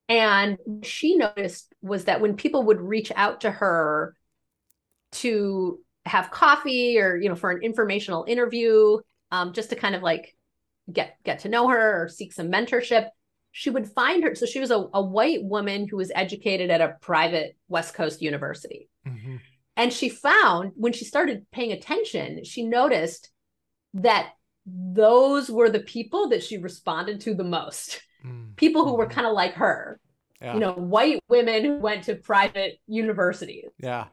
and 0.09 0.57
she 0.83 1.17
noticed 1.17 1.75
was 1.83 2.05
that 2.05 2.21
when 2.21 2.37
people 2.37 2.63
would 2.65 2.81
reach 2.81 3.13
out 3.15 3.43
to 3.43 3.51
her 3.51 4.17
to 5.13 5.81
have 6.07 6.31
coffee 6.31 6.99
or 6.99 7.17
you 7.17 7.29
know 7.29 7.35
for 7.35 7.51
an 7.51 7.63
informational 7.63 8.25
interview, 8.27 8.99
um, 9.31 9.53
just 9.53 9.71
to 9.71 9.77
kind 9.77 9.95
of 9.95 10.03
like 10.03 10.35
get 10.91 11.17
get 11.25 11.41
to 11.41 11.49
know 11.49 11.69
her 11.69 12.05
or 12.05 12.09
seek 12.09 12.33
some 12.33 12.51
mentorship, 12.51 13.09
she 13.53 13.71
would 13.71 13.89
find 13.89 14.23
her. 14.25 14.35
So 14.35 14.47
she 14.47 14.61
was 14.61 14.71
a, 14.71 14.87
a 14.95 15.03
white 15.03 15.43
woman 15.43 15.89
who 15.89 15.97
was 15.97 16.13
educated 16.15 16.71
at 16.71 16.81
a 16.81 16.97
private 17.01 17.57
West 17.69 17.95
Coast 17.95 18.23
university. 18.23 18.89
Mm-hmm. 19.07 19.37
And 19.77 19.93
she 19.93 20.09
found 20.09 20.73
when 20.75 20.93
she 20.93 21.05
started 21.05 21.47
paying 21.53 21.73
attention, 21.73 22.45
she 22.45 22.65
noticed 22.65 23.31
that 23.95 24.31
those 24.67 25.51
were 25.51 25.71
the 25.71 25.81
people 25.81 26.31
that 26.31 26.43
she 26.43 26.59
responded 26.59 27.21
to 27.23 27.35
the 27.35 27.45
most. 27.45 28.03
Mm-hmm. 28.25 28.53
People 28.57 28.85
who 28.85 28.95
were 28.95 29.07
mm-hmm. 29.07 29.15
kind 29.15 29.27
of 29.27 29.33
like 29.33 29.55
her. 29.55 30.01
Yeah. 30.41 30.55
You 30.55 30.61
know, 30.61 30.73
white 30.73 31.23
women 31.29 31.65
who 31.65 31.79
went 31.79 32.05
to 32.05 32.15
private 32.15 32.79
universities. 32.87 33.71
Yeah. 33.79 34.07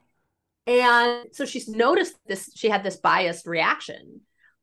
And 0.65 1.25
so 1.33 1.45
she's 1.45 1.67
noticed 1.67 2.15
this, 2.25 2.49
she 2.55 2.69
had 2.69 2.83
this 2.83 2.95
biased 2.95 3.45
reaction. 3.45 4.21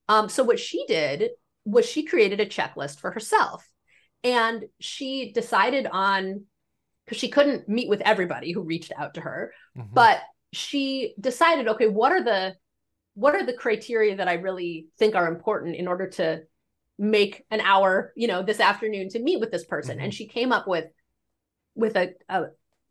Um, 0.08 0.30
so 0.30 0.42
what 0.42 0.58
she 0.58 0.86
did 0.86 1.30
was 1.66 1.86
she 1.86 2.04
created 2.04 2.40
a 2.40 2.46
checklist 2.46 2.98
for 3.00 3.10
herself 3.10 3.68
and 4.24 4.64
she 4.78 5.32
decided 5.32 5.86
on 5.86 6.44
because 7.04 7.18
she 7.18 7.28
couldn't 7.28 7.68
meet 7.68 7.88
with 7.88 8.00
everybody 8.02 8.52
who 8.52 8.62
reached 8.62 8.92
out 8.96 9.14
to 9.14 9.20
her 9.20 9.52
mm-hmm. 9.76 9.92
but 9.92 10.20
she 10.52 11.14
decided 11.20 11.68
okay 11.68 11.88
what 11.88 12.12
are 12.12 12.22
the 12.22 12.54
what 13.20 13.34
are 13.34 13.44
the 13.44 13.52
criteria 13.52 14.16
that 14.16 14.28
i 14.28 14.34
really 14.34 14.86
think 14.98 15.14
are 15.14 15.28
important 15.28 15.76
in 15.76 15.86
order 15.86 16.08
to 16.08 16.40
make 16.98 17.44
an 17.50 17.60
hour 17.60 18.12
you 18.16 18.28
know 18.28 18.42
this 18.42 18.60
afternoon 18.60 19.08
to 19.08 19.18
meet 19.18 19.40
with 19.40 19.50
this 19.50 19.64
person 19.64 19.96
mm-hmm. 19.96 20.04
and 20.04 20.14
she 20.14 20.26
came 20.26 20.52
up 20.52 20.66
with 20.66 20.86
with 21.74 21.96
a, 21.96 22.12
a, 22.28 22.44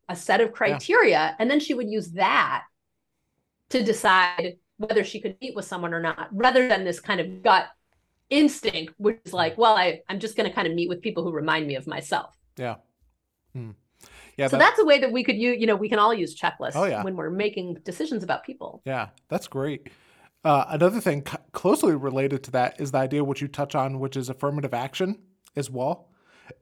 a 0.07 0.15
set 0.15 0.41
of 0.41 0.51
criteria 0.51 1.09
yeah. 1.09 1.35
and 1.39 1.49
then 1.49 1.59
she 1.59 1.73
would 1.73 1.89
use 1.89 2.11
that 2.11 2.63
to 3.69 3.83
decide 3.83 4.57
whether 4.77 5.03
she 5.03 5.19
could 5.19 5.35
meet 5.41 5.55
with 5.55 5.65
someone 5.65 5.93
or 5.93 5.99
not 5.99 6.29
rather 6.31 6.67
than 6.67 6.83
this 6.83 6.99
kind 6.99 7.19
of 7.19 7.43
gut 7.43 7.67
instinct, 8.29 8.93
which 8.97 9.19
is 9.25 9.33
like, 9.33 9.57
well, 9.57 9.75
I, 9.75 10.01
I'm 10.07 10.19
just 10.19 10.35
going 10.35 10.49
to 10.49 10.55
kind 10.55 10.67
of 10.67 10.73
meet 10.73 10.89
with 10.89 11.01
people 11.01 11.23
who 11.23 11.31
remind 11.31 11.67
me 11.67 11.75
of 11.75 11.87
myself. 11.87 12.35
Yeah. 12.57 12.75
Hmm. 13.53 13.71
Yeah. 14.37 14.47
So 14.47 14.57
that, 14.57 14.59
that's 14.59 14.79
a 14.79 14.85
way 14.85 14.99
that 14.99 15.11
we 15.11 15.23
could 15.23 15.35
use, 15.35 15.57
you 15.59 15.67
know, 15.67 15.75
we 15.75 15.89
can 15.89 15.99
all 15.99 16.13
use 16.13 16.39
checklists 16.39 16.75
oh, 16.75 16.85
yeah. 16.85 17.03
when 17.03 17.15
we're 17.15 17.29
making 17.29 17.75
decisions 17.83 18.23
about 18.23 18.45
people. 18.45 18.81
Yeah. 18.85 19.09
That's 19.27 19.47
great. 19.47 19.89
Uh, 20.43 20.65
another 20.69 21.01
thing 21.01 21.23
c- 21.27 21.37
closely 21.51 21.95
related 21.95 22.43
to 22.43 22.51
that 22.51 22.79
is 22.79 22.91
the 22.91 22.97
idea 22.97 23.23
which 23.23 23.41
you 23.41 23.47
touch 23.47 23.75
on, 23.75 23.99
which 23.99 24.15
is 24.15 24.29
affirmative 24.29 24.73
action 24.73 25.19
as 25.55 25.69
well. 25.69 26.09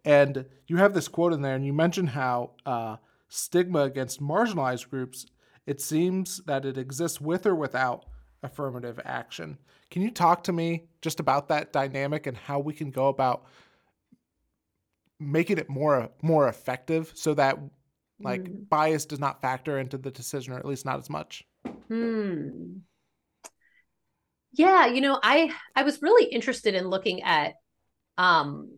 And 0.03 0.45
you 0.67 0.77
have 0.77 0.93
this 0.93 1.07
quote 1.07 1.33
in 1.33 1.41
there, 1.41 1.55
and 1.55 1.65
you 1.65 1.73
mentioned 1.73 2.09
how 2.09 2.51
uh, 2.65 2.97
stigma 3.29 3.81
against 3.81 4.21
marginalized 4.21 4.89
groups, 4.89 5.25
it 5.65 5.81
seems 5.81 6.41
that 6.45 6.65
it 6.65 6.77
exists 6.77 7.21
with 7.21 7.45
or 7.45 7.55
without 7.55 8.05
affirmative 8.43 8.99
action. 9.05 9.57
Can 9.89 10.01
you 10.01 10.11
talk 10.11 10.43
to 10.45 10.53
me 10.53 10.87
just 11.01 11.19
about 11.19 11.49
that 11.49 11.71
dynamic 11.71 12.27
and 12.27 12.35
how 12.35 12.59
we 12.59 12.73
can 12.73 12.91
go 12.91 13.07
about 13.07 13.45
making 15.19 15.57
it 15.57 15.67
more 15.67 16.09
more 16.21 16.47
effective 16.47 17.11
so 17.15 17.33
that 17.33 17.57
like 18.19 18.43
mm. 18.43 18.69
bias 18.69 19.05
does 19.05 19.19
not 19.19 19.41
factor 19.41 19.79
into 19.79 19.97
the 19.97 20.11
decision 20.11 20.53
or 20.53 20.57
at 20.57 20.65
least 20.65 20.85
not 20.85 20.99
as 20.99 21.09
much? 21.09 21.43
Hmm. 21.87 22.77
Yeah, 24.51 24.87
you 24.87 25.01
know, 25.01 25.19
I 25.21 25.53
I 25.75 25.83
was 25.83 26.01
really 26.01 26.25
interested 26.31 26.73
in 26.73 26.87
looking 26.89 27.23
at 27.23 27.53
um 28.17 28.77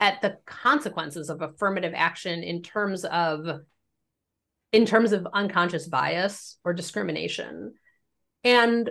at 0.00 0.22
the 0.22 0.38
consequences 0.46 1.28
of 1.30 1.42
affirmative 1.42 1.92
action 1.94 2.42
in 2.42 2.62
terms 2.62 3.04
of 3.04 3.60
in 4.72 4.86
terms 4.86 5.12
of 5.12 5.26
unconscious 5.32 5.86
bias 5.86 6.58
or 6.64 6.72
discrimination. 6.72 7.74
And 8.42 8.90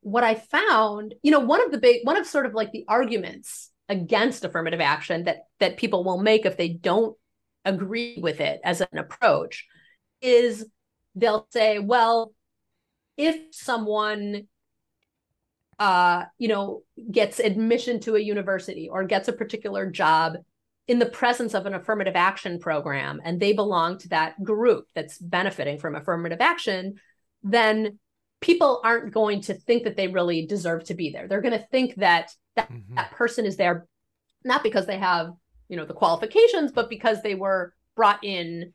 what 0.00 0.22
I 0.24 0.36
found, 0.36 1.14
you 1.22 1.32
know, 1.32 1.40
one 1.40 1.62
of 1.64 1.72
the 1.72 1.78
big, 1.78 2.06
one 2.06 2.16
of 2.16 2.26
sort 2.26 2.46
of 2.46 2.54
like 2.54 2.70
the 2.70 2.84
arguments 2.88 3.70
against 3.88 4.44
affirmative 4.44 4.80
action 4.80 5.24
that 5.24 5.38
that 5.58 5.76
people 5.76 6.04
will 6.04 6.18
make 6.22 6.46
if 6.46 6.56
they 6.56 6.68
don't 6.68 7.16
agree 7.64 8.18
with 8.20 8.40
it 8.40 8.60
as 8.64 8.80
an 8.80 8.98
approach 8.98 9.66
is 10.20 10.64
they'll 11.16 11.46
say, 11.50 11.78
well, 11.80 12.32
if 13.16 13.36
someone 13.50 14.46
uh, 15.78 16.24
you 16.38 16.48
know, 16.48 16.82
gets 17.10 17.38
admission 17.38 18.00
to 18.00 18.16
a 18.16 18.20
university 18.20 18.88
or 18.88 19.04
gets 19.04 19.28
a 19.28 19.32
particular 19.32 19.90
job 19.90 20.36
in 20.88 20.98
the 20.98 21.06
presence 21.06 21.54
of 21.54 21.66
an 21.66 21.74
affirmative 21.74 22.14
action 22.16 22.58
program 22.58 23.20
and 23.24 23.40
they 23.40 23.52
belong 23.52 23.98
to 23.98 24.08
that 24.08 24.42
group 24.42 24.86
that's 24.94 25.18
benefiting 25.18 25.78
from 25.78 25.96
affirmative 25.96 26.40
action, 26.40 26.94
then 27.42 27.98
people 28.40 28.80
aren't 28.84 29.12
going 29.12 29.40
to 29.40 29.54
think 29.54 29.84
that 29.84 29.96
they 29.96 30.08
really 30.08 30.46
deserve 30.46 30.84
to 30.84 30.94
be 30.94 31.10
there. 31.10 31.26
They're 31.26 31.40
going 31.40 31.58
to 31.58 31.66
think 31.70 31.96
that 31.96 32.30
that, 32.54 32.70
mm-hmm. 32.70 32.94
that 32.94 33.10
person 33.10 33.44
is 33.44 33.56
there 33.56 33.86
not 34.44 34.62
because 34.62 34.86
they 34.86 34.98
have, 34.98 35.30
you 35.68 35.76
know, 35.76 35.84
the 35.84 35.92
qualifications, 35.92 36.72
but 36.72 36.88
because 36.88 37.20
they 37.20 37.34
were 37.34 37.74
brought 37.96 38.22
in, 38.22 38.72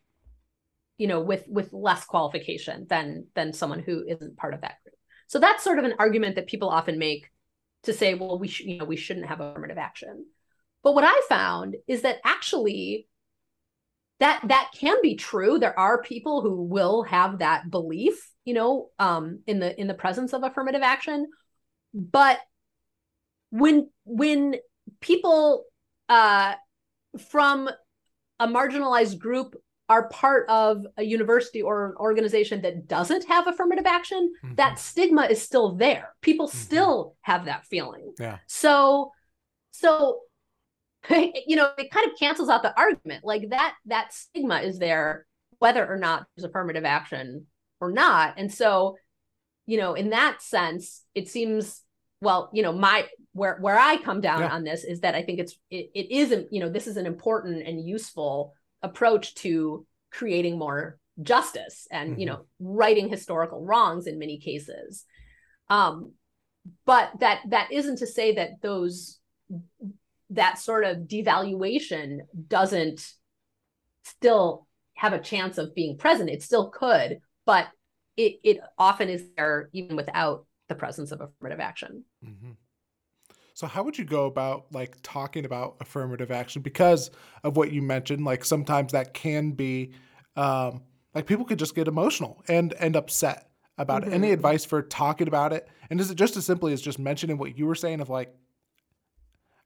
you 0.97 1.07
know, 1.07 1.21
with 1.21 1.45
with 1.47 1.71
less 1.71 2.03
qualification 2.05 2.85
than 2.89 3.27
than 3.35 3.53
someone 3.53 3.79
who 3.79 4.03
isn't 4.05 4.37
part 4.37 4.53
of 4.53 4.61
that 4.61 4.75
group. 4.83 4.95
So 5.31 5.39
that's 5.39 5.63
sort 5.63 5.79
of 5.79 5.85
an 5.85 5.93
argument 5.97 6.35
that 6.35 6.47
people 6.47 6.67
often 6.67 6.99
make 6.99 7.29
to 7.83 7.93
say, 7.93 8.15
well, 8.15 8.37
we 8.37 8.49
you 8.49 8.79
know, 8.79 8.83
we 8.83 8.97
shouldn't 8.97 9.27
have 9.27 9.39
affirmative 9.39 9.77
action. 9.77 10.25
But 10.83 10.93
what 10.93 11.05
I 11.05 11.21
found 11.29 11.77
is 11.87 12.01
that 12.01 12.17
actually 12.25 13.07
that 14.19 14.41
that 14.49 14.71
can 14.75 14.97
be 15.01 15.15
true. 15.15 15.57
There 15.57 15.79
are 15.79 16.01
people 16.01 16.41
who 16.41 16.63
will 16.63 17.03
have 17.03 17.39
that 17.39 17.71
belief, 17.71 18.29
you 18.43 18.53
know, 18.53 18.89
um, 18.99 19.39
in 19.47 19.59
the 19.59 19.79
in 19.79 19.87
the 19.87 19.93
presence 19.93 20.33
of 20.33 20.43
affirmative 20.43 20.81
action. 20.81 21.27
But 21.93 22.37
when 23.51 23.89
when 24.03 24.55
people 24.99 25.63
uh, 26.09 26.55
from 27.29 27.69
a 28.37 28.49
marginalized 28.49 29.17
group 29.17 29.55
are 29.91 30.07
part 30.07 30.47
of 30.47 30.87
a 30.95 31.03
university 31.03 31.61
or 31.61 31.87
an 31.89 31.95
organization 31.97 32.61
that 32.61 32.87
doesn't 32.87 33.27
have 33.27 33.45
affirmative 33.45 33.85
action, 33.85 34.31
mm-hmm. 34.41 34.55
that 34.55 34.79
stigma 34.79 35.23
is 35.23 35.41
still 35.41 35.75
there. 35.75 36.15
People 36.21 36.47
mm-hmm. 36.47 36.57
still 36.59 37.17
have 37.23 37.43
that 37.43 37.65
feeling. 37.65 38.13
Yeah. 38.17 38.37
So, 38.47 39.11
so 39.71 40.21
you 41.09 41.57
know, 41.57 41.71
it 41.77 41.91
kind 41.91 42.09
of 42.09 42.17
cancels 42.17 42.47
out 42.47 42.63
the 42.63 42.73
argument. 42.77 43.25
Like 43.25 43.49
that 43.49 43.75
that 43.87 44.13
stigma 44.13 44.61
is 44.61 44.79
there 44.79 45.25
whether 45.59 45.85
or 45.85 45.97
not 45.97 46.25
there's 46.37 46.45
affirmative 46.45 46.85
action 46.85 47.47
or 47.81 47.91
not. 47.91 48.35
And 48.37 48.49
so, 48.49 48.95
you 49.65 49.77
know, 49.77 49.93
in 49.95 50.11
that 50.11 50.41
sense, 50.41 51.03
it 51.13 51.27
seems 51.27 51.81
well, 52.21 52.49
you 52.53 52.63
know, 52.63 52.71
my 52.71 53.09
where 53.33 53.57
where 53.59 53.77
I 53.77 53.97
come 53.97 54.21
down 54.21 54.39
yeah. 54.39 54.53
on 54.53 54.63
this 54.63 54.85
is 54.85 55.01
that 55.01 55.15
I 55.15 55.21
think 55.21 55.39
it's 55.39 55.57
it, 55.69 55.89
it 55.93 56.11
isn't, 56.11 56.47
you 56.53 56.61
know, 56.61 56.69
this 56.69 56.87
is 56.87 56.95
an 56.95 57.05
important 57.05 57.67
and 57.67 57.85
useful 57.85 58.53
approach 58.83 59.35
to 59.35 59.85
creating 60.11 60.57
more 60.57 60.97
justice 61.21 61.87
and, 61.91 62.11
mm-hmm. 62.11 62.19
you 62.19 62.25
know, 62.25 62.45
righting 62.59 63.09
historical 63.09 63.63
wrongs 63.63 64.07
in 64.07 64.19
many 64.19 64.39
cases. 64.39 65.05
Um, 65.69 66.13
but 66.85 67.11
that 67.19 67.39
that 67.49 67.71
isn't 67.71 67.97
to 67.97 68.07
say 68.07 68.35
that 68.35 68.61
those 68.61 69.19
that 70.29 70.59
sort 70.59 70.83
of 70.83 70.97
devaluation 70.99 72.19
doesn't 72.47 73.05
still 74.03 74.67
have 74.93 75.13
a 75.13 75.19
chance 75.19 75.57
of 75.57 75.75
being 75.75 75.97
present. 75.97 76.29
It 76.29 76.43
still 76.43 76.69
could, 76.69 77.19
but 77.45 77.67
it, 78.15 78.39
it 78.43 78.59
often 78.77 79.09
is 79.09 79.23
there 79.35 79.69
even 79.73 79.95
without 79.95 80.45
the 80.69 80.75
presence 80.75 81.11
of 81.11 81.21
affirmative 81.21 81.59
action. 81.59 82.03
Mm-hmm. 82.23 82.51
So 83.61 83.67
how 83.67 83.83
would 83.83 83.95
you 83.95 84.05
go 84.05 84.25
about 84.25 84.65
like 84.71 84.97
talking 85.03 85.45
about 85.45 85.75
affirmative 85.81 86.31
action 86.31 86.63
because 86.63 87.11
of 87.43 87.55
what 87.55 87.71
you 87.71 87.83
mentioned? 87.83 88.25
Like 88.25 88.43
sometimes 88.43 88.91
that 88.93 89.13
can 89.13 89.51
be 89.51 89.91
um, 90.35 90.81
like 91.13 91.27
people 91.27 91.45
could 91.45 91.59
just 91.59 91.75
get 91.75 91.87
emotional 91.87 92.41
and 92.47 92.73
and 92.79 92.95
upset 92.95 93.51
about 93.77 94.01
mm-hmm. 94.01 94.13
it. 94.13 94.15
Any 94.15 94.27
mm-hmm. 94.29 94.33
advice 94.33 94.65
for 94.65 94.81
talking 94.81 95.27
about 95.27 95.53
it? 95.53 95.69
And 95.91 95.99
is 95.99 96.09
it 96.09 96.15
just 96.15 96.37
as 96.37 96.45
simply 96.47 96.73
as 96.73 96.81
just 96.81 96.97
mentioning 96.97 97.37
what 97.37 97.55
you 97.55 97.67
were 97.67 97.75
saying 97.75 98.01
of 98.01 98.09
like 98.09 98.33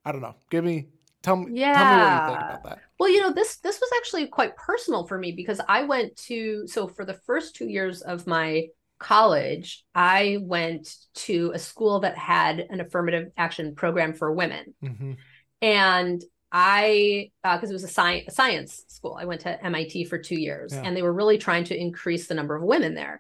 I 0.04 0.12
don't 0.12 0.20
know. 0.20 0.36
Give 0.50 0.66
me 0.66 0.90
tell 1.24 1.38
me 1.38 1.58
yeah. 1.58 1.74
tell 1.74 1.86
me 1.86 2.04
what 2.04 2.12
you 2.12 2.28
think 2.28 2.50
about 2.50 2.64
that. 2.66 2.80
Well, 3.00 3.10
you 3.10 3.22
know, 3.22 3.32
this 3.32 3.56
this 3.60 3.80
was 3.80 3.90
actually 3.96 4.28
quite 4.28 4.58
personal 4.58 5.08
for 5.08 5.18
me 5.18 5.32
because 5.32 5.62
I 5.70 5.84
went 5.84 6.18
to 6.28 6.68
so 6.68 6.90
for 6.90 7.06
the 7.06 7.14
first 7.14 7.56
2 7.56 7.70
years 7.70 8.02
of 8.02 8.28
my 8.28 8.68
college, 9.00 9.84
I 9.94 10.38
went 10.42 10.96
to 11.16 11.52
a 11.54 11.60
school 11.60 12.02
that 12.02 12.18
had 12.18 12.60
an 12.60 12.80
affirmative 12.80 13.32
action 13.38 13.76
program 13.76 14.14
for 14.14 14.32
women. 14.32 14.74
Mm-hmm. 14.84 15.14
And 15.62 16.24
I, 16.52 17.32
because 17.44 17.70
uh, 17.70 17.72
it 17.72 17.74
was 17.74 17.84
a, 17.84 17.88
sci- 17.88 18.26
a, 18.28 18.32
science 18.32 18.84
school, 18.88 19.18
I 19.20 19.26
went 19.26 19.42
to 19.42 19.64
MIT 19.64 20.06
for 20.06 20.18
two 20.18 20.40
years 20.40 20.74
yeah. 20.74 20.84
and 20.84 20.96
they 20.96 21.02
were 21.02 21.14
really 21.14 21.38
trying 21.38 21.66
to 21.66 21.78
increase 21.78 22.28
the 22.28 22.36
number 22.36 22.56
of 22.56 22.64
women 22.64 22.96
there. 22.96 23.20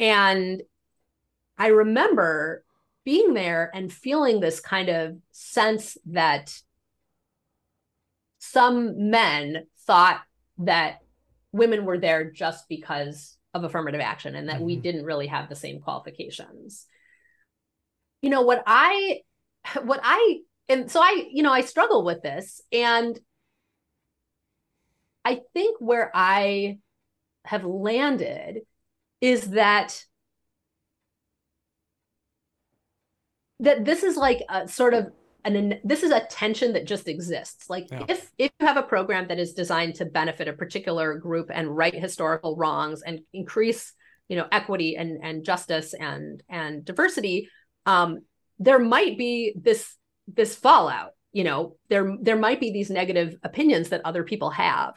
And 0.00 0.62
I 1.58 1.68
remember 1.68 2.64
being 3.04 3.34
there 3.34 3.70
and 3.74 3.92
feeling 3.92 4.40
this 4.40 4.60
kind 4.60 4.88
of 4.88 5.16
sense 5.30 5.96
that 6.06 6.56
some 8.38 9.10
men 9.10 9.66
thought 9.86 10.20
that 10.58 10.98
women 11.52 11.84
were 11.84 11.98
there 11.98 12.30
just 12.30 12.68
because 12.68 13.36
of 13.54 13.64
affirmative 13.64 14.00
action 14.00 14.34
and 14.34 14.48
that 14.48 14.56
mm-hmm. 14.56 14.64
we 14.64 14.76
didn't 14.76 15.04
really 15.04 15.26
have 15.26 15.48
the 15.48 15.56
same 15.56 15.80
qualifications 15.80 16.86
you 18.22 18.30
know 18.30 18.42
what 18.42 18.62
i 18.66 19.20
what 19.82 20.00
i 20.02 20.38
and 20.68 20.90
so 20.90 21.00
i 21.00 21.26
you 21.30 21.42
know 21.42 21.52
i 21.52 21.60
struggle 21.60 22.04
with 22.04 22.22
this 22.22 22.60
and 22.72 23.18
i 25.24 25.40
think 25.52 25.76
where 25.80 26.10
i 26.14 26.78
have 27.44 27.64
landed 27.64 28.60
is 29.20 29.50
that 29.50 30.04
that 33.60 33.84
this 33.84 34.02
is 34.02 34.16
like 34.16 34.42
a 34.48 34.66
sort 34.66 34.94
of 34.94 35.12
an 35.44 35.80
this 35.84 36.02
is 36.02 36.10
a 36.10 36.24
tension 36.26 36.72
that 36.72 36.86
just 36.86 37.08
exists 37.08 37.68
like 37.68 37.88
yeah. 37.90 38.04
if 38.08 38.30
if 38.38 38.50
you 38.58 38.66
have 38.66 38.76
a 38.76 38.82
program 38.82 39.28
that 39.28 39.38
is 39.38 39.54
designed 39.54 39.94
to 39.94 40.04
benefit 40.04 40.48
a 40.48 40.52
particular 40.52 41.18
group 41.18 41.50
and 41.52 41.76
right 41.76 41.94
historical 41.94 42.56
wrongs 42.56 43.02
and 43.02 43.20
increase 43.32 43.92
you 44.28 44.36
know 44.36 44.46
equity 44.52 44.96
and 44.96 45.22
and 45.22 45.44
justice 45.44 45.94
and 45.94 46.42
and 46.48 46.84
diversity 46.84 47.48
um 47.86 48.20
there 48.58 48.78
might 48.78 49.18
be 49.18 49.52
this 49.56 49.96
this 50.28 50.54
fallout 50.54 51.10
you 51.32 51.44
know 51.44 51.76
there 51.88 52.16
there 52.20 52.38
might 52.38 52.60
be 52.60 52.72
these 52.72 52.90
negative 52.90 53.36
opinions 53.42 53.88
that 53.88 54.02
other 54.04 54.24
people 54.24 54.50
have 54.50 54.94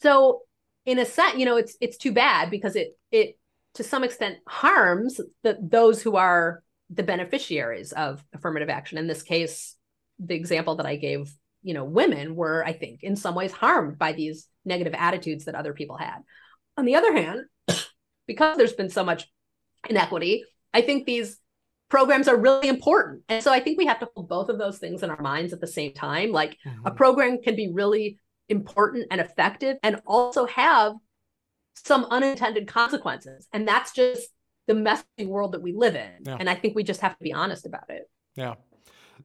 so 0.00 0.42
in 0.86 0.98
a 0.98 1.04
sense 1.04 1.36
you 1.36 1.44
know 1.44 1.56
it's 1.56 1.76
it's 1.80 1.96
too 1.96 2.12
bad 2.12 2.50
because 2.50 2.76
it 2.76 2.96
it 3.10 3.38
to 3.74 3.82
some 3.82 4.04
extent 4.04 4.38
harms 4.46 5.20
the, 5.42 5.58
those 5.60 6.00
who 6.00 6.16
are 6.16 6.62
the 6.90 7.02
beneficiaries 7.02 7.92
of 7.92 8.22
affirmative 8.32 8.68
action. 8.68 8.98
In 8.98 9.06
this 9.06 9.22
case, 9.22 9.76
the 10.18 10.34
example 10.34 10.76
that 10.76 10.86
I 10.86 10.96
gave, 10.96 11.32
you 11.62 11.74
know, 11.74 11.84
women 11.84 12.36
were, 12.36 12.64
I 12.64 12.72
think, 12.72 13.02
in 13.02 13.16
some 13.16 13.34
ways 13.34 13.52
harmed 13.52 13.98
by 13.98 14.12
these 14.12 14.46
negative 14.64 14.94
attitudes 14.96 15.46
that 15.46 15.54
other 15.54 15.72
people 15.72 15.96
had. 15.96 16.18
On 16.76 16.84
the 16.84 16.96
other 16.96 17.12
hand, 17.12 17.44
because 18.26 18.56
there's 18.56 18.72
been 18.72 18.90
so 18.90 19.04
much 19.04 19.30
inequity, 19.88 20.44
I 20.72 20.82
think 20.82 21.06
these 21.06 21.38
programs 21.88 22.28
are 22.28 22.36
really 22.36 22.68
important. 22.68 23.22
And 23.28 23.42
so 23.42 23.52
I 23.52 23.60
think 23.60 23.78
we 23.78 23.86
have 23.86 24.00
to 24.00 24.08
hold 24.14 24.28
both 24.28 24.48
of 24.48 24.58
those 24.58 24.78
things 24.78 25.02
in 25.02 25.10
our 25.10 25.20
minds 25.20 25.52
at 25.52 25.60
the 25.60 25.66
same 25.66 25.94
time. 25.94 26.32
Like 26.32 26.58
mm-hmm. 26.66 26.86
a 26.86 26.90
program 26.90 27.40
can 27.42 27.56
be 27.56 27.70
really 27.72 28.18
important 28.48 29.06
and 29.10 29.20
effective 29.20 29.76
and 29.82 30.00
also 30.06 30.46
have 30.46 30.94
some 31.76 32.04
unintended 32.06 32.66
consequences. 32.66 33.46
And 33.52 33.66
that's 33.66 33.92
just 33.92 34.28
the 34.66 34.74
messy 34.74 35.26
world 35.26 35.52
that 35.52 35.62
we 35.62 35.72
live 35.72 35.94
in. 35.94 36.10
Yeah. 36.22 36.36
And 36.38 36.48
I 36.48 36.54
think 36.54 36.74
we 36.74 36.82
just 36.82 37.00
have 37.00 37.16
to 37.16 37.22
be 37.22 37.32
honest 37.32 37.66
about 37.66 37.88
it. 37.88 38.10
Yeah. 38.36 38.54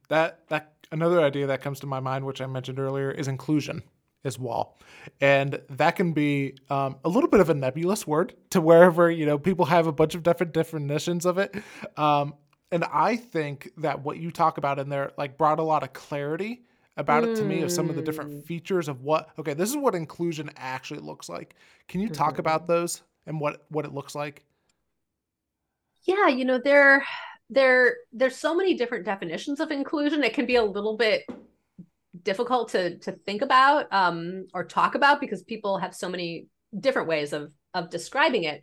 That 0.08 0.48
that 0.48 0.74
another 0.92 1.20
idea 1.20 1.46
that 1.48 1.62
comes 1.62 1.80
to 1.80 1.86
my 1.86 2.00
mind, 2.00 2.24
which 2.24 2.40
I 2.40 2.46
mentioned 2.46 2.78
earlier, 2.78 3.10
is 3.10 3.28
inclusion 3.28 3.82
as 4.24 4.38
well. 4.38 4.78
And 5.20 5.60
that 5.70 5.96
can 5.96 6.12
be 6.12 6.56
um, 6.68 6.96
a 7.04 7.08
little 7.08 7.30
bit 7.30 7.40
of 7.40 7.48
a 7.48 7.54
nebulous 7.54 8.06
word 8.06 8.34
to 8.50 8.60
wherever, 8.60 9.10
you 9.10 9.24
know, 9.24 9.38
people 9.38 9.64
have 9.66 9.86
a 9.86 9.92
bunch 9.92 10.14
of 10.14 10.22
different 10.22 10.52
definitions 10.52 11.24
of 11.24 11.38
it. 11.38 11.54
Um, 11.96 12.34
and 12.70 12.84
I 12.84 13.16
think 13.16 13.70
that 13.78 14.02
what 14.02 14.18
you 14.18 14.30
talk 14.30 14.58
about 14.58 14.78
in 14.78 14.88
there 14.88 15.12
like 15.16 15.38
brought 15.38 15.58
a 15.58 15.62
lot 15.62 15.82
of 15.82 15.92
clarity 15.92 16.62
about 16.96 17.24
mm. 17.24 17.32
it 17.32 17.36
to 17.36 17.44
me 17.44 17.62
of 17.62 17.72
some 17.72 17.88
of 17.88 17.96
the 17.96 18.02
different 18.02 18.30
mm. 18.30 18.44
features 18.44 18.88
of 18.88 19.02
what 19.02 19.30
okay 19.38 19.54
this 19.54 19.70
is 19.70 19.76
what 19.76 19.94
inclusion 19.94 20.50
actually 20.56 21.00
looks 21.00 21.28
like 21.28 21.54
can 21.88 22.00
you 22.00 22.08
mm-hmm. 22.08 22.14
talk 22.14 22.38
about 22.38 22.66
those 22.66 23.02
and 23.26 23.40
what 23.40 23.64
what 23.70 23.84
it 23.84 23.92
looks 23.92 24.14
like 24.14 24.44
yeah 26.06 26.28
you 26.28 26.44
know 26.44 26.60
there 26.62 27.04
there 27.50 27.96
there's 28.12 28.36
so 28.36 28.54
many 28.54 28.74
different 28.74 29.04
definitions 29.04 29.60
of 29.60 29.70
inclusion. 29.70 30.22
It 30.22 30.34
can 30.34 30.46
be 30.46 30.56
a 30.56 30.62
little 30.62 30.96
bit 30.96 31.24
difficult 32.22 32.70
to 32.70 32.98
to 32.98 33.12
think 33.12 33.42
about 33.42 33.92
um, 33.92 34.46
or 34.54 34.64
talk 34.64 34.94
about 34.94 35.20
because 35.20 35.42
people 35.42 35.78
have 35.78 35.94
so 35.94 36.08
many 36.08 36.46
different 36.78 37.08
ways 37.08 37.32
of 37.32 37.52
of 37.74 37.90
describing 37.90 38.44
it. 38.44 38.62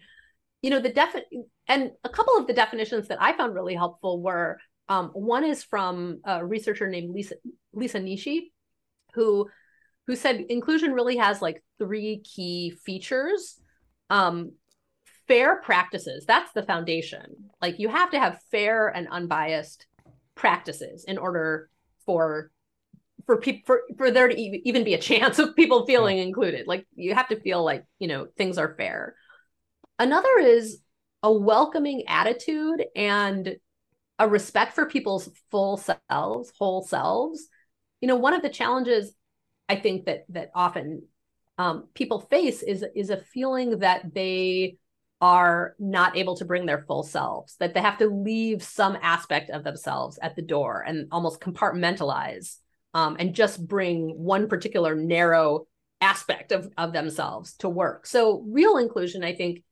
You 0.62 0.70
know 0.70 0.80
the 0.80 0.90
defi- 0.90 1.26
and 1.68 1.92
a 2.04 2.10
couple 2.10 2.38
of 2.38 2.48
the 2.48 2.54
definitions 2.54 3.10
that 3.10 3.22
i 3.22 3.36
found 3.36 3.54
really 3.54 3.76
helpful 3.76 4.22
were 4.22 4.58
um, 4.90 5.10
one 5.10 5.44
is 5.44 5.64
from 5.64 6.22
a 6.24 6.46
researcher 6.46 6.88
named 6.88 7.14
lisa 7.14 7.36
lisa 7.74 8.00
nishii 8.00 8.52
who 9.14 9.48
who 10.08 10.16
said 10.16 10.46
inclusion 10.50 10.94
really 10.94 11.18
has 11.18 11.42
like 11.42 11.64
three 11.78 12.20
key 12.24 12.74
features. 12.86 13.60
Um, 14.10 14.54
fair 15.28 15.58
practices. 15.62 16.26
That's 16.26 16.52
the 16.54 16.64
foundation. 16.64 17.50
Like 17.62 17.80
you 17.80 17.90
have 17.90 18.12
to 18.12 18.20
have 18.20 18.42
fair 18.52 18.88
and 18.88 19.08
unbiased 19.10 19.86
practices 20.36 21.04
in 21.06 21.18
order 21.18 21.70
for 22.06 22.52
for 23.26 23.38
people 23.38 23.62
for, 23.66 23.82
for 23.98 24.12
there 24.12 24.28
to 24.28 24.40
even 24.40 24.84
be 24.84 24.94
a 24.94 25.00
chance 25.00 25.40
of 25.40 25.56
people 25.56 25.86
feeling 25.86 26.18
included. 26.18 26.68
Like 26.68 26.88
you 26.96 27.14
have 27.14 27.28
to 27.30 27.40
feel 27.40 27.64
like 27.64 27.84
you 28.00 28.08
know 28.08 28.28
things 28.38 28.58
are 28.58 28.76
fair. 28.76 29.16
Another 30.00 30.40
is 30.40 30.80
a 31.24 31.32
welcoming 31.32 32.08
attitude 32.08 32.86
and 32.96 33.58
a 34.20 34.28
respect 34.28 34.74
for 34.74 34.86
people's 34.86 35.30
full 35.52 35.78
selves, 35.78 36.52
whole 36.58 36.84
selves. 36.84 37.48
You 38.02 38.08
know, 38.08 38.16
one 38.16 38.34
of 38.34 38.42
the 38.42 38.50
challenges 38.50 39.14
I 39.68 39.76
think 39.76 40.06
that 40.06 40.26
that 40.30 40.52
often 40.56 41.04
um, 41.58 41.88
people 41.94 42.22
face 42.22 42.62
is 42.62 42.86
is 42.96 43.10
a 43.10 43.18
feeling 43.18 43.80
that 43.80 44.14
they 44.14 44.78
are 45.20 45.76
not 45.80 46.16
able 46.16 46.36
to 46.38 46.46
bring 46.46 46.66
their 46.66 46.84
full 46.84 47.04
selves, 47.04 47.56
that 47.60 47.74
they 47.74 47.82
have 47.82 47.98
to 47.98 48.08
leave 48.08 48.62
some 48.62 48.98
aspect 49.02 49.50
of 49.50 49.64
themselves 49.64 50.20
at 50.22 50.36
the 50.36 50.42
door 50.42 50.84
and 50.86 51.08
almost 51.12 51.42
compartmentalize 51.42 52.58
um, 52.94 53.18
and 53.20 53.34
just 53.34 53.66
bring 53.68 54.10
one 54.10 54.48
particular 54.48 54.96
narrow 54.96 55.68
aspect 56.02 56.52
of, 56.52 56.70
of 56.78 56.94
themselves 56.94 57.56
to 57.56 57.70
work. 57.70 58.06
So, 58.06 58.44
real 58.48 58.78
inclusion, 58.78 59.24
I 59.24 59.34
think, 59.34 59.64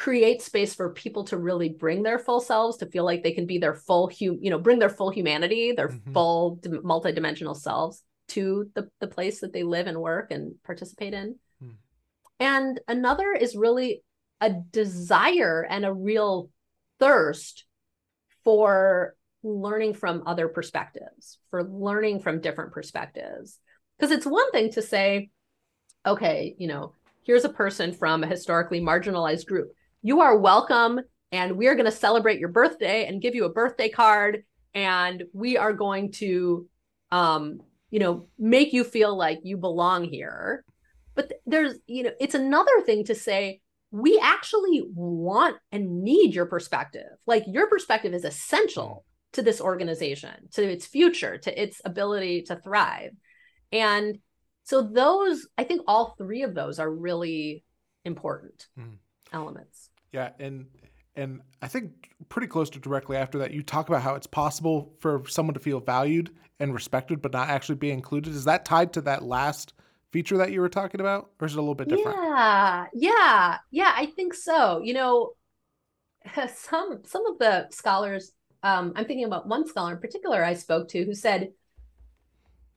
creates 0.00 0.46
space 0.46 0.74
for 0.74 0.94
people 0.94 1.24
to 1.24 1.36
really 1.36 1.68
bring 1.68 2.02
their 2.02 2.18
full 2.18 2.40
selves 2.40 2.78
to 2.78 2.86
feel 2.86 3.04
like 3.04 3.22
they 3.22 3.32
can 3.32 3.44
be 3.44 3.58
their 3.58 3.74
full 3.74 4.08
hum 4.08 4.38
you 4.40 4.48
know 4.48 4.58
bring 4.58 4.78
their 4.78 4.88
full 4.88 5.10
humanity 5.10 5.72
their 5.72 5.88
mm-hmm. 5.90 6.12
full 6.14 6.58
multidimensional 6.64 7.54
selves 7.54 8.02
to 8.26 8.70
the, 8.74 8.88
the 9.00 9.06
place 9.06 9.40
that 9.40 9.52
they 9.52 9.62
live 9.62 9.86
and 9.86 10.00
work 10.00 10.30
and 10.30 10.54
participate 10.64 11.12
in 11.12 11.36
mm. 11.62 11.74
and 12.38 12.80
another 12.88 13.32
is 13.32 13.54
really 13.54 14.02
a 14.40 14.50
desire 14.50 15.66
and 15.68 15.84
a 15.84 15.92
real 15.92 16.50
thirst 16.98 17.64
for 18.44 19.14
learning 19.42 19.94
from 19.94 20.22
other 20.26 20.48
perspectives 20.48 21.38
for 21.50 21.64
learning 21.64 22.20
from 22.20 22.40
different 22.40 22.72
perspectives. 22.72 23.58
Because 23.98 24.12
it's 24.12 24.26
one 24.26 24.50
thing 24.52 24.72
to 24.72 24.82
say 24.82 25.30
okay 26.06 26.54
you 26.58 26.66
know 26.66 26.94
here's 27.24 27.44
a 27.44 27.50
person 27.50 27.92
from 27.92 28.22
a 28.22 28.26
historically 28.26 28.80
marginalized 28.80 29.46
group. 29.46 29.72
You 30.02 30.20
are 30.20 30.38
welcome 30.38 31.00
and 31.32 31.56
we 31.56 31.68
are 31.68 31.74
going 31.74 31.84
to 31.84 31.92
celebrate 31.92 32.40
your 32.40 32.48
birthday 32.48 33.06
and 33.06 33.20
give 33.20 33.34
you 33.34 33.44
a 33.44 33.52
birthday 33.52 33.88
card 33.88 34.44
and 34.74 35.24
we 35.32 35.56
are 35.56 35.72
going 35.72 36.12
to 36.12 36.66
um 37.12 37.60
you 37.90 37.98
know 37.98 38.28
make 38.38 38.72
you 38.72 38.84
feel 38.84 39.16
like 39.16 39.40
you 39.42 39.56
belong 39.56 40.04
here. 40.04 40.64
But 41.14 41.32
there's 41.46 41.74
you 41.86 42.04
know 42.04 42.12
it's 42.20 42.34
another 42.34 42.80
thing 42.84 43.04
to 43.04 43.14
say 43.14 43.59
we 43.90 44.18
actually 44.22 44.82
want 44.94 45.56
and 45.72 46.02
need 46.02 46.34
your 46.34 46.46
perspective 46.46 47.10
like 47.26 47.44
your 47.46 47.68
perspective 47.68 48.14
is 48.14 48.24
essential 48.24 49.04
to 49.32 49.42
this 49.42 49.60
organization 49.60 50.48
to 50.52 50.62
its 50.62 50.86
future 50.86 51.38
to 51.38 51.60
its 51.62 51.80
ability 51.84 52.42
to 52.42 52.56
thrive 52.56 53.10
and 53.72 54.18
so 54.64 54.82
those 54.82 55.46
i 55.58 55.64
think 55.64 55.82
all 55.86 56.14
three 56.16 56.42
of 56.42 56.54
those 56.54 56.78
are 56.78 56.90
really 56.90 57.64
important 58.04 58.68
mm. 58.78 58.94
elements 59.32 59.90
yeah, 60.12 60.30
and 60.38 60.66
and 61.16 61.40
I 61.60 61.68
think 61.68 62.10
pretty 62.28 62.46
close 62.46 62.70
to 62.70 62.78
directly 62.78 63.16
after 63.16 63.38
that, 63.38 63.52
you 63.52 63.62
talk 63.62 63.88
about 63.88 64.02
how 64.02 64.14
it's 64.14 64.26
possible 64.26 64.94
for 65.00 65.22
someone 65.28 65.54
to 65.54 65.60
feel 65.60 65.80
valued 65.80 66.30
and 66.58 66.72
respected, 66.72 67.20
but 67.20 67.32
not 67.32 67.48
actually 67.48 67.76
be 67.76 67.90
included. 67.90 68.34
Is 68.34 68.44
that 68.44 68.64
tied 68.64 68.92
to 68.94 69.00
that 69.02 69.22
last 69.22 69.74
feature 70.12 70.38
that 70.38 70.52
you 70.52 70.60
were 70.60 70.68
talking 70.68 71.00
about, 71.00 71.30
or 71.40 71.46
is 71.46 71.54
it 71.54 71.58
a 71.58 71.60
little 71.60 71.74
bit 71.74 71.88
different? 71.88 72.18
Yeah, 72.18 72.86
yeah, 72.92 73.58
yeah. 73.70 73.92
I 73.96 74.06
think 74.06 74.34
so. 74.34 74.80
You 74.82 74.94
know, 74.94 75.32
some 76.54 77.00
some 77.04 77.26
of 77.26 77.38
the 77.38 77.68
scholars, 77.70 78.32
um, 78.62 78.92
I'm 78.96 79.04
thinking 79.04 79.24
about 79.24 79.46
one 79.46 79.66
scholar 79.66 79.92
in 79.92 79.98
particular 79.98 80.44
I 80.44 80.54
spoke 80.54 80.88
to 80.88 81.04
who 81.04 81.14
said 81.14 81.50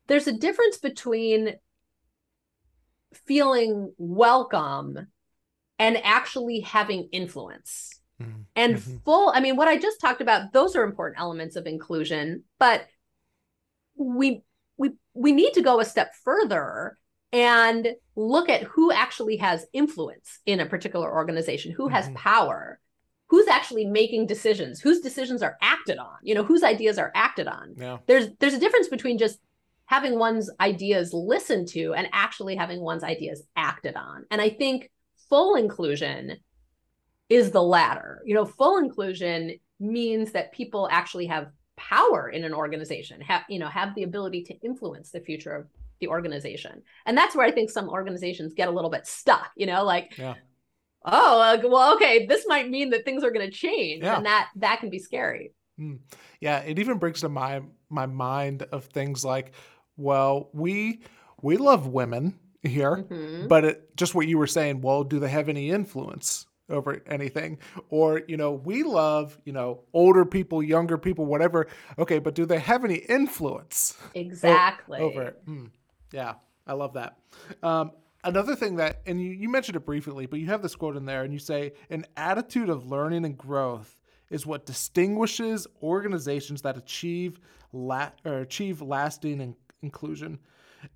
there's 0.07 0.27
a 0.27 0.33
difference 0.33 0.77
between 0.77 1.55
feeling 3.25 3.93
welcome 3.97 5.07
and 5.79 5.97
actually 6.03 6.59
having 6.61 7.09
influence. 7.11 7.99
Mm-hmm. 8.21 8.41
And 8.55 8.75
mm-hmm. 8.75 8.97
full, 9.05 9.31
I 9.33 9.39
mean, 9.39 9.55
what 9.55 9.67
I 9.67 9.77
just 9.77 9.99
talked 9.99 10.21
about, 10.21 10.53
those 10.53 10.75
are 10.75 10.83
important 10.83 11.19
elements 11.19 11.55
of 11.55 11.65
inclusion, 11.65 12.43
but 12.59 12.87
we 13.95 14.43
we 14.77 14.91
we 15.13 15.31
need 15.31 15.53
to 15.53 15.61
go 15.61 15.79
a 15.79 15.85
step 15.85 16.13
further 16.23 16.97
and 17.33 17.95
look 18.15 18.47
at 18.47 18.61
who 18.61 18.91
actually 18.91 19.37
has 19.37 19.65
influence 19.73 20.39
in 20.45 20.59
a 20.59 20.67
particular 20.67 21.11
organization, 21.11 21.71
who 21.71 21.87
has 21.87 22.05
mm-hmm. 22.05 22.15
power, 22.15 22.79
who's 23.27 23.47
actually 23.47 23.85
making 23.85 24.27
decisions, 24.27 24.79
whose 24.79 25.01
decisions 25.01 25.41
are 25.41 25.57
acted 25.61 25.97
on, 25.97 26.15
you 26.21 26.35
know, 26.35 26.43
whose 26.43 26.61
ideas 26.63 26.99
are 26.99 27.11
acted 27.15 27.47
on. 27.47 27.73
Yeah. 27.75 27.97
There's 28.05 28.27
there's 28.39 28.53
a 28.53 28.59
difference 28.59 28.87
between 28.87 29.17
just 29.17 29.39
having 29.85 30.17
one's 30.17 30.49
ideas 30.59 31.11
listened 31.11 31.67
to 31.69 31.93
and 31.95 32.07
actually 32.13 32.55
having 32.55 32.81
one's 32.81 33.03
ideas 33.03 33.43
acted 33.55 33.95
on. 33.95 34.25
And 34.29 34.39
I 34.39 34.49
think 34.49 34.91
full 35.27 35.55
inclusion 35.55 36.37
is 37.29 37.49
the 37.49 37.63
latter. 37.63 38.21
You 38.25 38.35
know, 38.35 38.45
full 38.45 38.77
inclusion 38.77 39.55
means 39.79 40.31
that 40.33 40.53
people 40.53 40.87
actually 40.91 41.25
have 41.25 41.49
power 41.75 42.29
in 42.29 42.43
an 42.43 42.53
organization, 42.53 43.19
have 43.21 43.41
you 43.49 43.57
know, 43.57 43.67
have 43.67 43.95
the 43.95 44.03
ability 44.03 44.43
to 44.43 44.53
influence 44.59 45.09
the 45.09 45.19
future 45.19 45.55
of 45.55 45.67
the 46.03 46.09
organization. 46.09 46.81
And 47.05 47.17
that's 47.17 47.35
where 47.35 47.45
I 47.45 47.51
think 47.51 47.69
some 47.69 47.89
organizations 47.89 48.53
get 48.53 48.67
a 48.67 48.71
little 48.71 48.89
bit 48.89 49.07
stuck, 49.07 49.51
you 49.55 49.65
know, 49.65 49.83
like 49.83 50.17
yeah. 50.17 50.35
oh, 51.05 51.41
uh, 51.41 51.61
well 51.63 51.95
okay, 51.95 52.25
this 52.25 52.45
might 52.47 52.69
mean 52.69 52.89
that 52.89 53.05
things 53.05 53.23
are 53.23 53.31
going 53.31 53.49
to 53.49 53.55
change 53.55 54.03
yeah. 54.03 54.17
and 54.17 54.25
that 54.25 54.49
that 54.57 54.79
can 54.79 54.89
be 54.89 54.99
scary. 54.99 55.53
Mm. 55.79 55.99
Yeah, 56.39 56.59
it 56.59 56.77
even 56.77 56.97
brings 56.97 57.21
to 57.21 57.29
my 57.29 57.61
my 57.89 58.05
mind 58.05 58.63
of 58.71 58.85
things 58.85 59.23
like 59.23 59.53
well, 59.97 60.49
we 60.53 61.01
we 61.41 61.57
love 61.57 61.87
women 61.87 62.39
here, 62.61 63.05
mm-hmm. 63.09 63.47
but 63.47 63.65
it, 63.65 63.97
just 63.97 64.15
what 64.15 64.27
you 64.27 64.37
were 64.37 64.47
saying. 64.47 64.81
Well, 64.81 65.03
do 65.03 65.19
they 65.19 65.29
have 65.29 65.49
any 65.49 65.69
influence 65.69 66.45
over 66.69 67.01
anything? 67.07 67.59
Or 67.89 68.21
you 68.27 68.37
know, 68.37 68.51
we 68.53 68.83
love 68.83 69.37
you 69.45 69.53
know 69.53 69.81
older 69.93 70.25
people, 70.25 70.63
younger 70.63 70.97
people, 70.97 71.25
whatever. 71.25 71.67
Okay, 71.99 72.19
but 72.19 72.35
do 72.35 72.45
they 72.45 72.59
have 72.59 72.83
any 72.83 72.95
influence? 72.95 73.97
Exactly 74.15 74.99
o- 74.99 75.05
over 75.05 75.21
it. 75.23 75.45
Mm, 75.45 75.69
yeah, 76.13 76.35
I 76.65 76.73
love 76.73 76.93
that. 76.93 77.17
Um, 77.61 77.91
another 78.23 78.55
thing 78.55 78.77
that, 78.77 79.01
and 79.05 79.21
you, 79.21 79.31
you 79.31 79.49
mentioned 79.49 79.75
it 79.75 79.85
briefly, 79.85 80.25
but 80.25 80.39
you 80.39 80.45
have 80.47 80.61
this 80.61 80.75
quote 80.75 80.95
in 80.95 81.05
there, 81.05 81.23
and 81.23 81.33
you 81.33 81.39
say, 81.39 81.73
"An 81.89 82.05
attitude 82.15 82.69
of 82.69 82.89
learning 82.89 83.25
and 83.25 83.37
growth." 83.37 83.97
Is 84.29 84.47
what 84.47 84.65
distinguishes 84.65 85.67
organizations 85.83 86.63
that 86.63 86.75
achieve 86.75 87.39
la- 87.71 88.09
or 88.25 88.39
achieve 88.39 88.81
lasting 88.81 89.41
in- 89.41 89.55
inclusion. 89.83 90.39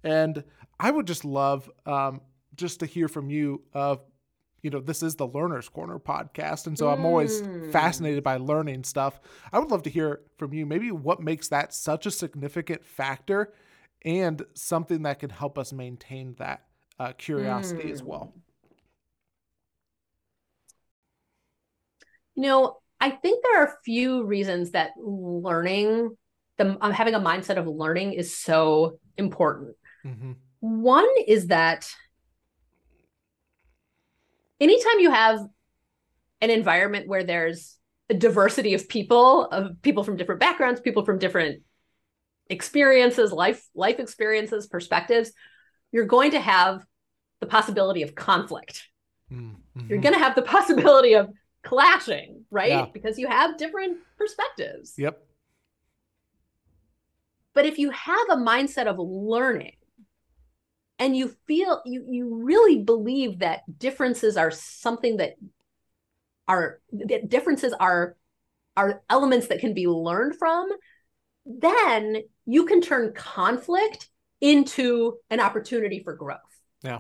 And 0.04 0.44
I 0.80 0.90
would 0.90 1.06
just 1.06 1.26
love 1.26 1.70
um, 1.86 2.22
just 2.56 2.80
to 2.80 2.86
hear 2.86 3.08
from 3.08 3.30
you 3.30 3.62
of, 3.74 4.02
you 4.64 4.70
know, 4.72 4.80
this 4.80 5.04
is 5.04 5.16
the 5.16 5.28
Learner's 5.28 5.70
Corner 5.70 6.00
podcast. 6.00 6.68
And 6.68 6.78
so. 6.78 6.90
I'm 6.90 7.06
always 7.06 7.42
mm. 7.42 7.72
fascinated 7.72 8.24
by 8.24 8.38
learning 8.38 8.84
stuff. 8.84 9.20
I 9.54 9.60
would 9.60 9.72
love 9.72 9.84
to 9.84 9.90
hear 9.90 10.22
from 10.38 10.54
you 10.54 10.66
maybe 10.66 10.92
what 10.92 11.22
makes 11.22 11.50
that 11.50 11.74
such 11.74 12.06
a 12.06 12.12
significant 12.12 12.84
factor 12.84 13.54
and 14.06 14.44
something 14.54 15.04
that 15.04 15.20
can 15.20 15.30
help 15.30 15.58
us 15.58 15.74
maintain 15.74 16.36
that 16.40 16.62
uh, 17.00 17.14
curiosity 17.18 17.90
mm. 17.90 17.92
as 17.92 18.04
well. 18.04 18.34
You 22.36 22.44
know, 22.44 22.78
I 23.00 23.12
think 23.12 23.44
there 23.44 23.62
are 23.62 23.68
a 23.68 23.78
few 23.84 24.24
reasons 24.24 24.72
that 24.72 24.92
learning, 24.98 26.16
the 26.58 26.78
um, 26.82 26.92
having 26.92 27.16
a 27.16 27.20
mindset 27.20 27.58
of 27.58 27.68
learning 27.68 28.14
is 28.14 28.36
so 28.36 29.00
important. 29.18 29.76
Mm-hmm. 30.06 30.34
One 30.60 31.08
is 31.28 31.48
that 31.48 31.90
anytime 34.60 35.00
you 35.00 35.12
have 35.12 35.40
an 36.42 36.50
environment 36.50 37.08
where 37.08 37.24
there's 37.24 37.78
a 38.10 38.14
diversity 38.14 38.74
of 38.74 38.88
people, 38.88 39.46
of 39.46 39.82
people 39.82 40.04
from 40.04 40.18
different 40.18 40.40
backgrounds, 40.40 40.80
people 40.80 41.04
from 41.04 41.20
different 41.20 41.62
experiences, 42.50 43.32
life 43.32 43.66
life 43.76 44.00
experiences, 44.00 44.68
perspectives, 44.68 45.32
you're 45.92 46.06
going 46.06 46.32
to 46.32 46.40
have 46.40 46.86
the 47.40 47.48
possibility 47.48 48.04
of 48.04 48.16
conflict. 48.16 48.88
Mm-hmm. 49.32 49.90
You're 49.90 50.02
going 50.02 50.14
to 50.14 50.20
have 50.20 50.36
the 50.36 50.42
possibility 50.58 51.14
of 51.14 51.30
clashing, 51.64 52.46
right? 52.50 52.70
Yeah. 52.70 52.86
Because 52.92 53.20
you 53.20 53.28
have 53.28 53.58
different 53.58 53.98
perspectives. 54.18 54.94
Yep. 54.98 55.24
But 57.54 57.66
if 57.66 57.80
you 57.80 57.90
have 57.90 58.30
a 58.30 58.36
mindset 58.36 58.86
of 58.86 59.00
learning, 59.00 59.74
and 61.00 61.16
you 61.16 61.36
feel 61.48 61.82
you 61.86 62.06
you 62.08 62.44
really 62.44 62.84
believe 62.84 63.40
that 63.40 63.62
differences 63.80 64.38
are 64.38 64.52
something 64.52 65.18
that 65.18 65.36
are 66.48 66.80
that 66.92 67.30
differences 67.30 67.74
are 67.80 68.16
are 68.76 69.02
elements 69.10 69.48
that 69.48 69.60
can 69.60 69.74
be 69.74 69.88
learned 69.88 70.36
from 70.36 70.70
then 71.46 72.18
you 72.48 72.66
can 72.66 72.82
turn 72.82 73.14
conflict 73.14 74.10
into 74.42 75.18
an 75.30 75.40
opportunity 75.40 76.02
for 76.04 76.16
growth 76.16 76.40
yeah 76.84 77.00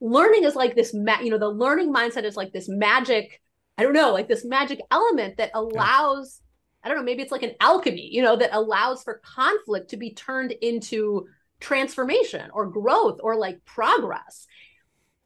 learning 0.00 0.44
is 0.44 0.54
like 0.54 0.74
this 0.74 0.94
ma- 0.94 1.20
you 1.20 1.30
know 1.30 1.38
the 1.38 1.48
learning 1.48 1.92
mindset 1.92 2.24
is 2.24 2.36
like 2.36 2.52
this 2.52 2.68
magic 2.68 3.40
i 3.78 3.82
don't 3.82 3.92
know 3.92 4.12
like 4.12 4.28
this 4.28 4.44
magic 4.44 4.80
element 4.90 5.36
that 5.36 5.50
allows 5.54 6.40
yeah. 6.40 6.86
i 6.86 6.88
don't 6.88 6.98
know 6.98 7.04
maybe 7.04 7.22
it's 7.22 7.32
like 7.32 7.42
an 7.42 7.54
alchemy 7.60 8.08
you 8.12 8.22
know 8.22 8.36
that 8.36 8.50
allows 8.52 9.02
for 9.02 9.20
conflict 9.24 9.90
to 9.90 9.96
be 9.96 10.12
turned 10.14 10.52
into 10.62 11.26
transformation 11.62 12.50
or 12.52 12.66
growth 12.66 13.20
or 13.22 13.36
like 13.36 13.64
progress. 13.64 14.46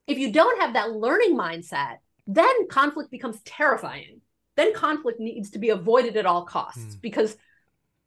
If 0.06 0.18
you 0.18 0.30
don't 0.30 0.60
have 0.60 0.74
that 0.74 0.92
learning 0.92 1.36
mindset, 1.36 1.96
then 2.28 2.68
conflict 2.68 3.10
becomes 3.10 3.40
terrifying. 3.42 4.20
Then 4.54 4.72
conflict 4.72 5.18
needs 5.18 5.50
to 5.50 5.58
be 5.58 5.70
avoided 5.70 6.16
at 6.16 6.26
all 6.26 6.44
costs 6.44 6.96
mm. 6.96 7.00
because 7.00 7.36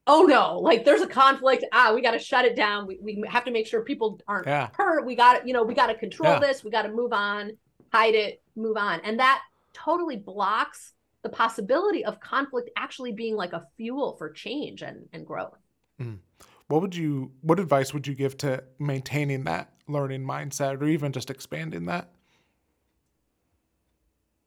oh 0.07 0.23
no, 0.23 0.59
like 0.59 0.85
there's 0.85 1.01
a 1.01 1.07
conflict. 1.07 1.65
Ah, 1.71 1.91
we 1.93 2.01
got 2.01 2.11
to 2.11 2.19
shut 2.19 2.45
it 2.45 2.55
down. 2.55 2.87
We, 2.87 2.99
we 3.01 3.23
have 3.27 3.45
to 3.45 3.51
make 3.51 3.67
sure 3.67 3.83
people 3.83 4.19
aren't 4.27 4.47
yeah. 4.47 4.69
hurt. 4.73 5.05
We 5.05 5.15
got 5.15 5.41
to, 5.41 5.47
you 5.47 5.53
know, 5.53 5.63
we 5.63 5.73
got 5.73 5.87
to 5.87 5.95
control 5.95 6.33
yeah. 6.33 6.39
this. 6.39 6.63
We 6.63 6.71
got 6.71 6.83
to 6.83 6.91
move 6.91 7.13
on, 7.13 7.51
hide 7.93 8.15
it, 8.15 8.41
move 8.55 8.77
on. 8.77 9.01
And 9.03 9.19
that 9.19 9.41
totally 9.73 10.17
blocks 10.17 10.93
the 11.21 11.29
possibility 11.29 12.05
of 12.05 12.19
conflict 12.19 12.69
actually 12.77 13.11
being 13.11 13.35
like 13.35 13.53
a 13.53 13.65
fuel 13.77 14.15
for 14.17 14.31
change 14.31 14.81
and, 14.81 15.07
and 15.13 15.25
growth. 15.25 15.57
Mm. 16.01 16.19
What 16.67 16.81
would 16.81 16.95
you, 16.95 17.31
what 17.41 17.59
advice 17.59 17.93
would 17.93 18.07
you 18.07 18.15
give 18.15 18.37
to 18.37 18.63
maintaining 18.79 19.43
that 19.43 19.73
learning 19.87 20.23
mindset 20.23 20.81
or 20.81 20.85
even 20.85 21.11
just 21.11 21.29
expanding 21.29 21.85
that? 21.87 22.09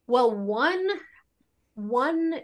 Well, 0.06 0.34
one, 0.34 0.88
one 1.74 2.40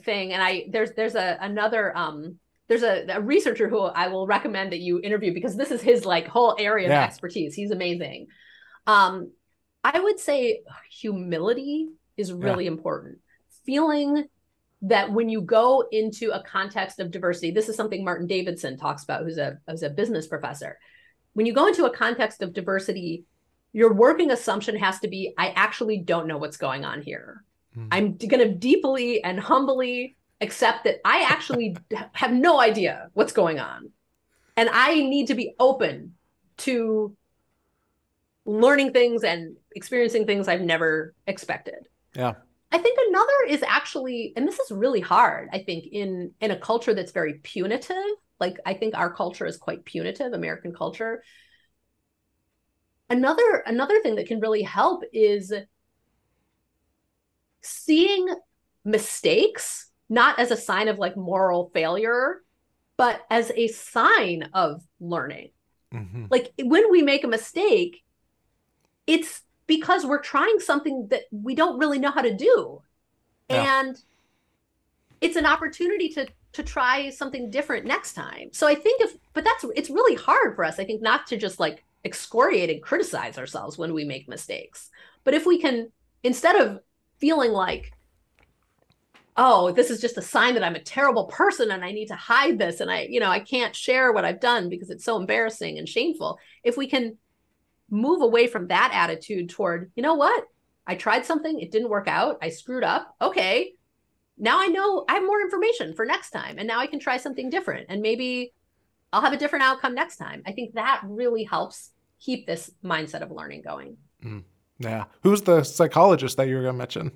thing, 0.00 0.32
and 0.32 0.42
I, 0.42 0.66
there's, 0.70 0.92
there's 0.92 1.14
a, 1.14 1.38
another, 1.40 1.96
um, 1.96 2.38
there's 2.72 2.82
a, 2.82 3.16
a, 3.16 3.20
researcher 3.20 3.68
who 3.68 3.80
I 3.80 4.08
will 4.08 4.26
recommend 4.26 4.72
that 4.72 4.80
you 4.80 4.98
interview 5.00 5.34
because 5.34 5.56
this 5.56 5.70
is 5.70 5.82
his 5.82 6.06
like 6.06 6.26
whole 6.26 6.56
area 6.58 6.88
yeah. 6.88 7.02
of 7.02 7.08
expertise. 7.08 7.54
He's 7.54 7.70
amazing. 7.70 8.28
Um, 8.86 9.30
I 9.84 10.00
would 10.00 10.18
say 10.18 10.62
humility 10.90 11.90
is 12.16 12.32
really 12.32 12.64
yeah. 12.64 12.70
important. 12.70 13.18
Feeling 13.66 14.24
that 14.82 15.12
when 15.12 15.28
you 15.28 15.42
go 15.42 15.84
into 15.92 16.30
a 16.30 16.42
context 16.44 16.98
of 16.98 17.10
diversity, 17.10 17.50
this 17.50 17.68
is 17.68 17.76
something 17.76 18.02
Martin 18.04 18.26
Davidson 18.26 18.78
talks 18.78 19.04
about, 19.04 19.22
who's 19.22 19.38
a, 19.38 19.58
who's 19.68 19.82
a 19.82 19.90
business 19.90 20.26
professor. 20.26 20.78
When 21.34 21.44
you 21.44 21.52
go 21.52 21.66
into 21.66 21.84
a 21.84 21.94
context 21.94 22.40
of 22.40 22.54
diversity, 22.54 23.24
your 23.74 23.92
working 23.92 24.30
assumption 24.30 24.76
has 24.76 24.98
to 25.00 25.08
be 25.08 25.34
I 25.36 25.48
actually 25.48 25.98
don't 25.98 26.26
know 26.26 26.38
what's 26.38 26.56
going 26.56 26.86
on 26.86 27.02
here. 27.02 27.44
Mm. 27.76 27.88
I'm 27.90 28.16
going 28.16 28.48
to 28.48 28.54
deeply 28.54 29.22
and 29.22 29.38
humbly 29.38 30.16
accept 30.42 30.84
that 30.84 30.96
I 31.04 31.22
actually 31.28 31.76
have 32.12 32.32
no 32.32 32.60
idea 32.60 33.08
what's 33.14 33.32
going 33.32 33.58
on. 33.58 33.90
And 34.56 34.68
I 34.70 34.94
need 34.94 35.28
to 35.28 35.34
be 35.34 35.54
open 35.58 36.14
to 36.58 37.16
learning 38.44 38.92
things 38.92 39.24
and 39.24 39.56
experiencing 39.74 40.26
things 40.26 40.48
I've 40.48 40.60
never 40.60 41.14
expected. 41.26 41.88
Yeah. 42.14 42.34
I 42.70 42.78
think 42.78 42.98
another 43.08 43.32
is 43.48 43.62
actually, 43.62 44.32
and 44.36 44.46
this 44.48 44.58
is 44.58 44.70
really 44.70 45.00
hard, 45.00 45.48
I 45.52 45.60
think, 45.60 45.86
in 45.92 46.32
in 46.40 46.50
a 46.50 46.58
culture 46.58 46.94
that's 46.94 47.12
very 47.12 47.34
punitive. 47.34 47.96
Like 48.40 48.56
I 48.66 48.74
think 48.74 48.94
our 48.94 49.12
culture 49.12 49.46
is 49.46 49.56
quite 49.56 49.84
punitive, 49.84 50.32
American 50.32 50.74
culture. 50.74 51.22
Another 53.08 53.62
another 53.66 54.00
thing 54.00 54.16
that 54.16 54.26
can 54.26 54.40
really 54.40 54.62
help 54.62 55.04
is 55.12 55.52
seeing 57.60 58.34
mistakes 58.84 59.91
not 60.12 60.38
as 60.38 60.50
a 60.50 60.56
sign 60.58 60.88
of 60.88 60.98
like 60.98 61.16
moral 61.16 61.70
failure, 61.72 62.42
but 62.98 63.22
as 63.30 63.50
a 63.56 63.66
sign 63.68 64.50
of 64.52 64.82
learning. 65.00 65.48
Mm-hmm. 65.92 66.26
Like 66.30 66.52
when 66.58 66.90
we 66.90 67.00
make 67.00 67.24
a 67.24 67.28
mistake, 67.28 68.04
it's 69.06 69.40
because 69.66 70.04
we're 70.04 70.20
trying 70.20 70.58
something 70.60 71.08
that 71.08 71.22
we 71.30 71.54
don't 71.54 71.78
really 71.78 71.98
know 71.98 72.10
how 72.10 72.20
to 72.20 72.36
do. 72.36 72.82
Yeah. 73.48 73.80
And 73.80 73.96
it's 75.22 75.36
an 75.36 75.46
opportunity 75.46 76.10
to 76.10 76.28
to 76.52 76.62
try 76.62 77.08
something 77.08 77.48
different 77.48 77.86
next 77.86 78.12
time. 78.12 78.50
So 78.52 78.66
I 78.66 78.74
think 78.74 79.00
if 79.00 79.16
but 79.32 79.44
that's 79.44 79.64
it's 79.74 79.88
really 79.88 80.14
hard 80.14 80.54
for 80.54 80.64
us 80.64 80.78
I 80.78 80.84
think 80.84 81.00
not 81.00 81.26
to 81.28 81.38
just 81.38 81.58
like 81.58 81.84
excoriate 82.04 82.68
and 82.68 82.82
criticize 82.82 83.38
ourselves 83.38 83.78
when 83.78 83.94
we 83.94 84.04
make 84.04 84.28
mistakes. 84.28 84.90
But 85.24 85.32
if 85.32 85.46
we 85.46 85.58
can 85.58 85.90
instead 86.22 86.56
of 86.56 86.80
feeling 87.16 87.52
like 87.52 87.92
oh 89.36 89.72
this 89.72 89.90
is 89.90 90.00
just 90.00 90.18
a 90.18 90.22
sign 90.22 90.54
that 90.54 90.64
i'm 90.64 90.74
a 90.74 90.82
terrible 90.82 91.24
person 91.24 91.70
and 91.70 91.84
i 91.84 91.90
need 91.90 92.08
to 92.08 92.14
hide 92.14 92.58
this 92.58 92.80
and 92.80 92.90
i 92.90 93.02
you 93.08 93.18
know 93.18 93.30
i 93.30 93.40
can't 93.40 93.74
share 93.74 94.12
what 94.12 94.24
i've 94.24 94.40
done 94.40 94.68
because 94.68 94.90
it's 94.90 95.04
so 95.04 95.16
embarrassing 95.16 95.78
and 95.78 95.88
shameful. 95.88 96.38
If 96.62 96.76
we 96.76 96.86
can 96.86 97.16
move 97.90 98.22
away 98.22 98.46
from 98.46 98.68
that 98.68 98.90
attitude 98.94 99.50
toward 99.50 99.90
you 99.94 100.02
know 100.02 100.14
what? 100.14 100.44
I 100.86 100.96
tried 100.96 101.24
something 101.24 101.60
it 101.60 101.70
didn't 101.70 101.90
work 101.90 102.08
out 102.08 102.38
i 102.42 102.48
screwed 102.48 102.84
up 102.84 103.14
okay. 103.20 103.72
Now 104.38 104.60
i 104.60 104.66
know 104.66 105.04
i 105.08 105.14
have 105.14 105.24
more 105.24 105.40
information 105.40 105.94
for 105.94 106.04
next 106.04 106.30
time 106.30 106.58
and 106.58 106.68
now 106.68 106.80
i 106.80 106.86
can 106.86 107.00
try 107.00 107.16
something 107.16 107.48
different 107.48 107.86
and 107.88 108.02
maybe 108.02 108.52
i'll 109.12 109.22
have 109.22 109.32
a 109.32 109.38
different 109.38 109.64
outcome 109.64 109.94
next 109.94 110.16
time. 110.16 110.42
I 110.46 110.52
think 110.52 110.74
that 110.74 111.02
really 111.04 111.44
helps 111.44 111.90
keep 112.20 112.46
this 112.46 112.70
mindset 112.84 113.22
of 113.22 113.30
learning 113.30 113.62
going. 113.62 113.96
Mm, 114.24 114.44
yeah. 114.78 115.04
Who's 115.22 115.42
the 115.42 115.64
psychologist 115.64 116.36
that 116.36 116.48
you 116.48 116.56
were 116.56 116.62
going 116.62 116.74
to 116.74 116.78
mention 116.78 117.12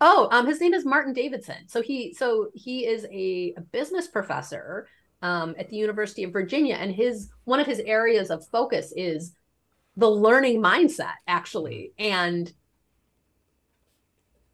Oh, 0.00 0.28
um, 0.32 0.46
his 0.46 0.60
name 0.60 0.74
is 0.74 0.84
Martin 0.84 1.12
Davidson. 1.12 1.68
So 1.68 1.80
he 1.80 2.14
so 2.14 2.50
he 2.54 2.86
is 2.86 3.04
a, 3.10 3.54
a 3.56 3.60
business 3.60 4.08
professor 4.08 4.88
um, 5.22 5.54
at 5.58 5.70
the 5.70 5.76
University 5.76 6.24
of 6.24 6.32
Virginia, 6.32 6.74
and 6.74 6.92
his 6.92 7.30
one 7.44 7.60
of 7.60 7.66
his 7.66 7.80
areas 7.80 8.30
of 8.30 8.46
focus 8.48 8.92
is 8.96 9.32
the 9.96 10.10
learning 10.10 10.60
mindset, 10.60 11.14
actually, 11.26 11.92
and 11.98 12.52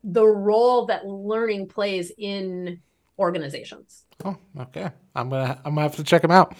the 0.04 0.26
role 0.26 0.86
that 0.86 1.06
learning 1.06 1.68
plays 1.68 2.12
in 2.16 2.80
organizations. 3.18 4.04
Oh, 4.24 4.36
okay. 4.58 4.90
I'm 5.14 5.28
gonna 5.28 5.60
I'm 5.64 5.74
gonna 5.74 5.82
have 5.82 5.96
to 5.96 6.04
check 6.04 6.22
him 6.22 6.30
out. 6.30 6.54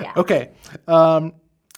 Yeah. 0.00 0.12
Okay. 0.16 0.50
Um, 0.88 1.34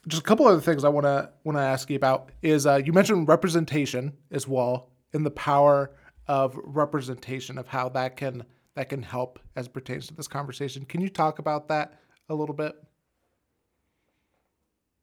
just 0.08 0.22
a 0.22 0.24
couple 0.24 0.46
other 0.46 0.60
things 0.60 0.84
I 0.84 0.88
want 0.88 1.04
to 1.04 1.30
want 1.44 1.58
to 1.58 1.62
ask 1.62 1.90
you 1.90 1.96
about 1.96 2.30
is 2.42 2.66
uh, 2.66 2.80
you 2.84 2.92
mentioned 2.92 3.28
representation 3.28 4.12
as 4.30 4.46
well 4.46 4.90
in 5.12 5.22
the 5.22 5.30
power 5.30 5.92
of 6.28 6.58
representation 6.62 7.58
of 7.58 7.66
how 7.66 7.88
that 7.90 8.16
can 8.16 8.44
that 8.74 8.88
can 8.88 9.02
help 9.02 9.38
as 9.56 9.68
pertains 9.68 10.06
to 10.08 10.14
this 10.14 10.28
conversation. 10.28 10.84
Can 10.84 11.00
you 11.00 11.08
talk 11.08 11.38
about 11.38 11.68
that 11.68 11.98
a 12.28 12.34
little 12.34 12.54
bit? 12.54 12.74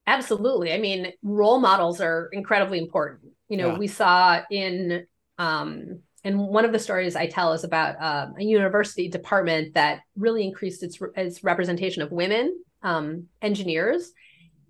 Absolutely. 0.05 0.73
I 0.73 0.77
mean, 0.77 1.11
role 1.23 1.59
models 1.59 1.99
are 2.01 2.29
incredibly 2.33 2.77
important. 2.77 3.31
You 3.49 3.57
know, 3.57 3.71
yeah. 3.71 3.77
we 3.77 3.87
saw 3.87 4.41
in 4.51 5.05
um, 5.37 6.01
and 6.23 6.39
one 6.39 6.65
of 6.65 6.71
the 6.71 6.79
stories 6.79 7.15
I 7.15 7.27
tell 7.27 7.53
is 7.53 7.63
about 7.63 8.01
um, 8.01 8.35
a 8.39 8.43
university 8.43 9.09
department 9.09 9.73
that 9.73 10.01
really 10.15 10.43
increased 10.45 10.83
its 10.83 10.99
its 11.15 11.43
representation 11.43 12.01
of 12.01 12.11
women 12.11 12.57
um, 12.81 13.27
engineers, 13.41 14.11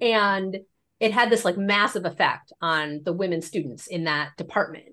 and 0.02 0.58
it 1.00 1.12
had 1.12 1.30
this 1.30 1.46
like 1.46 1.58
massive 1.58 2.06
effect 2.06 2.54
on 2.62 3.02
the 3.04 3.14
women 3.14 3.42
students 3.42 3.88
in 3.88 4.06
that 4.06 4.36
department. 4.38 4.93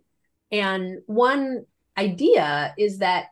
And 0.52 0.98
one 1.06 1.64
idea 1.96 2.74
is 2.76 2.98
that 2.98 3.26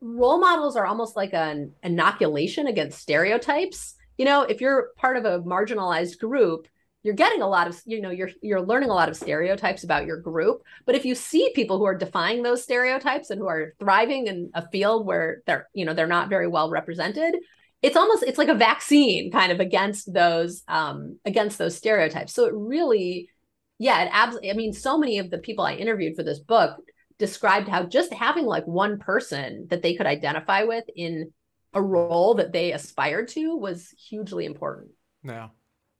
role 0.00 0.40
models 0.40 0.76
are 0.76 0.86
almost 0.86 1.16
like 1.16 1.32
an 1.32 1.72
inoculation 1.82 2.66
against 2.66 2.98
stereotypes. 2.98 3.94
You 4.18 4.24
know, 4.24 4.42
if 4.42 4.60
you're 4.60 4.90
part 4.96 5.16
of 5.16 5.24
a 5.24 5.40
marginalized 5.40 6.18
group, 6.18 6.66
you're 7.02 7.14
getting 7.14 7.42
a 7.42 7.48
lot 7.48 7.68
of 7.68 7.80
you 7.84 8.00
know 8.00 8.10
you're 8.10 8.30
you're 8.40 8.60
learning 8.60 8.90
a 8.90 8.94
lot 8.94 9.08
of 9.08 9.16
stereotypes 9.16 9.84
about 9.84 10.06
your 10.06 10.18
group 10.18 10.62
but 10.86 10.94
if 10.94 11.04
you 11.04 11.14
see 11.14 11.50
people 11.54 11.78
who 11.78 11.84
are 11.84 11.96
defying 11.96 12.42
those 12.42 12.62
stereotypes 12.62 13.30
and 13.30 13.40
who 13.40 13.48
are 13.48 13.74
thriving 13.78 14.26
in 14.26 14.50
a 14.54 14.68
field 14.70 15.06
where 15.06 15.42
they're 15.46 15.68
you 15.74 15.84
know 15.84 15.94
they're 15.94 16.06
not 16.06 16.28
very 16.28 16.46
well 16.46 16.70
represented 16.70 17.34
it's 17.82 17.96
almost 17.96 18.22
it's 18.22 18.38
like 18.38 18.48
a 18.48 18.54
vaccine 18.54 19.30
kind 19.30 19.50
of 19.50 19.60
against 19.60 20.12
those 20.12 20.62
um 20.68 21.18
against 21.24 21.58
those 21.58 21.76
stereotypes 21.76 22.32
so 22.32 22.44
it 22.46 22.54
really 22.54 23.28
yeah, 23.82 24.04
it 24.04 24.10
absolutely. 24.12 24.50
I 24.52 24.54
mean, 24.54 24.72
so 24.72 24.96
many 24.96 25.18
of 25.18 25.28
the 25.28 25.38
people 25.38 25.64
I 25.64 25.74
interviewed 25.74 26.14
for 26.14 26.22
this 26.22 26.38
book 26.38 26.78
described 27.18 27.66
how 27.66 27.82
just 27.82 28.12
having 28.12 28.46
like 28.46 28.64
one 28.64 29.00
person 29.00 29.66
that 29.70 29.82
they 29.82 29.96
could 29.96 30.06
identify 30.06 30.62
with 30.62 30.84
in 30.94 31.32
a 31.74 31.82
role 31.82 32.34
that 32.34 32.52
they 32.52 32.72
aspired 32.72 33.26
to 33.28 33.56
was 33.56 33.90
hugely 33.90 34.44
important. 34.44 34.92
Yeah. 35.24 35.48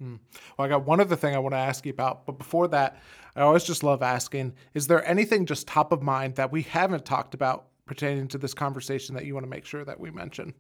Hmm. 0.01 0.17
Well, 0.57 0.67
I 0.67 0.69
got 0.69 0.87
one 0.87 1.01
other 1.01 1.17
thing 1.17 1.35
I 1.35 1.41
want 1.41 1.55
to 1.55 1.59
ask 1.59 1.85
you 1.85 1.91
about, 1.91 2.25
but 2.25 2.39
before 2.39 2.69
that, 2.69 3.03
I 3.35 3.41
always 3.41 3.65
just 3.65 3.83
love 3.83 4.01
asking: 4.01 4.55
Is 4.75 4.87
there 4.87 5.05
anything 5.05 5.45
just 5.45 5.67
top 5.67 5.91
of 5.91 6.03
mind 6.03 6.37
that 6.37 6.53
we 6.53 6.63
haven't 6.63 7.05
talked 7.05 7.35
about 7.35 7.67
pertaining 7.85 8.29
to 8.29 8.39
this 8.39 8.55
conversation 8.55 9.17
that 9.17 9.25
you 9.25 9.35
want 9.35 9.45
to 9.45 9.51
make 9.51 9.67
sure 9.67 9.85
that 9.85 9.99
we 9.99 10.13
mention? 10.13 10.55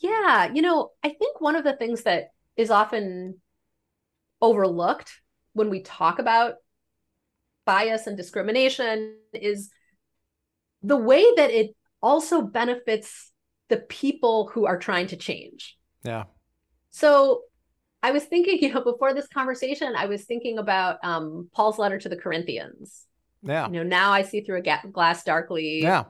Yeah, 0.00 0.52
you 0.52 0.62
know, 0.62 0.90
I 1.04 1.10
think 1.10 1.40
one 1.40 1.54
of 1.54 1.62
the 1.62 1.76
things 1.76 2.02
that 2.02 2.32
is 2.56 2.72
often 2.72 3.40
overlooked 4.42 5.20
when 5.56 5.70
we 5.70 5.80
talk 5.80 6.18
about 6.18 6.56
bias 7.64 8.06
and 8.06 8.16
discrimination 8.16 9.16
is 9.32 9.70
the 10.82 10.96
way 10.96 11.24
that 11.36 11.50
it 11.50 11.74
also 12.02 12.42
benefits 12.42 13.32
the 13.68 13.78
people 13.78 14.50
who 14.52 14.66
are 14.66 14.78
trying 14.78 15.06
to 15.08 15.16
change. 15.16 15.76
Yeah. 16.04 16.24
So 16.90 17.40
I 18.02 18.12
was 18.12 18.24
thinking, 18.24 18.58
you 18.62 18.72
know, 18.72 18.84
before 18.84 19.14
this 19.14 19.26
conversation, 19.28 19.94
I 19.96 20.06
was 20.06 20.24
thinking 20.24 20.58
about 20.58 20.98
um, 21.02 21.48
Paul's 21.54 21.78
letter 21.78 21.98
to 21.98 22.08
the 22.08 22.16
Corinthians. 22.16 23.06
Yeah. 23.42 23.66
You 23.66 23.72
know, 23.72 23.82
now 23.82 24.12
I 24.12 24.22
see 24.22 24.42
through 24.42 24.62
a 24.62 24.88
glass 24.92 25.24
darkly. 25.24 25.80
Yeah. 25.82 26.04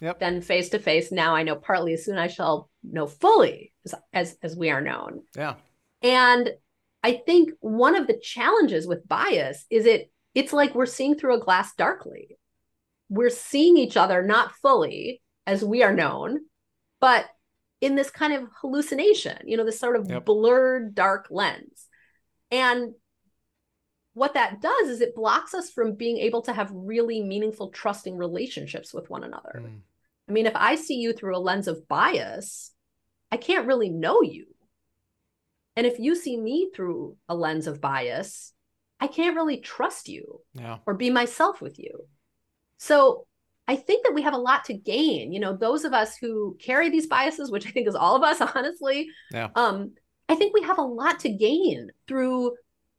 Yep. 0.00 0.20
Then 0.20 0.40
face 0.40 0.70
to 0.70 0.78
face. 0.78 1.12
Now 1.12 1.34
I 1.34 1.42
know 1.42 1.56
partly. 1.56 1.92
As 1.94 2.04
soon 2.04 2.18
I 2.18 2.26
shall 2.26 2.70
know 2.82 3.06
fully, 3.06 3.72
as, 3.84 3.94
as 4.12 4.36
as 4.42 4.56
we 4.56 4.70
are 4.70 4.82
known. 4.82 5.22
Yeah. 5.34 5.54
And 6.02 6.50
I 7.06 7.22
think 7.24 7.50
one 7.60 7.94
of 7.94 8.08
the 8.08 8.18
challenges 8.18 8.84
with 8.84 9.06
bias 9.06 9.64
is 9.70 9.86
it 9.86 10.10
it's 10.34 10.52
like 10.52 10.74
we're 10.74 10.86
seeing 10.86 11.14
through 11.14 11.36
a 11.36 11.44
glass 11.44 11.72
darkly. 11.76 12.36
we're 13.08 13.30
seeing 13.30 13.76
each 13.76 13.96
other 13.96 14.24
not 14.24 14.56
fully 14.56 15.22
as 15.46 15.64
we 15.64 15.84
are 15.84 15.94
known, 15.94 16.40
but 17.00 17.26
in 17.80 17.94
this 17.94 18.10
kind 18.10 18.32
of 18.32 18.48
hallucination, 18.60 19.38
you 19.44 19.56
know, 19.56 19.64
this 19.64 19.78
sort 19.78 19.94
of 19.94 20.10
yep. 20.10 20.24
blurred 20.24 20.96
dark 20.96 21.28
lens. 21.30 21.86
And 22.50 22.94
what 24.14 24.34
that 24.34 24.60
does 24.60 24.88
is 24.88 25.00
it 25.00 25.14
blocks 25.14 25.54
us 25.54 25.70
from 25.70 25.94
being 25.94 26.18
able 26.18 26.42
to 26.42 26.52
have 26.52 26.72
really 26.74 27.22
meaningful, 27.22 27.70
trusting 27.70 28.16
relationships 28.16 28.92
with 28.92 29.08
one 29.08 29.22
another. 29.22 29.62
Mm. 29.62 29.80
I 30.28 30.32
mean, 30.32 30.46
if 30.46 30.56
I 30.56 30.74
see 30.74 30.96
you 30.96 31.12
through 31.12 31.36
a 31.36 31.38
lens 31.38 31.68
of 31.68 31.86
bias, 31.86 32.72
I 33.30 33.36
can't 33.36 33.68
really 33.68 33.90
know 33.90 34.22
you. 34.22 34.55
And 35.76 35.86
if 35.86 35.98
you 35.98 36.14
see 36.14 36.36
me 36.38 36.70
through 36.74 37.16
a 37.28 37.34
lens 37.34 37.66
of 37.66 37.80
bias, 37.80 38.52
I 38.98 39.06
can't 39.06 39.36
really 39.36 39.58
trust 39.58 40.08
you 40.08 40.40
yeah. 40.54 40.78
or 40.86 40.94
be 40.94 41.10
myself 41.10 41.60
with 41.60 41.78
you. 41.78 42.06
So 42.78 43.26
I 43.68 43.76
think 43.76 44.04
that 44.04 44.14
we 44.14 44.22
have 44.22 44.32
a 44.32 44.38
lot 44.38 44.64
to 44.66 44.74
gain. 44.74 45.32
You 45.32 45.40
know, 45.40 45.56
those 45.56 45.84
of 45.84 45.92
us 45.92 46.16
who 46.16 46.56
carry 46.60 46.88
these 46.88 47.06
biases, 47.06 47.50
which 47.50 47.66
I 47.66 47.70
think 47.70 47.88
is 47.88 47.94
all 47.94 48.16
of 48.16 48.22
us, 48.22 48.40
honestly. 48.54 49.08
Yeah. 49.32 49.48
Um, 49.54 49.94
I 50.28 50.34
think 50.34 50.54
we 50.54 50.62
have 50.62 50.78
a 50.78 50.82
lot 50.82 51.20
to 51.20 51.30
gain 51.30 51.90
through 52.08 52.52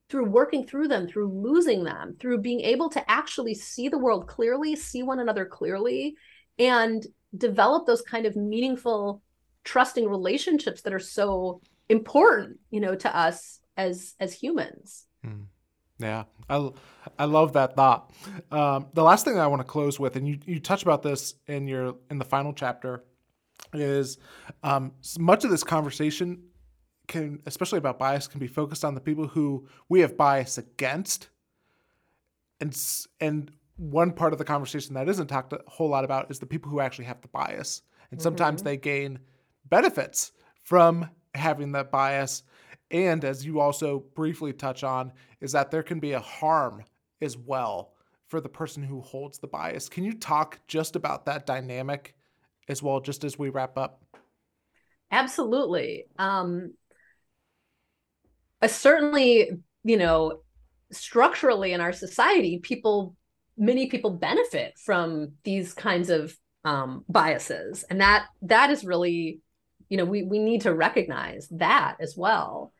through 0.10 0.30
working 0.30 0.66
through 0.66 0.88
them, 0.88 1.06
through 1.06 1.28
losing 1.28 1.84
them, 1.84 2.16
through 2.18 2.38
being 2.38 2.62
able 2.62 2.90
to 2.90 3.12
actually 3.12 3.54
see 3.54 3.90
the 3.90 3.98
world 3.98 4.26
clearly, 4.26 4.74
see 4.74 5.04
one 5.04 5.20
another 5.20 5.46
clearly, 5.46 6.16
and 6.58 7.06
develop 7.36 7.86
those 7.86 8.02
kind 8.04 8.26
of 8.26 8.38
meaningful, 8.38 9.22
trusting 9.66 10.08
relationships 10.08 10.82
that 10.82 10.94
are 10.94 11.00
so 11.00 11.60
important, 11.90 12.60
you 12.70 12.80
know, 12.80 12.96
to 12.96 13.16
us 13.16 13.60
as 13.76 14.16
as 14.20 14.34
humans. 14.34 15.06
Hmm. 15.24 15.44
Yeah, 16.00 16.26
I, 16.50 16.70
I 17.18 17.26
love 17.26 17.54
that 17.54 17.76
thought. 17.76 18.12
Um, 18.52 18.88
the 18.94 19.04
last 19.04 19.26
thing 19.26 19.40
I 19.40 19.48
want 19.48 19.62
to 19.62 19.68
close 19.68 20.00
with, 20.00 20.16
and 20.16 20.28
you, 20.28 20.38
you 20.46 20.60
touch 20.60 20.84
about 20.84 21.02
this 21.02 21.34
in 21.48 21.68
your 21.68 21.96
in 22.12 22.20
the 22.20 22.26
final 22.26 22.54
chapter, 22.54 23.04
is 23.74 24.18
um, 24.64 24.92
much 25.18 25.44
of 25.44 25.50
this 25.50 25.64
conversation 25.64 26.44
can, 27.08 27.40
especially 27.46 27.78
about 27.78 27.98
bias, 27.98 28.28
can 28.28 28.40
be 28.40 28.48
focused 28.48 28.86
on 28.86 28.94
the 28.94 29.02
people 29.02 29.28
who 29.28 29.68
we 29.90 30.02
have 30.02 30.16
bias 30.16 30.58
against, 30.58 31.30
and 32.60 32.78
and 33.20 33.52
one 33.78 34.12
part 34.12 34.34
of 34.34 34.40
the 34.40 34.46
conversation 34.46 34.94
that 34.96 35.10
isn't 35.10 35.28
talked 35.28 35.54
a 35.54 35.62
whole 35.68 35.90
lot 35.90 36.04
about 36.04 36.30
is 36.30 36.40
the 36.40 36.46
people 36.46 36.70
who 36.70 36.80
actually 36.80 37.06
have 37.06 37.22
the 37.22 37.28
bias, 37.30 37.82
and 38.12 38.22
sometimes 38.22 38.62
mm-hmm. 38.62 38.70
they 38.70 38.78
gain 38.78 39.20
benefits 39.68 40.32
from 40.62 41.10
having 41.38 41.72
that 41.74 41.92
bias 41.92 42.44
and 42.92 43.26
as 43.26 43.46
you 43.46 43.60
also 43.60 44.06
briefly 44.16 44.54
touch 44.54 44.84
on, 44.84 45.12
is 45.42 45.52
that 45.52 45.72
there 45.72 45.84
can 45.84 46.00
be 46.00 46.14
a 46.14 46.20
harm 46.20 46.84
as 47.22 47.38
well 47.38 47.94
for 48.28 48.40
the 48.42 48.50
person 48.50 48.84
who 48.84 49.02
holds 49.02 49.40
the 49.40 49.48
bias. 49.48 49.90
Can 49.90 50.04
you 50.04 50.14
talk 50.14 50.60
just 50.68 50.96
about 50.96 51.26
that 51.26 51.46
dynamic 51.46 52.16
as 52.70 52.82
well, 52.82 53.00
just 53.00 53.24
as 53.24 53.38
we 53.38 53.50
wrap 53.50 53.78
up? 53.78 54.04
Absolutely. 55.12 56.06
Um, 56.18 56.74
uh, 58.62 58.68
certainly, 58.68 59.52
you 59.84 59.98
know, 59.98 60.42
structurally 60.92 61.74
in 61.74 61.82
our 61.82 61.94
society, 61.94 62.60
people, 62.60 63.16
many 63.58 63.88
people 63.88 64.12
benefit 64.12 64.78
from 64.78 65.34
these 65.44 65.74
kinds 65.74 66.10
of 66.10 66.36
um, 66.66 67.06
biases, 67.08 67.84
and 67.90 68.02
that 68.02 68.26
that 68.42 68.70
is 68.72 68.84
really, 68.84 69.40
you 69.90 69.98
know, 69.98 70.06
we 70.06 70.24
we 70.24 70.40
need 70.40 70.62
to 70.62 70.74
recognize 70.74 71.48
that 71.52 71.98
as 72.00 72.16
well. 72.18 72.74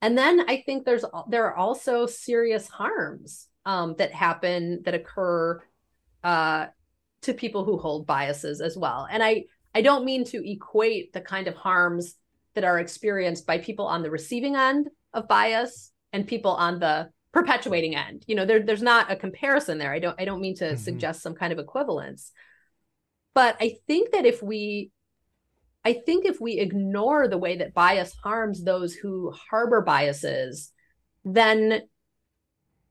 And 0.00 0.16
then 0.18 0.44
I 0.48 0.62
think 0.66 0.84
there's 0.84 1.04
there 1.28 1.46
are 1.46 1.56
also 1.56 2.06
serious 2.06 2.68
harms 2.68 3.48
um, 3.64 3.94
that 3.98 4.12
happen 4.12 4.82
that 4.84 4.94
occur 4.94 5.62
uh, 6.22 6.66
to 7.22 7.34
people 7.34 7.64
who 7.64 7.78
hold 7.78 8.06
biases 8.06 8.60
as 8.60 8.76
well. 8.76 9.06
And 9.10 9.22
I 9.22 9.44
I 9.74 9.82
don't 9.82 10.04
mean 10.04 10.24
to 10.26 10.50
equate 10.50 11.12
the 11.12 11.20
kind 11.20 11.48
of 11.48 11.54
harms 11.54 12.16
that 12.54 12.64
are 12.64 12.78
experienced 12.78 13.46
by 13.46 13.58
people 13.58 13.86
on 13.86 14.02
the 14.02 14.10
receiving 14.10 14.56
end 14.56 14.88
of 15.12 15.28
bias 15.28 15.92
and 16.12 16.26
people 16.26 16.52
on 16.52 16.78
the 16.78 17.10
perpetuating 17.32 17.96
end. 17.96 18.24
You 18.28 18.36
know, 18.36 18.46
there, 18.46 18.62
there's 18.62 18.82
not 18.82 19.10
a 19.10 19.16
comparison 19.16 19.78
there. 19.78 19.92
I 19.92 19.98
don't 19.98 20.20
I 20.20 20.24
don't 20.24 20.40
mean 20.40 20.56
to 20.56 20.64
mm-hmm. 20.64 20.76
suggest 20.76 21.22
some 21.22 21.34
kind 21.34 21.52
of 21.52 21.58
equivalence. 21.58 22.30
But 23.34 23.56
I 23.60 23.76
think 23.86 24.12
that 24.12 24.24
if 24.24 24.42
we 24.42 24.92
I 25.84 25.92
think 25.92 26.24
if 26.24 26.40
we 26.40 26.58
ignore 26.58 27.28
the 27.28 27.38
way 27.38 27.58
that 27.58 27.74
bias 27.74 28.14
harms 28.22 28.64
those 28.64 28.94
who 28.94 29.32
harbor 29.32 29.82
biases, 29.82 30.72
then 31.24 31.82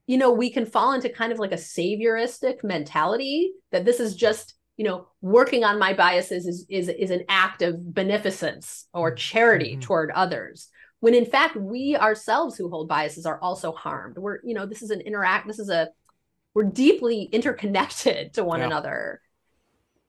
you 0.05 0.17
know, 0.17 0.31
we 0.31 0.49
can 0.49 0.65
fall 0.65 0.93
into 0.93 1.09
kind 1.09 1.31
of 1.31 1.39
like 1.39 1.53
a 1.53 1.55
savioristic 1.55 2.63
mentality 2.63 3.53
that 3.71 3.85
this 3.85 3.99
is 3.99 4.15
just, 4.15 4.55
you 4.75 4.83
know, 4.83 5.07
working 5.21 5.63
on 5.63 5.79
my 5.79 5.93
biases 5.93 6.45
is 6.45 6.65
is 6.69 6.89
is 6.89 7.09
an 7.09 7.23
act 7.29 7.61
of 7.61 7.93
beneficence 7.93 8.87
or 8.93 9.15
charity 9.15 9.71
mm-hmm. 9.71 9.81
toward 9.81 10.11
others. 10.11 10.67
When 10.99 11.13
in 11.13 11.25
fact 11.25 11.55
we 11.55 11.95
ourselves 11.95 12.57
who 12.57 12.69
hold 12.69 12.89
biases 12.89 13.25
are 13.25 13.39
also 13.39 13.71
harmed. 13.71 14.17
We're, 14.17 14.39
you 14.43 14.53
know, 14.53 14.65
this 14.65 14.81
is 14.81 14.89
an 14.89 15.01
interact 15.01 15.47
this 15.47 15.59
is 15.59 15.69
a 15.69 15.89
we're 16.53 16.63
deeply 16.63 17.23
interconnected 17.23 18.33
to 18.33 18.43
one 18.43 18.59
yeah. 18.59 18.67
another 18.67 19.21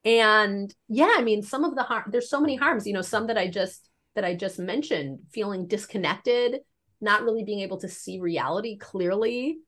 and 0.05 0.75
yeah 0.89 1.15
i 1.17 1.23
mean 1.23 1.43
some 1.43 1.65
of 1.65 1.75
the 1.75 1.83
harm 1.83 2.05
there's 2.11 2.29
so 2.29 2.41
many 2.41 2.57
harms 2.57 2.87
you 2.87 2.93
know 2.93 3.03
some 3.03 3.27
that 3.27 3.39
i 3.39 3.49
just 3.49 3.89
that 4.15 4.25
i 4.25 4.35
just 4.35 4.59
mentioned 4.59 5.19
feeling 5.33 5.67
disconnected 5.67 6.61
not 7.01 7.23
really 7.23 7.45
being 7.45 7.61
able 7.61 7.79
to 7.79 7.89
see 7.89 8.21
reality 8.21 8.77
clearly 8.77 9.59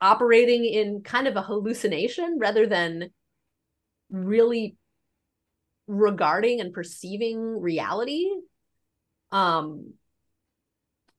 operating 0.00 0.64
in 0.64 1.02
kind 1.02 1.26
of 1.26 1.36
a 1.36 1.42
hallucination 1.42 2.38
rather 2.38 2.66
than 2.66 3.10
really 4.10 4.76
regarding 5.88 6.60
and 6.60 6.72
perceiving 6.72 7.60
reality 7.60 8.28
um 9.32 9.92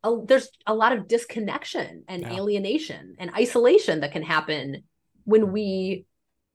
a, 0.04 0.16
there's 0.26 0.48
a 0.66 0.74
lot 0.74 0.94
of 0.94 1.08
disconnection 1.08 2.06
and 2.08 2.22
yeah. 2.22 2.38
alienation 2.38 3.16
and 3.20 3.32
isolation 3.36 4.00
that 4.00 4.14
can 4.14 4.24
happen 4.24 4.84
when 5.26 5.52
we 5.52 6.06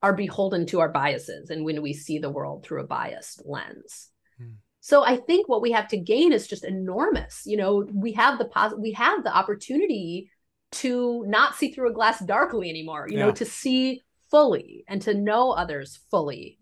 are 0.04 0.12
beholden 0.12 0.66
to 0.66 0.80
our 0.80 0.90
biases 0.90 1.48
and 1.48 1.64
when 1.64 1.80
we 1.80 1.94
see 1.94 2.18
the 2.18 2.28
world 2.28 2.62
through 2.62 2.82
a 2.82 2.86
biased 2.86 3.40
lens. 3.46 4.10
Hmm. 4.36 4.56
So 4.80 5.02
I 5.02 5.16
think 5.16 5.48
what 5.48 5.62
we 5.62 5.72
have 5.72 5.88
to 5.88 5.96
gain 5.96 6.34
is 6.34 6.46
just 6.46 6.62
enormous. 6.62 7.44
You 7.46 7.56
know, 7.56 7.88
we 7.90 8.12
have 8.12 8.38
the 8.38 8.44
pos- 8.44 8.76
we 8.78 8.92
have 8.92 9.24
the 9.24 9.34
opportunity 9.34 10.30
to 10.72 11.24
not 11.26 11.54
see 11.54 11.72
through 11.72 11.88
a 11.88 11.94
glass 11.94 12.20
darkly 12.20 12.68
anymore, 12.68 13.06
you 13.08 13.16
yeah. 13.16 13.24
know, 13.24 13.32
to 13.32 13.46
see 13.46 14.02
fully 14.30 14.84
and 14.88 15.00
to 15.00 15.14
know 15.14 15.52
others 15.52 16.00
fully 16.10 16.58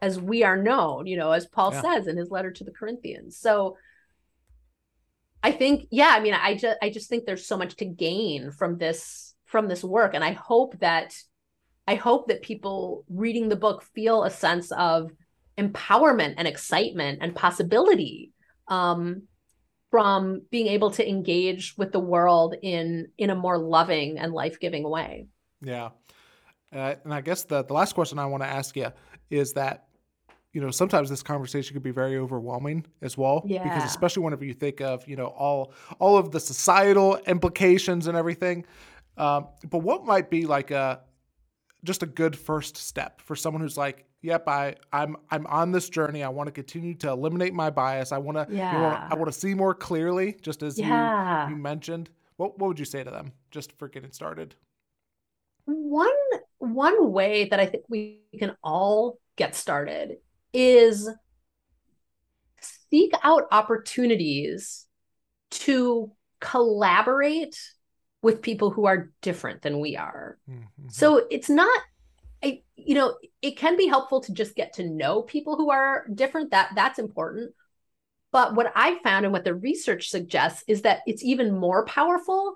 as 0.00 0.18
we 0.18 0.42
are 0.42 0.56
known, 0.56 1.06
you 1.06 1.18
know, 1.18 1.32
as 1.32 1.44
Paul 1.44 1.74
yeah. 1.74 1.82
says 1.82 2.06
in 2.06 2.16
his 2.16 2.30
letter 2.30 2.50
to 2.50 2.64
the 2.64 2.70
Corinthians. 2.70 3.36
So 3.38 3.76
I 5.42 5.52
think, 5.52 5.88
yeah, 5.90 6.12
I 6.12 6.20
mean, 6.20 6.32
I 6.32 6.54
just 6.54 6.78
I 6.80 6.88
just 6.88 7.10
think 7.10 7.26
there's 7.26 7.46
so 7.46 7.58
much 7.58 7.76
to 7.76 7.84
gain 7.84 8.52
from 8.52 8.78
this 8.78 9.34
from 9.44 9.68
this 9.68 9.84
work. 9.84 10.14
And 10.14 10.24
I 10.24 10.32
hope 10.32 10.78
that 10.78 11.14
I 11.86 11.94
hope 11.94 12.28
that 12.28 12.42
people 12.42 13.04
reading 13.08 13.48
the 13.48 13.56
book 13.56 13.82
feel 13.94 14.24
a 14.24 14.30
sense 14.30 14.72
of 14.72 15.10
empowerment 15.56 16.34
and 16.36 16.46
excitement 16.48 17.20
and 17.22 17.34
possibility 17.34 18.32
um, 18.68 19.22
from 19.90 20.42
being 20.50 20.66
able 20.66 20.90
to 20.90 21.08
engage 21.08 21.74
with 21.78 21.92
the 21.92 22.00
world 22.00 22.56
in 22.60 23.08
in 23.16 23.30
a 23.30 23.34
more 23.34 23.56
loving 23.56 24.18
and 24.18 24.32
life-giving 24.32 24.88
way. 24.88 25.28
Yeah. 25.62 25.90
Uh, 26.74 26.96
and 27.04 27.14
I 27.14 27.20
guess 27.20 27.44
the, 27.44 27.62
the 27.62 27.72
last 27.72 27.94
question 27.94 28.18
I 28.18 28.26
want 28.26 28.42
to 28.42 28.48
ask 28.48 28.76
you 28.76 28.92
is 29.30 29.52
that, 29.52 29.86
you 30.52 30.60
know, 30.60 30.70
sometimes 30.70 31.08
this 31.08 31.22
conversation 31.22 31.72
could 31.72 31.84
be 31.84 31.92
very 31.92 32.18
overwhelming 32.18 32.84
as 33.00 33.16
well. 33.16 33.44
Yeah. 33.46 33.62
Because 33.62 33.84
especially 33.84 34.24
whenever 34.24 34.44
you 34.44 34.52
think 34.52 34.80
of, 34.80 35.06
you 35.08 35.16
know, 35.16 35.26
all 35.26 35.72
all 36.00 36.18
of 36.18 36.32
the 36.32 36.40
societal 36.40 37.16
implications 37.26 38.08
and 38.08 38.16
everything. 38.16 38.66
Um, 39.16 39.46
but 39.70 39.78
what 39.78 40.04
might 40.04 40.28
be 40.28 40.44
like 40.44 40.72
a 40.72 41.00
just 41.84 42.02
a 42.02 42.06
good 42.06 42.36
first 42.36 42.76
step 42.76 43.20
for 43.20 43.36
someone 43.36 43.62
who's 43.62 43.76
like, 43.76 44.04
yep, 44.22 44.48
I 44.48 44.76
I'm 44.92 45.16
I'm 45.30 45.46
on 45.46 45.72
this 45.72 45.88
journey. 45.88 46.22
I 46.22 46.28
want 46.28 46.48
to 46.48 46.52
continue 46.52 46.94
to 46.96 47.10
eliminate 47.10 47.54
my 47.54 47.70
bias. 47.70 48.12
I 48.12 48.18
want 48.18 48.36
to 48.36 48.54
yeah. 48.54 48.72
you 48.72 48.78
know, 48.78 49.06
I 49.10 49.14
want 49.14 49.32
to 49.32 49.38
see 49.38 49.54
more 49.54 49.74
clearly, 49.74 50.36
just 50.42 50.62
as 50.62 50.78
yeah. 50.78 51.48
you 51.48 51.54
you 51.54 51.62
mentioned. 51.62 52.10
What 52.36 52.58
what 52.58 52.68
would 52.68 52.78
you 52.78 52.84
say 52.84 53.02
to 53.02 53.10
them 53.10 53.32
just 53.50 53.72
for 53.78 53.88
getting 53.88 54.12
started? 54.12 54.54
One 55.64 56.08
one 56.58 57.12
way 57.12 57.46
that 57.46 57.60
I 57.60 57.66
think 57.66 57.84
we 57.88 58.20
can 58.38 58.56
all 58.62 59.18
get 59.36 59.54
started 59.54 60.16
is 60.52 61.08
seek 62.90 63.12
out 63.22 63.44
opportunities 63.50 64.86
to 65.50 66.12
collaborate 66.40 67.58
with 68.22 68.42
people 68.42 68.70
who 68.70 68.86
are 68.86 69.10
different 69.22 69.62
than 69.62 69.80
we 69.80 69.96
are. 69.96 70.38
Mm-hmm. 70.50 70.88
So 70.88 71.26
it's 71.30 71.48
not 71.48 71.80
I, 72.42 72.62
you 72.76 72.94
know, 72.94 73.16
it 73.40 73.56
can 73.56 73.76
be 73.76 73.86
helpful 73.86 74.20
to 74.20 74.32
just 74.32 74.54
get 74.54 74.74
to 74.74 74.88
know 74.88 75.22
people 75.22 75.56
who 75.56 75.70
are 75.70 76.06
different. 76.12 76.50
That 76.50 76.70
that's 76.74 76.98
important. 76.98 77.52
But 78.32 78.54
what 78.54 78.72
I 78.74 78.98
found 79.02 79.24
and 79.24 79.32
what 79.32 79.44
the 79.44 79.54
research 79.54 80.10
suggests 80.10 80.62
is 80.68 80.82
that 80.82 81.00
it's 81.06 81.24
even 81.24 81.58
more 81.58 81.86
powerful 81.86 82.54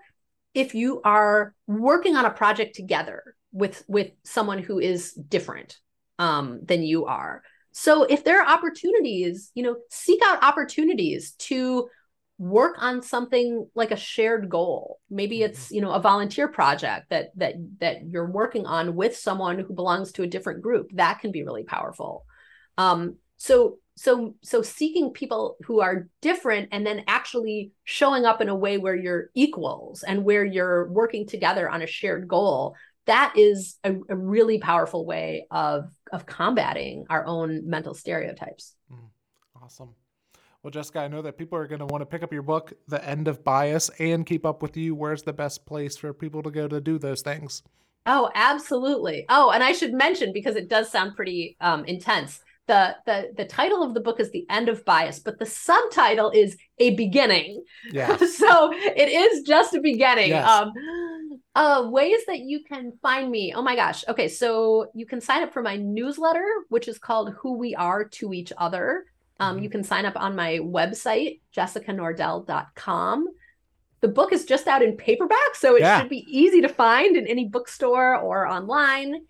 if 0.52 0.74
you 0.74 1.00
are 1.02 1.54
working 1.66 2.16
on 2.16 2.24
a 2.24 2.30
project 2.30 2.74
together 2.74 3.36
with 3.52 3.82
with 3.88 4.10
someone 4.24 4.58
who 4.58 4.78
is 4.78 5.12
different 5.14 5.78
um, 6.18 6.60
than 6.62 6.82
you 6.82 7.06
are. 7.06 7.42
So 7.72 8.02
if 8.04 8.24
there 8.24 8.42
are 8.42 8.48
opportunities, 8.48 9.52
you 9.54 9.62
know, 9.62 9.76
seek 9.90 10.20
out 10.24 10.42
opportunities 10.42 11.32
to 11.32 11.88
work 12.40 12.76
on 12.78 13.02
something 13.02 13.68
like 13.74 13.90
a 13.90 13.96
shared 13.96 14.48
goal. 14.48 14.98
Maybe 15.10 15.40
mm-hmm. 15.40 15.50
it's 15.50 15.70
you 15.70 15.82
know 15.82 15.92
a 15.92 16.00
volunteer 16.00 16.48
project 16.48 17.10
that 17.10 17.30
that 17.36 17.56
that 17.80 18.08
you're 18.08 18.30
working 18.30 18.64
on 18.64 18.96
with 18.96 19.14
someone 19.14 19.58
who 19.58 19.74
belongs 19.74 20.12
to 20.12 20.22
a 20.22 20.26
different 20.26 20.62
group. 20.62 20.90
That 20.94 21.20
can 21.20 21.32
be 21.32 21.44
really 21.44 21.64
powerful. 21.64 22.24
Um 22.78 23.16
so 23.36 23.76
so 23.96 24.36
so 24.42 24.62
seeking 24.62 25.12
people 25.12 25.58
who 25.66 25.82
are 25.82 26.08
different 26.22 26.70
and 26.72 26.86
then 26.86 27.04
actually 27.06 27.72
showing 27.84 28.24
up 28.24 28.40
in 28.40 28.48
a 28.48 28.56
way 28.56 28.78
where 28.78 28.96
you're 28.96 29.28
equals 29.34 30.02
and 30.02 30.24
where 30.24 30.44
you're 30.44 30.90
working 30.90 31.26
together 31.26 31.68
on 31.68 31.82
a 31.82 31.86
shared 31.86 32.26
goal 32.26 32.74
that 33.04 33.34
is 33.36 33.76
a, 33.84 33.94
a 34.08 34.16
really 34.16 34.58
powerful 34.58 35.04
way 35.04 35.46
of 35.50 35.90
of 36.10 36.24
combating 36.24 37.04
our 37.10 37.26
own 37.26 37.68
mental 37.68 37.92
stereotypes. 37.92 38.74
Mm, 38.90 39.10
awesome 39.62 39.94
well, 40.62 40.70
Jessica, 40.70 41.00
I 41.00 41.08
know 41.08 41.22
that 41.22 41.38
people 41.38 41.56
are 41.56 41.66
going 41.66 41.78
to 41.78 41.86
want 41.86 42.02
to 42.02 42.06
pick 42.06 42.22
up 42.22 42.32
your 42.32 42.42
book, 42.42 42.72
The 42.86 43.02
End 43.06 43.28
of 43.28 43.42
Bias, 43.42 43.88
and 43.98 44.26
keep 44.26 44.44
up 44.44 44.60
with 44.60 44.76
you. 44.76 44.94
Where's 44.94 45.22
the 45.22 45.32
best 45.32 45.64
place 45.64 45.96
for 45.96 46.12
people 46.12 46.42
to 46.42 46.50
go 46.50 46.68
to 46.68 46.80
do 46.80 46.98
those 46.98 47.22
things? 47.22 47.62
Oh, 48.04 48.30
absolutely. 48.34 49.24
Oh, 49.28 49.50
and 49.50 49.62
I 49.62 49.72
should 49.72 49.94
mention 49.94 50.32
because 50.32 50.56
it 50.56 50.68
does 50.68 50.90
sound 50.90 51.16
pretty 51.16 51.56
um, 51.60 51.84
intense. 51.86 52.40
The, 52.66 52.94
the 53.04 53.32
the 53.36 53.46
title 53.46 53.82
of 53.82 53.94
the 53.94 54.00
book 54.00 54.20
is 54.20 54.30
The 54.30 54.46
End 54.48 54.68
of 54.68 54.84
Bias, 54.84 55.18
but 55.18 55.38
the 55.38 55.46
subtitle 55.46 56.30
is 56.30 56.56
A 56.78 56.94
Beginning. 56.94 57.64
Yeah. 57.90 58.16
so 58.16 58.72
it 58.72 59.08
is 59.08 59.42
just 59.42 59.74
a 59.74 59.80
beginning. 59.80 60.28
Yes. 60.28 60.48
Um, 60.48 60.72
uh, 61.54 61.88
ways 61.90 62.20
that 62.26 62.40
you 62.40 62.62
can 62.62 62.92
find 63.02 63.30
me. 63.30 63.52
Oh 63.54 63.62
my 63.62 63.74
gosh. 63.74 64.04
Okay, 64.08 64.28
so 64.28 64.90
you 64.94 65.04
can 65.04 65.20
sign 65.20 65.42
up 65.42 65.52
for 65.52 65.62
my 65.62 65.76
newsletter, 65.76 66.46
which 66.68 66.86
is 66.86 66.98
called 66.98 67.34
Who 67.40 67.56
We 67.56 67.74
Are 67.74 68.04
to 68.04 68.32
Each 68.32 68.52
Other. 68.56 69.06
Um, 69.40 69.58
you 69.58 69.70
can 69.70 69.82
sign 69.82 70.04
up 70.04 70.16
on 70.16 70.36
my 70.36 70.58
website, 70.58 71.40
jessicanordell.com. 71.56 73.28
The 74.02 74.08
book 74.08 74.32
is 74.32 74.44
just 74.44 74.66
out 74.66 74.82
in 74.82 74.96
paperback, 74.96 75.54
so 75.54 75.76
it 75.76 75.80
yeah. 75.80 76.00
should 76.00 76.08
be 76.08 76.26
easy 76.28 76.60
to 76.60 76.68
find 76.68 77.16
in 77.16 77.26
any 77.26 77.48
bookstore 77.48 78.16
or 78.16 78.46
online. 78.46 79.22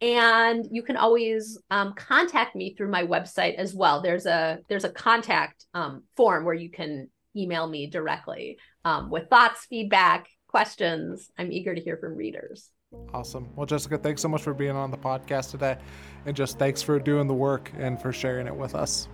And 0.00 0.66
you 0.70 0.82
can 0.82 0.96
always 0.96 1.58
um, 1.70 1.94
contact 1.94 2.54
me 2.54 2.74
through 2.74 2.90
my 2.90 3.04
website 3.04 3.54
as 3.54 3.74
well. 3.74 4.02
There's 4.02 4.26
a 4.26 4.58
there's 4.68 4.84
a 4.84 4.90
contact 4.90 5.64
um, 5.72 6.02
form 6.16 6.44
where 6.44 6.54
you 6.54 6.70
can 6.70 7.08
email 7.36 7.66
me 7.66 7.86
directly 7.86 8.58
um, 8.84 9.10
with 9.10 9.28
thoughts, 9.28 9.66
feedback, 9.66 10.28
questions. 10.48 11.30
I'm 11.38 11.50
eager 11.50 11.74
to 11.74 11.80
hear 11.80 11.96
from 11.96 12.16
readers. 12.16 12.70
Awesome. 13.12 13.48
Well, 13.56 13.66
Jessica, 13.66 13.98
thanks 13.98 14.22
so 14.22 14.28
much 14.28 14.42
for 14.42 14.54
being 14.54 14.76
on 14.76 14.90
the 14.90 14.98
podcast 14.98 15.50
today. 15.50 15.78
And 16.26 16.36
just 16.36 16.58
thanks 16.58 16.80
for 16.80 16.98
doing 16.98 17.26
the 17.26 17.34
work 17.34 17.72
and 17.76 18.00
for 18.00 18.12
sharing 18.12 18.46
it 18.46 18.54
with 18.54 18.74
us. 18.74 19.08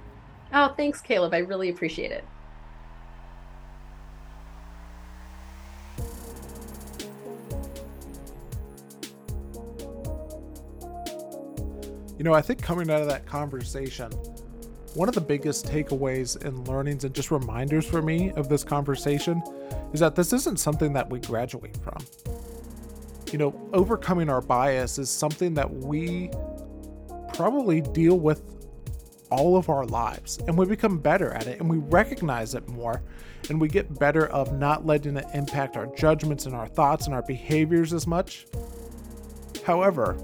Oh, 0.53 0.75
thanks, 0.77 1.01
Caleb. 1.01 1.33
I 1.33 1.39
really 1.39 1.69
appreciate 1.69 2.11
it. 2.11 2.25
You 12.19 12.25
know, 12.25 12.35
I 12.35 12.43
think 12.43 12.61
coming 12.61 12.91
out 12.91 13.01
of 13.01 13.09
that 13.09 13.25
conversation, 13.25 14.13
one 14.95 15.09
of 15.09 15.15
the 15.15 15.23
biggest 15.23 15.67
takeaways 15.67 16.37
and 16.45 16.69
learnings 16.69 17.05
and 17.05 17.15
just 17.15 17.31
reminders 17.31 17.87
for 17.87 18.03
me 18.03 18.31
of 18.33 18.49
this 18.49 18.63
conversation 18.63 19.43
is 19.95 20.01
that 20.01 20.17
this 20.17 20.33
isn't 20.33 20.59
something 20.59 20.93
that 20.93 21.09
we 21.09 21.21
graduate 21.21 21.77
from. 21.79 21.97
You 23.33 23.39
know, 23.39 23.71
overcoming 23.73 24.29
our 24.29 24.43
bias 24.43 24.99
is 24.99 25.09
something 25.09 25.55
that 25.55 25.73
we 25.73 26.31
probably 27.33 27.81
deal 27.81 28.19
with 28.19 28.43
all 29.31 29.57
of 29.57 29.69
our 29.69 29.87
lives 29.87 30.39
and 30.47 30.57
we 30.57 30.67
become 30.67 30.99
better 30.99 31.33
at 31.33 31.47
it 31.47 31.61
and 31.61 31.69
we 31.69 31.79
recognize 31.79 32.55
it 32.55 32.69
more 32.69 33.03
and 33.49 33.61
we 33.61 33.69
get 33.69 33.99
better 33.99 34.27
of 34.29 34.53
not 34.53 34.87
letting 34.87 35.17
it 35.17 35.27
impact 35.35 35.77
our 35.77 35.87
judgments 35.97 36.47
and 36.47 36.55
our 36.55 36.67
thoughts 36.69 37.07
and 37.07 37.15
our 37.15 37.23
behaviors 37.23 37.93
as 37.93 38.07
much. 38.07 38.47
However, 39.65 40.19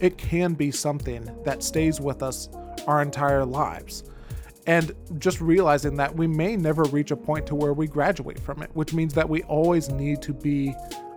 it 0.00 0.16
can 0.18 0.54
be 0.54 0.70
something 0.70 1.28
that 1.44 1.62
stays 1.62 2.00
with 2.00 2.22
us 2.22 2.48
our 2.86 3.02
entire 3.02 3.44
lives. 3.44 4.04
And 4.66 4.92
just 5.18 5.40
realizing 5.40 5.96
that 5.96 6.14
we 6.14 6.26
may 6.26 6.56
never 6.56 6.82
reach 6.84 7.12
a 7.12 7.16
point 7.16 7.46
to 7.46 7.54
where 7.54 7.72
we 7.72 7.86
graduate 7.86 8.40
from 8.40 8.62
it, 8.62 8.70
which 8.74 8.92
means 8.92 9.14
that 9.14 9.28
we 9.28 9.42
always 9.44 9.88
need 9.90 10.20
to 10.22 10.32
be 10.32 10.74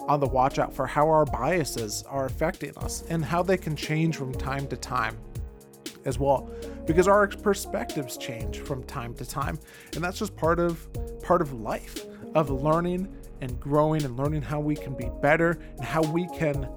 on 0.08 0.20
the 0.20 0.28
watch 0.28 0.60
out 0.60 0.74
for 0.74 0.86
how 0.86 1.08
our 1.10 1.26
biases 1.26 2.04
are 2.08 2.26
affecting 2.26 2.76
us 2.78 3.04
and 3.10 3.26
how 3.26 3.42
they 3.42 3.58
can 3.58 3.76
change 3.76 4.18
from 4.18 4.34
time 4.34 4.68
to 4.68 4.78
time 4.78 5.18
as 6.06 6.18
well 6.18 6.50
because 6.90 7.08
our 7.08 7.28
perspectives 7.28 8.18
change 8.18 8.62
from 8.62 8.84
time 8.86 9.14
to 9.14 9.24
time 9.24 9.60
and 9.94 10.04
that's 10.04 10.18
just 10.18 10.36
part 10.36 10.60
of 10.60 10.88
part 11.22 11.40
of 11.40 11.54
life 11.54 12.08
of 12.34 12.50
learning 12.50 13.08
and 13.42 13.60
growing 13.60 14.04
and 14.04 14.18
learning 14.18 14.42
how 14.42 14.60
we 14.60 14.76
can 14.76 14.96
be 14.96 15.08
better 15.22 15.60
and 15.78 15.86
how 15.86 16.02
we 16.12 16.28
can 16.30 16.68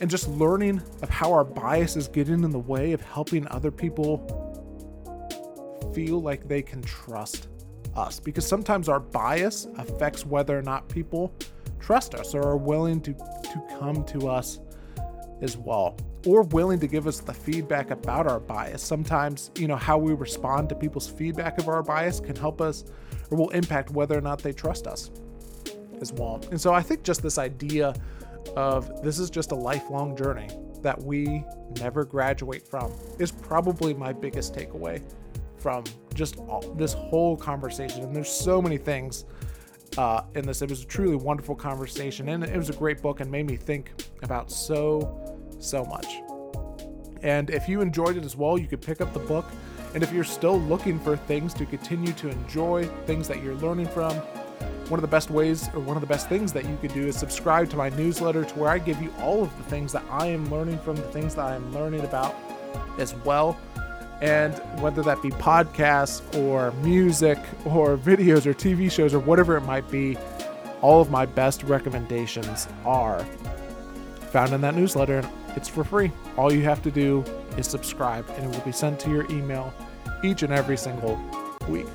and 0.00 0.10
just 0.10 0.28
learning 0.30 0.82
of 1.00 1.08
how 1.08 1.32
our 1.32 1.44
biases 1.44 2.08
get 2.08 2.28
in 2.28 2.40
the 2.40 2.58
way 2.58 2.92
of 2.92 3.00
helping 3.02 3.46
other 3.52 3.70
people 3.70 4.18
feel 5.94 6.20
like 6.20 6.48
they 6.48 6.60
can 6.60 6.82
trust 6.82 7.46
us 7.94 8.18
because 8.18 8.44
sometimes 8.44 8.88
our 8.88 8.98
bias 8.98 9.68
affects 9.78 10.26
whether 10.26 10.58
or 10.58 10.62
not 10.62 10.88
people 10.88 11.32
trust 11.78 12.16
us 12.16 12.34
or 12.34 12.42
are 12.42 12.56
willing 12.56 13.00
to 13.00 13.12
to 13.12 13.62
come 13.78 14.04
to 14.06 14.28
us 14.28 14.58
as 15.40 15.56
well 15.56 15.96
or 16.26 16.42
willing 16.42 16.78
to 16.80 16.86
give 16.86 17.06
us 17.06 17.20
the 17.20 17.32
feedback 17.32 17.90
about 17.90 18.26
our 18.26 18.40
bias. 18.40 18.82
Sometimes, 18.82 19.50
you 19.56 19.66
know, 19.66 19.76
how 19.76 19.98
we 19.98 20.12
respond 20.14 20.68
to 20.68 20.74
people's 20.74 21.08
feedback 21.08 21.58
of 21.58 21.68
our 21.68 21.82
bias 21.82 22.20
can 22.20 22.36
help 22.36 22.60
us 22.60 22.84
or 23.30 23.38
will 23.38 23.50
impact 23.50 23.90
whether 23.90 24.16
or 24.16 24.20
not 24.20 24.38
they 24.40 24.52
trust 24.52 24.86
us 24.86 25.10
as 26.00 26.12
well. 26.12 26.40
And 26.50 26.60
so 26.60 26.72
I 26.72 26.82
think 26.82 27.02
just 27.02 27.22
this 27.22 27.38
idea 27.38 27.94
of 28.56 29.02
this 29.02 29.18
is 29.18 29.30
just 29.30 29.52
a 29.52 29.54
lifelong 29.54 30.16
journey 30.16 30.48
that 30.82 31.00
we 31.02 31.44
never 31.78 32.04
graduate 32.04 32.66
from 32.66 32.92
is 33.18 33.30
probably 33.30 33.94
my 33.94 34.12
biggest 34.12 34.54
takeaway 34.54 35.02
from 35.56 35.84
just 36.14 36.38
all, 36.38 36.60
this 36.76 36.92
whole 36.92 37.36
conversation. 37.36 38.02
And 38.02 38.14
there's 38.14 38.28
so 38.28 38.60
many 38.60 38.78
things 38.78 39.24
uh, 39.96 40.22
in 40.34 40.44
this. 40.44 40.60
It 40.60 40.70
was 40.70 40.82
a 40.82 40.86
truly 40.86 41.16
wonderful 41.16 41.54
conversation, 41.54 42.30
and 42.30 42.42
it 42.42 42.56
was 42.56 42.68
a 42.68 42.74
great 42.74 43.00
book 43.00 43.20
and 43.20 43.30
made 43.30 43.46
me 43.46 43.56
think 43.56 43.92
about 44.22 44.50
so 44.50 45.31
so 45.62 45.84
much. 45.84 46.22
And 47.22 47.50
if 47.50 47.68
you 47.68 47.80
enjoyed 47.80 48.16
it 48.16 48.24
as 48.24 48.36
well, 48.36 48.58
you 48.58 48.66
could 48.66 48.82
pick 48.82 49.00
up 49.00 49.12
the 49.12 49.20
book. 49.20 49.46
And 49.94 50.02
if 50.02 50.12
you're 50.12 50.24
still 50.24 50.60
looking 50.60 50.98
for 50.98 51.16
things 51.16 51.54
to 51.54 51.66
continue 51.66 52.12
to 52.14 52.28
enjoy, 52.28 52.86
things 53.06 53.28
that 53.28 53.42
you're 53.42 53.54
learning 53.54 53.86
from, 53.86 54.16
one 54.88 54.98
of 54.98 55.02
the 55.02 55.08
best 55.08 55.30
ways 55.30 55.68
or 55.74 55.80
one 55.80 55.96
of 55.96 56.00
the 56.00 56.06
best 56.06 56.28
things 56.28 56.52
that 56.52 56.64
you 56.64 56.76
could 56.80 56.92
do 56.92 57.06
is 57.06 57.16
subscribe 57.16 57.70
to 57.70 57.76
my 57.76 57.88
newsletter 57.90 58.44
to 58.44 58.58
where 58.58 58.70
I 58.70 58.78
give 58.78 59.00
you 59.00 59.12
all 59.20 59.42
of 59.42 59.56
the 59.56 59.62
things 59.64 59.92
that 59.92 60.04
I 60.10 60.26
am 60.26 60.50
learning 60.50 60.78
from, 60.80 60.96
the 60.96 61.02
things 61.02 61.34
that 61.36 61.46
I 61.46 61.54
am 61.54 61.72
learning 61.72 62.00
about 62.00 62.34
as 62.98 63.14
well. 63.16 63.58
And 64.20 64.54
whether 64.80 65.02
that 65.02 65.22
be 65.22 65.30
podcasts 65.30 66.22
or 66.38 66.72
music 66.82 67.38
or 67.64 67.96
videos 68.10 68.46
or 68.46 68.54
TV 68.54 68.90
shows 68.90 69.14
or 69.14 69.18
whatever 69.18 69.56
it 69.56 69.62
might 69.62 69.90
be, 69.90 70.16
all 70.80 71.00
of 71.00 71.10
my 71.10 71.26
best 71.26 71.62
recommendations 71.62 72.68
are 72.84 73.24
found 74.30 74.52
in 74.52 74.60
that 74.62 74.74
newsletter. 74.74 75.22
It's 75.56 75.68
for 75.68 75.84
free. 75.84 76.10
All 76.36 76.52
you 76.52 76.62
have 76.62 76.82
to 76.82 76.90
do 76.90 77.24
is 77.56 77.66
subscribe, 77.66 78.28
and 78.36 78.44
it 78.44 78.56
will 78.56 78.64
be 78.64 78.72
sent 78.72 78.98
to 79.00 79.10
your 79.10 79.30
email 79.30 79.72
each 80.22 80.42
and 80.42 80.52
every 80.52 80.76
single 80.76 81.20
week. 81.68 81.86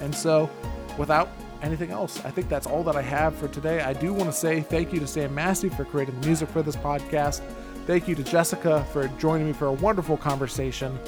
And 0.00 0.14
so, 0.14 0.50
without 0.98 1.28
anything 1.62 1.90
else, 1.90 2.24
I 2.24 2.30
think 2.30 2.48
that's 2.48 2.66
all 2.66 2.82
that 2.84 2.96
I 2.96 3.02
have 3.02 3.34
for 3.36 3.48
today. 3.48 3.80
I 3.80 3.92
do 3.92 4.12
want 4.12 4.30
to 4.30 4.36
say 4.36 4.60
thank 4.60 4.92
you 4.92 5.00
to 5.00 5.06
Sam 5.06 5.34
Massey 5.34 5.68
for 5.68 5.84
creating 5.84 6.20
the 6.20 6.26
music 6.26 6.48
for 6.48 6.62
this 6.62 6.76
podcast. 6.76 7.40
Thank 7.86 8.06
you 8.06 8.14
to 8.14 8.22
Jessica 8.22 8.84
for 8.92 9.08
joining 9.18 9.46
me 9.46 9.52
for 9.52 9.66
a 9.66 9.72
wonderful 9.72 10.16
conversation 10.16 10.98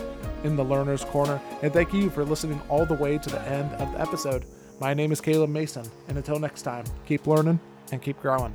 in 0.42 0.56
the 0.56 0.64
Learner's 0.64 1.04
Corner. 1.04 1.40
And 1.62 1.72
thank 1.72 1.92
you 1.92 2.10
for 2.10 2.24
listening 2.24 2.60
all 2.68 2.86
the 2.86 2.94
way 2.94 3.18
to 3.18 3.30
the 3.30 3.40
end 3.42 3.72
of 3.74 3.92
the 3.92 4.00
episode. 4.00 4.44
My 4.80 4.92
name 4.92 5.12
is 5.12 5.20
Caleb 5.20 5.50
Mason, 5.50 5.88
and 6.08 6.16
until 6.16 6.38
next 6.38 6.62
time, 6.62 6.84
keep 7.06 7.26
learning 7.26 7.60
and 7.92 8.02
keep 8.02 8.20
growing. 8.20 8.54